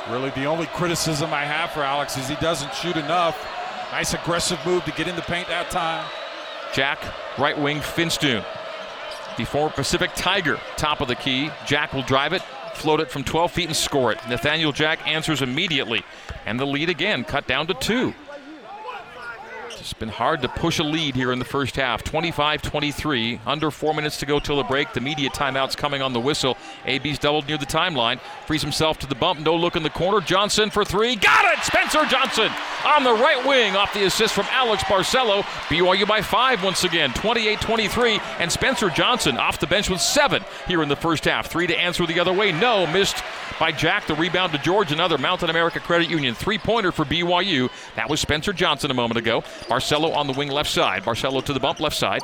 Really, 0.09 0.29
the 0.31 0.45
only 0.45 0.67
criticism 0.67 1.33
I 1.33 1.45
have 1.45 1.71
for 1.71 1.81
Alex 1.81 2.17
is 2.17 2.27
he 2.27 2.35
doesn't 2.35 2.73
shoot 2.75 2.95
enough. 2.95 3.35
Nice 3.91 4.13
aggressive 4.13 4.63
move 4.65 4.85
to 4.85 4.91
get 4.91 5.07
in 5.07 5.15
the 5.15 5.23
paint 5.23 5.47
that 5.47 5.71
time. 5.71 6.05
Jack, 6.73 6.99
right 7.37 7.57
wing, 7.57 7.79
Finstuen. 7.79 8.43
The 9.37 9.45
former 9.45 9.73
Pacific 9.73 10.11
Tiger, 10.15 10.59
top 10.77 11.01
of 11.01 11.07
the 11.07 11.15
key. 11.15 11.49
Jack 11.65 11.93
will 11.93 12.03
drive 12.03 12.33
it, 12.33 12.41
float 12.73 12.99
it 12.99 13.11
from 13.11 13.23
12 13.23 13.51
feet 13.51 13.67
and 13.67 13.75
score 13.75 14.11
it. 14.11 14.19
Nathaniel 14.29 14.71
Jack 14.71 15.05
answers 15.07 15.41
immediately. 15.41 16.03
And 16.45 16.59
the 16.59 16.65
lead 16.65 16.89
again, 16.89 17.23
cut 17.23 17.47
down 17.47 17.67
to 17.67 17.73
two. 17.73 18.13
It's 19.85 19.93
been 19.93 20.09
hard 20.09 20.41
to 20.41 20.49
push 20.49 20.79
a 20.79 20.83
lead 20.83 21.13
here 21.13 21.31
in 21.31 21.37
the 21.37 21.45
first 21.45 21.75
half. 21.75 22.03
25 22.03 22.63
23, 22.63 23.39
under 23.45 23.69
four 23.69 23.93
minutes 23.93 24.17
to 24.17 24.25
go 24.25 24.39
till 24.39 24.57
the 24.57 24.63
break. 24.63 24.91
The 24.93 24.99
media 24.99 25.29
timeout's 25.29 25.75
coming 25.75 26.01
on 26.01 26.11
the 26.11 26.19
whistle. 26.19 26.57
AB's 26.87 27.19
doubled 27.19 27.47
near 27.47 27.59
the 27.59 27.67
timeline. 27.67 28.19
Frees 28.47 28.63
himself 28.63 28.97
to 28.99 29.07
the 29.07 29.13
bump. 29.13 29.41
No 29.41 29.55
look 29.55 29.75
in 29.75 29.83
the 29.83 29.91
corner. 29.91 30.21
Johnson 30.21 30.71
for 30.71 30.83
three. 30.83 31.15
Got 31.15 31.53
it! 31.53 31.63
Spencer 31.63 32.03
Johnson 32.05 32.51
on 32.83 33.03
the 33.03 33.13
right 33.13 33.45
wing 33.45 33.75
off 33.75 33.93
the 33.93 34.05
assist 34.05 34.33
from 34.33 34.47
Alex 34.49 34.81
Barcelo. 34.85 35.43
BYU 35.69 36.07
by 36.07 36.23
five 36.23 36.63
once 36.63 36.83
again, 36.83 37.13
28 37.13 37.61
23. 37.61 38.19
And 38.39 38.51
Spencer 38.51 38.89
Johnson 38.89 39.37
off 39.37 39.59
the 39.59 39.67
bench 39.67 39.87
with 39.87 40.01
seven 40.01 40.43
here 40.67 40.81
in 40.81 40.89
the 40.89 40.95
first 40.95 41.25
half. 41.25 41.45
Three 41.45 41.67
to 41.67 41.77
answer 41.77 42.07
the 42.07 42.19
other 42.19 42.33
way. 42.33 42.51
No, 42.51 42.87
missed 42.87 43.23
by 43.59 43.71
Jack. 43.71 44.07
The 44.07 44.15
rebound 44.15 44.51
to 44.53 44.57
George. 44.57 44.91
Another 44.91 45.19
Mountain 45.19 45.51
America 45.51 45.79
Credit 45.79 46.09
Union 46.09 46.33
three 46.33 46.57
pointer 46.57 46.91
for 46.91 47.05
BYU. 47.05 47.69
That 47.95 48.09
was 48.09 48.19
Spencer 48.19 48.51
Johnson 48.51 48.89
a 48.89 48.95
moment 48.95 49.19
ago. 49.19 49.43
Barcelo 49.75 50.15
on 50.15 50.25
the 50.25 50.31
wing 50.31 50.49
left 50.49 50.69
side. 50.69 51.03
Barcelo 51.03 51.43
to 51.43 51.51
the 51.51 51.59
bump 51.59 51.81
left 51.81 51.97
side. 51.97 52.21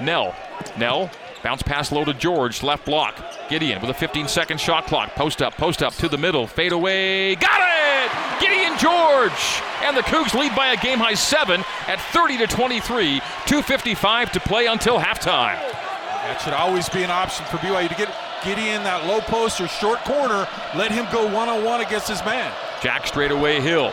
Knell. 0.00 0.32
Knell. 0.76 1.10
Bounce 1.42 1.60
pass 1.60 1.90
low 1.90 2.04
to 2.04 2.14
George. 2.14 2.62
Left 2.62 2.84
block. 2.84 3.18
Gideon 3.50 3.80
with 3.80 3.90
a 3.90 3.94
15 3.94 4.28
second 4.28 4.60
shot 4.60 4.86
clock. 4.86 5.12
Post 5.16 5.42
up, 5.42 5.54
post 5.54 5.82
up 5.82 5.92
to 5.94 6.08
the 6.08 6.16
middle. 6.16 6.46
Fade 6.46 6.70
away. 6.70 7.34
Got 7.34 7.60
it! 7.62 8.40
Gideon 8.40 8.78
George! 8.78 9.60
And 9.82 9.96
the 9.96 10.02
Cougs 10.02 10.38
lead 10.38 10.54
by 10.54 10.68
a 10.68 10.76
game 10.76 11.00
high 11.00 11.14
seven 11.14 11.64
at 11.88 12.00
30 12.12 12.38
to 12.38 12.46
23. 12.46 13.18
2.55 13.18 14.30
to 14.30 14.40
play 14.40 14.66
until 14.66 15.00
halftime. 15.00 15.58
That 15.58 16.40
should 16.44 16.52
always 16.52 16.88
be 16.88 17.02
an 17.02 17.10
option 17.10 17.44
for 17.46 17.56
BYU 17.56 17.88
to 17.88 17.94
get 17.96 18.14
Gideon 18.44 18.84
that 18.84 19.04
low 19.06 19.20
post 19.22 19.60
or 19.60 19.66
short 19.66 19.98
corner. 20.04 20.46
Let 20.76 20.92
him 20.92 21.08
go 21.10 21.26
one 21.26 21.48
on 21.48 21.64
one 21.64 21.80
against 21.80 22.06
his 22.06 22.24
man. 22.24 22.52
Jack 22.80 23.08
straight 23.08 23.32
away, 23.32 23.60
Hill. 23.60 23.92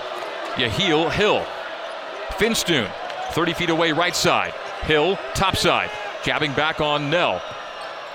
You 0.59 0.69
heel, 0.69 1.09
Hill. 1.09 1.43
Finstuen, 2.31 2.91
30 3.31 3.53
feet 3.53 3.69
away, 3.69 3.91
right 3.91 4.15
side. 4.15 4.53
Hill, 4.83 5.17
top 5.33 5.55
side. 5.55 5.89
Jabbing 6.23 6.53
back 6.53 6.81
on 6.81 7.09
Knell. 7.09 7.41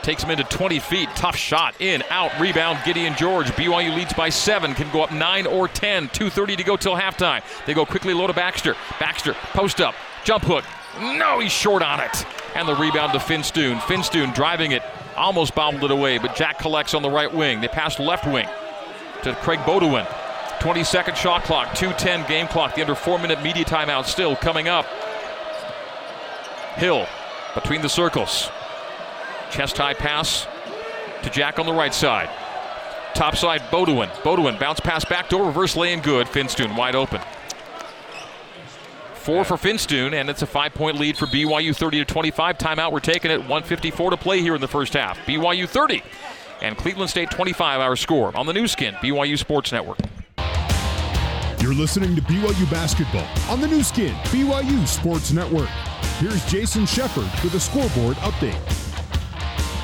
Takes 0.03 0.23
him 0.23 0.31
into 0.31 0.45
20 0.45 0.79
feet. 0.79 1.09
Tough 1.15 1.37
shot. 1.37 1.75
In, 1.79 2.03
out, 2.11 2.39
rebound. 2.41 2.79
Gideon 2.85 3.15
George. 3.17 3.47
BYU 3.49 3.95
leads 3.95 4.13
by 4.15 4.31
seven. 4.31 4.75
Can 4.75 4.91
go 4.91 5.03
up 5.03 5.13
nine 5.13 5.47
or 5.47 5.69
10. 5.69 6.09
2.30 6.09 6.57
to 6.57 6.65
go 6.65 6.77
till 6.77 6.97
halftime. 6.97 7.43
They 7.67 7.75
go 7.75 7.85
quickly 7.85 8.15
low 8.15 8.27
to 8.27 8.33
Baxter. 8.33 8.77
Baxter, 8.99 9.35
post 9.53 9.81
up. 9.81 9.95
Jump 10.25 10.45
hook. 10.45 10.65
No, 11.01 11.39
he's 11.39 11.53
short 11.53 11.83
on 11.83 12.01
it. 12.01 12.27
And 12.55 12.67
the 12.67 12.75
rebound 12.75 13.13
to 13.13 13.19
Finstuen. 13.19 13.79
Finstuen 13.81 14.35
driving 14.35 14.73
it. 14.73 14.83
Almost 15.17 15.55
bobbled 15.55 15.85
it 15.85 15.91
away, 15.91 16.19
but 16.19 16.35
Jack 16.35 16.59
collects 16.59 16.95
on 16.95 17.03
the 17.03 17.11
right 17.11 17.33
wing. 17.33 17.61
They 17.61 17.69
pass 17.69 17.99
left 17.99 18.27
wing 18.27 18.49
to 19.23 19.35
Craig 19.37 19.59
Beaudion. 19.61 20.07
20 20.61 20.85
second 20.85 21.17
shot 21.17 21.43
clock, 21.45 21.69
2.10 21.69 22.29
game 22.29 22.47
clock. 22.47 22.75
The 22.75 22.83
under 22.83 22.95
four 22.95 23.19
minute 23.19 23.43
media 23.43 23.65
timeout 23.65 24.05
still 24.05 24.37
coming 24.37 24.69
up. 24.69 24.87
Hill 26.77 27.07
between 27.55 27.81
the 27.81 27.89
circles. 27.89 28.51
Chest 29.51 29.79
high 29.79 29.95
pass 29.95 30.47
to 31.23 31.31
Jack 31.31 31.59
on 31.59 31.67
the 31.67 31.73
right 31.73 31.95
side. 31.95 32.29
Top 33.15 33.37
side, 33.37 33.63
Beaudion. 33.71 34.09
Beaudion 34.23 34.59
bounce 34.61 34.81
pass 34.81 35.05
back 35.05 35.29
door, 35.29 35.47
reverse 35.47 35.77
lay 35.77 35.93
in 35.93 36.01
good. 36.01 36.27
Finstuen 36.27 36.77
wide 36.77 36.95
open. 36.95 37.21
Four 39.15 39.45
for 39.45 39.57
Finstuen, 39.57 40.13
and 40.13 40.31
it's 40.31 40.43
a 40.43 40.47
five 40.47 40.75
point 40.75 40.99
lead 40.99 41.17
for 41.17 41.27
BYU 41.27 41.75
30 41.77 41.99
to 41.99 42.05
25. 42.05 42.59
Timeout, 42.59 42.93
we're 42.93 43.01
taking 43.01 43.31
it. 43.31 43.39
154 43.39 44.11
to 44.11 44.17
play 44.17 44.41
here 44.41 44.55
in 44.55 44.61
the 44.61 44.69
first 44.69 44.93
half. 44.93 45.19
BYU 45.27 45.69
30 45.69 46.03
and 46.63 46.77
Cleveland 46.77 47.11
State 47.11 47.31
25 47.31 47.81
our 47.81 47.97
score 47.97 48.37
on 48.37 48.47
the 48.47 48.53
Nu 48.53 48.69
Skin, 48.69 48.95
BYU 48.95 49.39
Sports 49.39 49.73
Network. 49.73 49.99
You're 51.61 51.75
listening 51.75 52.17
to 52.17 52.23
BYU 52.23 52.71
Basketball 52.71 53.29
on 53.51 53.61
the 53.61 53.69
Nu 53.69 53.83
Skin, 53.83 54.15
BYU 54.33 54.89
Sports 54.89 55.31
Network. 55.31 55.69
Here's 56.19 56.43
Jason 56.47 56.87
Shepard 56.87 57.29
with 57.45 57.53
a 57.53 57.61
scoreboard 57.61 58.17
update. 58.17 58.59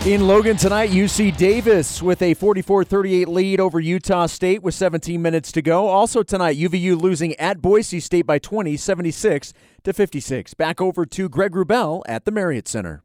In 0.06 0.26
Logan 0.26 0.56
tonight, 0.56 0.88
UC 0.88 1.36
Davis 1.36 2.00
with 2.00 2.22
a 2.22 2.32
44 2.32 2.84
38 2.84 3.28
lead 3.28 3.60
over 3.60 3.78
Utah 3.78 4.24
State 4.24 4.62
with 4.62 4.74
17 4.74 5.20
minutes 5.20 5.52
to 5.52 5.60
go. 5.60 5.88
Also 5.88 6.22
tonight, 6.22 6.56
UVU 6.56 6.98
losing 6.98 7.34
at 7.34 7.60
Boise 7.60 8.00
State 8.00 8.24
by 8.24 8.38
20, 8.38 8.78
76 8.78 9.52
to 9.84 9.92
56. 9.92 10.54
Back 10.54 10.80
over 10.80 11.04
to 11.04 11.28
Greg 11.28 11.52
Wrubell 11.52 12.02
at 12.06 12.24
the 12.24 12.30
Marriott 12.30 12.68
Center. 12.68 13.02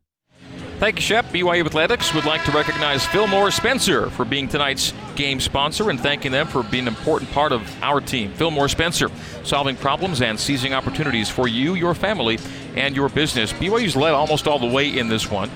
Thank 0.82 0.96
you, 0.96 1.04
Shep. 1.04 1.26
BYU 1.26 1.64
Athletics 1.64 2.12
would 2.16 2.26
like 2.26 2.44
to 2.44 2.52
recognize 2.52 3.06
Fillmore 3.06 3.52
Spencer 3.52 4.10
for 4.10 4.26
being 4.26 4.48
tonight's 4.48 4.96
game 5.16 5.40
sponsor 5.40 5.92
and 5.92 6.00
thanking 6.00 6.32
them 6.32 6.48
for 6.48 6.64
being 6.64 6.88
an 6.88 6.96
important 6.96 7.30
part 7.30 7.52
of 7.52 7.62
our 7.84 8.02
team. 8.02 8.34
Fillmore 8.34 8.68
Spencer, 8.68 9.12
solving 9.44 9.76
problems 9.76 10.24
and 10.24 10.40
seizing 10.40 10.74
opportunities 10.74 11.30
for 11.30 11.48
you, 11.48 11.76
your 11.76 11.94
family, 11.94 12.40
and 12.76 12.96
your 12.96 13.10
business. 13.10 13.54
BYU's 13.54 13.96
led 13.96 14.14
almost 14.14 14.48
all 14.48 14.58
the 14.58 14.66
way 14.66 14.98
in 14.98 15.08
this 15.08 15.30
one. 15.30 15.52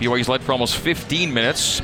BYU's 0.00 0.28
led 0.28 0.42
for 0.42 0.52
almost 0.52 0.76
15 0.76 1.32
minutes. 1.32 1.80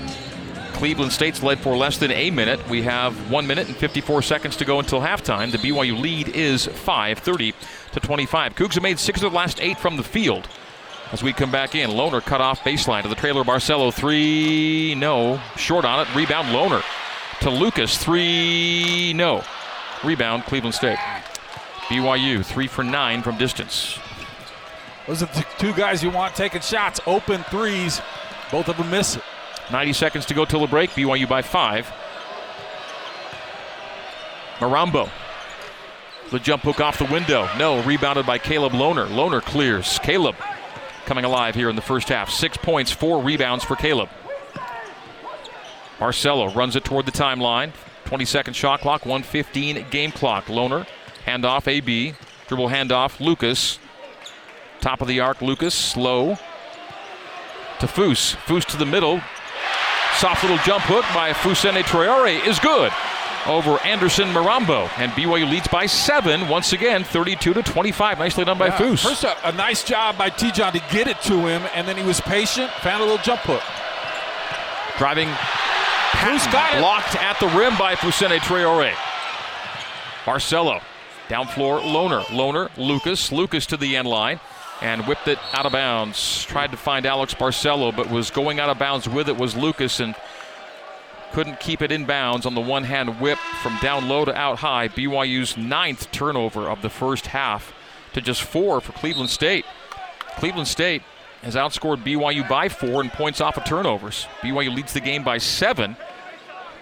Cleveland 0.74 1.12
State's 1.12 1.42
led 1.42 1.60
for 1.60 1.74
less 1.74 1.96
than 1.96 2.10
a 2.10 2.30
minute. 2.30 2.68
We 2.68 2.82
have 2.82 3.30
one 3.30 3.46
minute 3.46 3.66
and 3.66 3.76
54 3.78 4.20
seconds 4.20 4.56
to 4.56 4.66
go 4.66 4.78
until 4.78 5.00
halftime. 5.00 5.50
The 5.50 5.56
BYU 5.56 5.98
lead 5.98 6.28
is 6.36 6.66
5, 6.66 7.18
30 7.18 7.54
to 7.92 8.00
25. 8.00 8.54
Cougs 8.54 8.74
have 8.74 8.82
made 8.82 8.98
six 8.98 9.22
of 9.22 9.32
the 9.32 9.36
last 9.38 9.58
eight 9.62 9.78
from 9.78 9.96
the 9.96 10.04
field. 10.04 10.46
As 11.14 11.22
we 11.22 11.32
come 11.32 11.52
back 11.52 11.76
in, 11.76 11.90
Lohner 11.90 12.20
cut 12.20 12.40
off 12.40 12.64
baseline 12.64 13.02
to 13.02 13.08
the 13.08 13.14
trailer. 13.14 13.44
Barcelo 13.44 13.94
three, 13.94 14.96
no, 14.96 15.40
short 15.56 15.84
on 15.84 16.04
it. 16.04 16.12
Rebound 16.12 16.48
Lohner 16.48 16.82
to 17.38 17.50
Lucas 17.50 17.96
three, 17.98 19.12
no. 19.14 19.44
Rebound 20.02 20.42
Cleveland 20.42 20.74
State. 20.74 20.98
BYU 21.86 22.44
three 22.44 22.66
for 22.66 22.82
nine 22.82 23.22
from 23.22 23.38
distance. 23.38 23.96
Those 25.06 25.22
are 25.22 25.26
the 25.26 25.46
two 25.56 25.72
guys 25.74 26.02
you 26.02 26.10
want 26.10 26.34
taking 26.34 26.62
shots, 26.62 26.98
open 27.06 27.44
threes. 27.44 28.02
Both 28.50 28.68
of 28.68 28.76
them 28.76 28.90
miss 28.90 29.14
it. 29.14 29.22
90 29.70 29.92
seconds 29.92 30.26
to 30.26 30.34
go 30.34 30.44
till 30.44 30.62
the 30.62 30.66
break. 30.66 30.90
BYU 30.90 31.28
by 31.28 31.42
five. 31.42 31.86
Marambo. 34.58 35.08
The 36.32 36.40
jump 36.40 36.64
hook 36.64 36.80
off 36.80 36.98
the 36.98 37.04
window. 37.04 37.48
No, 37.56 37.80
rebounded 37.84 38.26
by 38.26 38.38
Caleb 38.38 38.72
Lohner. 38.72 39.06
Lohner 39.06 39.40
clears. 39.40 40.00
Caleb 40.00 40.34
coming 41.04 41.24
alive 41.24 41.54
here 41.54 41.70
in 41.70 41.76
the 41.76 41.82
first 41.82 42.08
half. 42.08 42.30
Six 42.30 42.56
points, 42.56 42.90
four 42.90 43.22
rebounds 43.22 43.64
for 43.64 43.76
Caleb. 43.76 44.08
Barcelo 45.98 46.54
runs 46.54 46.76
it 46.76 46.84
toward 46.84 47.06
the 47.06 47.12
timeline. 47.12 47.72
20 48.06 48.24
second 48.24 48.54
shot 48.54 48.80
clock, 48.80 49.06
115 49.06 49.86
game 49.90 50.10
clock. 50.10 50.46
Lohner, 50.46 50.86
handoff 51.26 51.66
AB. 51.68 52.14
Dribble 52.48 52.68
handoff, 52.68 53.20
Lucas. 53.20 53.78
Top 54.80 55.00
of 55.00 55.08
the 55.08 55.20
arc, 55.20 55.40
Lucas, 55.40 55.74
slow. 55.74 56.36
To 57.80 57.86
Foose. 57.86 58.34
Foose 58.36 58.64
to 58.66 58.76
the 58.76 58.86
middle. 58.86 59.20
Soft 60.16 60.42
little 60.42 60.58
jump 60.58 60.84
hook 60.84 61.04
by 61.14 61.32
Fousseyni 61.32 61.82
Traore 61.82 62.46
is 62.46 62.58
good 62.58 62.92
over 63.46 63.78
Anderson 63.84 64.28
Marambo. 64.28 64.88
And 64.98 65.12
BYU 65.12 65.48
leads 65.50 65.68
by 65.68 65.86
seven, 65.86 66.48
once 66.48 66.72
again, 66.72 67.04
32 67.04 67.54
to 67.54 67.62
25. 67.62 68.18
Nicely 68.18 68.44
done 68.44 68.58
by 68.58 68.66
Yeah, 68.66 68.78
Foose. 68.78 69.02
First 69.02 69.24
up, 69.24 69.38
a 69.44 69.52
nice 69.52 69.84
job 69.84 70.16
by 70.18 70.30
Te'Jon 70.30 70.72
to 70.72 70.82
get 70.90 71.06
it 71.06 71.20
to 71.22 71.46
him, 71.46 71.62
and 71.74 71.86
then 71.86 71.96
he 71.96 72.02
was 72.02 72.20
patient, 72.20 72.70
found 72.82 73.02
a 73.02 73.04
little 73.04 73.22
jump 73.22 73.40
hook. 73.42 73.62
Driving 74.98 75.28
Foose 75.28 76.50
got 76.52 76.74
it. 76.74 76.78
blocked 76.78 77.16
at 77.16 77.38
the 77.40 77.48
rim 77.48 77.76
by 77.76 77.94
Fousseyni 77.94 78.38
Traore. 78.38 78.92
Barcelo, 80.24 80.80
down 81.28 81.46
floor, 81.46 81.80
Lohner. 81.80 82.22
Lohner, 82.26 82.70
Lucas. 82.76 83.30
Lucas 83.32 83.66
to 83.66 83.76
the 83.76 83.96
end 83.96 84.08
line 84.08 84.40
and 84.80 85.06
whipped 85.06 85.28
it 85.28 85.38
out 85.52 85.66
of 85.66 85.72
bounds. 85.72 86.44
Tried 86.44 86.70
to 86.70 86.76
find 86.76 87.06
Alex 87.06 87.34
Barcelo, 87.34 87.94
but 87.94 88.10
was 88.10 88.30
going 88.30 88.58
out 88.60 88.68
of 88.68 88.78
bounds 88.78 89.08
with 89.08 89.28
it 89.28 89.36
was 89.36 89.56
Lucas 89.56 90.00
and 90.00 90.14
couldn't 91.34 91.58
keep 91.58 91.82
it 91.82 91.90
in 91.90 92.04
bounds 92.04 92.46
on 92.46 92.54
the 92.54 92.60
one 92.60 92.84
hand 92.84 93.20
whip 93.20 93.38
from 93.60 93.76
down 93.82 94.08
low 94.08 94.24
to 94.24 94.32
out 94.36 94.60
high. 94.60 94.86
BYU's 94.86 95.56
ninth 95.56 96.08
turnover 96.12 96.68
of 96.68 96.80
the 96.80 96.88
first 96.88 97.26
half 97.26 97.74
to 98.12 98.20
just 98.20 98.40
four 98.44 98.80
for 98.80 98.92
Cleveland 98.92 99.30
State. 99.30 99.64
Cleveland 100.36 100.68
State 100.68 101.02
has 101.42 101.56
outscored 101.56 102.04
BYU 102.04 102.48
by 102.48 102.68
four 102.68 103.02
in 103.02 103.10
points 103.10 103.40
off 103.40 103.56
of 103.56 103.64
turnovers. 103.64 104.28
BYU 104.42 104.72
leads 104.72 104.92
the 104.92 105.00
game 105.00 105.24
by 105.24 105.38
seven, 105.38 105.96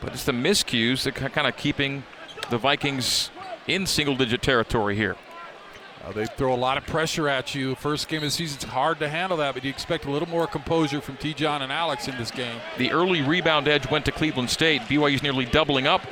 but 0.03 0.13
it's 0.13 0.25
the 0.25 0.33
miscues 0.33 1.05
that 1.05 1.15
kind 1.15 1.47
of 1.47 1.57
keeping 1.57 2.03
the 2.51 2.59
Vikings 2.59 3.31
in 3.67 3.87
single 3.87 4.17
digit 4.17 4.43
territory 4.43 4.95
here. 4.95 5.17
Uh, 6.05 6.11
they 6.13 6.27
throw 6.27 6.53
a 6.53 6.57
lot 6.57 6.77
of 6.77 6.85
pressure 6.87 7.29
at 7.29 7.55
you. 7.55 7.77
First 7.77 8.09
game 8.09 8.19
of 8.19 8.25
the 8.25 8.31
season, 8.31 8.57
it's 8.57 8.65
hard 8.65 8.99
to 8.99 9.09
handle 9.09 9.39
that, 9.39 9.55
but 9.55 9.63
you 9.63 9.71
expect 9.71 10.05
a 10.05 10.11
little 10.11 10.29
more 10.29 10.47
composure 10.49 11.01
from 11.01 11.17
Te'Jon 11.17 11.61
and 11.61 11.71
Alex 11.71 12.09
in 12.09 12.17
this 12.19 12.31
game. 12.31 12.61
The 12.77 12.91
early 12.91 13.23
rebound 13.23 13.69
edge 13.69 13.89
went 13.89 14.05
to 14.07 14.13
Cleveland 14.13 14.51
State. 14.51 14.83
BYU's 14.83 15.23
nearly 15.23 15.45
doubling 15.45 15.87
up. 15.87 16.03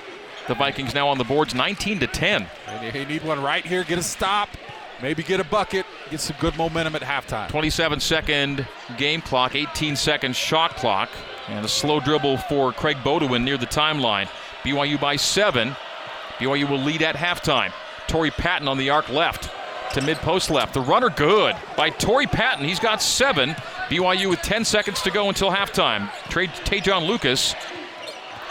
The 0.47 0.55
Vikings 0.55 0.95
now 0.95 1.09
on 1.09 1.19
the 1.19 1.25
boards 1.25 1.55
19 1.55 2.01
to 2.01 2.07
10. 2.07 2.47
And 2.69 2.95
you 2.95 3.05
need 3.05 3.25
one 3.25 3.43
right 3.43 3.65
here, 3.65 3.83
get 3.85 3.99
a 3.99 4.03
stop, 4.03 4.49
maybe 5.03 5.23
get 5.23 5.41
a 5.41 5.45
bucket, 5.45 5.87
get 6.11 6.21
some 6.21 6.37
good 6.41 6.57
momentum 6.57 6.95
at 6.95 7.03
halftime. 7.03 7.49
27 7.49 8.01
second 8.01 8.67
game 8.97 9.21
clock, 9.21 9.55
18 9.55 9.97
second 9.97 10.37
shot 10.37 10.77
clock, 10.77 11.11
and 11.49 11.65
a 11.65 11.69
slow 11.69 12.01
dribble 12.01 12.39
for 12.39 12.73
Craig 12.73 12.97
Beaudion 12.99 13.43
near 13.43 13.57
the 13.57 13.67
timeline. 13.67 14.29
BYU 14.63 15.01
by 15.01 15.17
seven. 15.17 15.75
BYU 16.39 16.69
will 16.69 16.79
lead 16.79 17.03
at 17.03 17.17
halftime. 17.17 17.73
Torrey 18.07 18.31
Patton 18.31 18.69
on 18.69 18.79
the 18.79 18.91
arc 18.91 19.09
left. 19.09 19.51
To 19.95 20.01
mid 20.03 20.17
post 20.19 20.51
left. 20.51 20.75
The 20.75 20.81
runner 20.81 21.11
good 21.11 21.57
by 21.77 21.91
Torrey 21.91 22.27
Patton. 22.27 22.65
He's 22.65 22.81
got 22.81 23.03
seven. 23.03 23.51
BYU 23.89 24.31
with 24.31 24.41
10 24.43 24.65
seconds 24.65 25.03
to 25.03 25.11
go 25.11 25.29
until 25.29 25.51
halftime. 25.51 26.11
Trade 26.29 26.51
Te'Jon 26.51 27.07
Lucas 27.07 27.55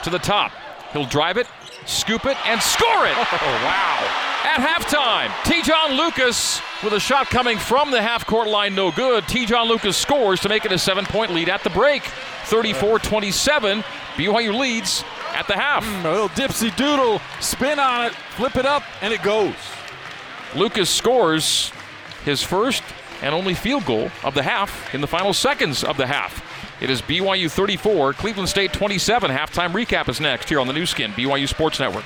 to 0.03 0.09
the 0.09 0.19
top. 0.19 0.51
He'll 0.91 1.05
drive 1.05 1.37
it, 1.37 1.47
scoop 1.85 2.25
it, 2.25 2.37
and 2.45 2.61
score 2.61 3.05
it. 3.05 3.15
Oh, 3.15 3.61
wow. 3.63 4.25
At 4.43 4.59
halftime, 4.59 5.29
Te'Jon 5.43 5.97
Lucas 5.97 6.61
with 6.83 6.93
a 6.93 6.99
shot 6.99 7.27
coming 7.27 7.57
from 7.57 7.91
the 7.91 8.01
half 8.01 8.25
court 8.25 8.47
line, 8.47 8.73
no 8.73 8.91
good. 8.91 9.23
Te'Jon 9.25 9.67
Lucas 9.67 9.95
scores 9.97 10.39
to 10.41 10.49
make 10.49 10.65
it 10.65 10.71
a 10.71 10.77
seven 10.77 11.05
point 11.05 11.33
lead 11.33 11.49
at 11.49 11.63
the 11.63 11.69
break. 11.69 12.03
34 12.45 12.99
27. 12.99 13.83
BYU 14.15 14.57
leads 14.57 15.03
at 15.33 15.47
the 15.47 15.53
half. 15.53 15.85
Mm, 15.85 16.05
a 16.05 16.11
little 16.11 16.29
dipsy 16.29 16.75
doodle, 16.75 17.21
spin 17.39 17.79
on 17.79 18.05
it, 18.05 18.13
flip 18.35 18.55
it 18.55 18.65
up, 18.65 18.83
and 19.01 19.13
it 19.13 19.21
goes. 19.21 19.53
Lucas 20.55 20.89
scores 20.89 21.71
his 22.25 22.41
first 22.41 22.83
and 23.21 23.35
only 23.35 23.53
field 23.53 23.85
goal 23.85 24.09
of 24.23 24.33
the 24.33 24.43
half 24.43 24.93
in 24.93 25.01
the 25.01 25.07
final 25.07 25.33
seconds 25.33 25.83
of 25.83 25.97
the 25.97 26.07
half. 26.07 26.43
It 26.81 26.89
is 26.89 27.01
BYU 27.01 27.51
34, 27.51 28.13
Cleveland 28.13 28.49
State 28.49 28.71
27. 28.73 29.29
Halftime 29.29 29.71
recap 29.71 30.07
is 30.07 30.21
next 30.21 30.49
here 30.49 30.59
on 30.59 30.67
the 30.67 30.73
Nu 30.73 30.85
Skin, 30.85 31.11
BYU 31.11 31.47
Sports 31.47 31.79
Network. 31.79 32.05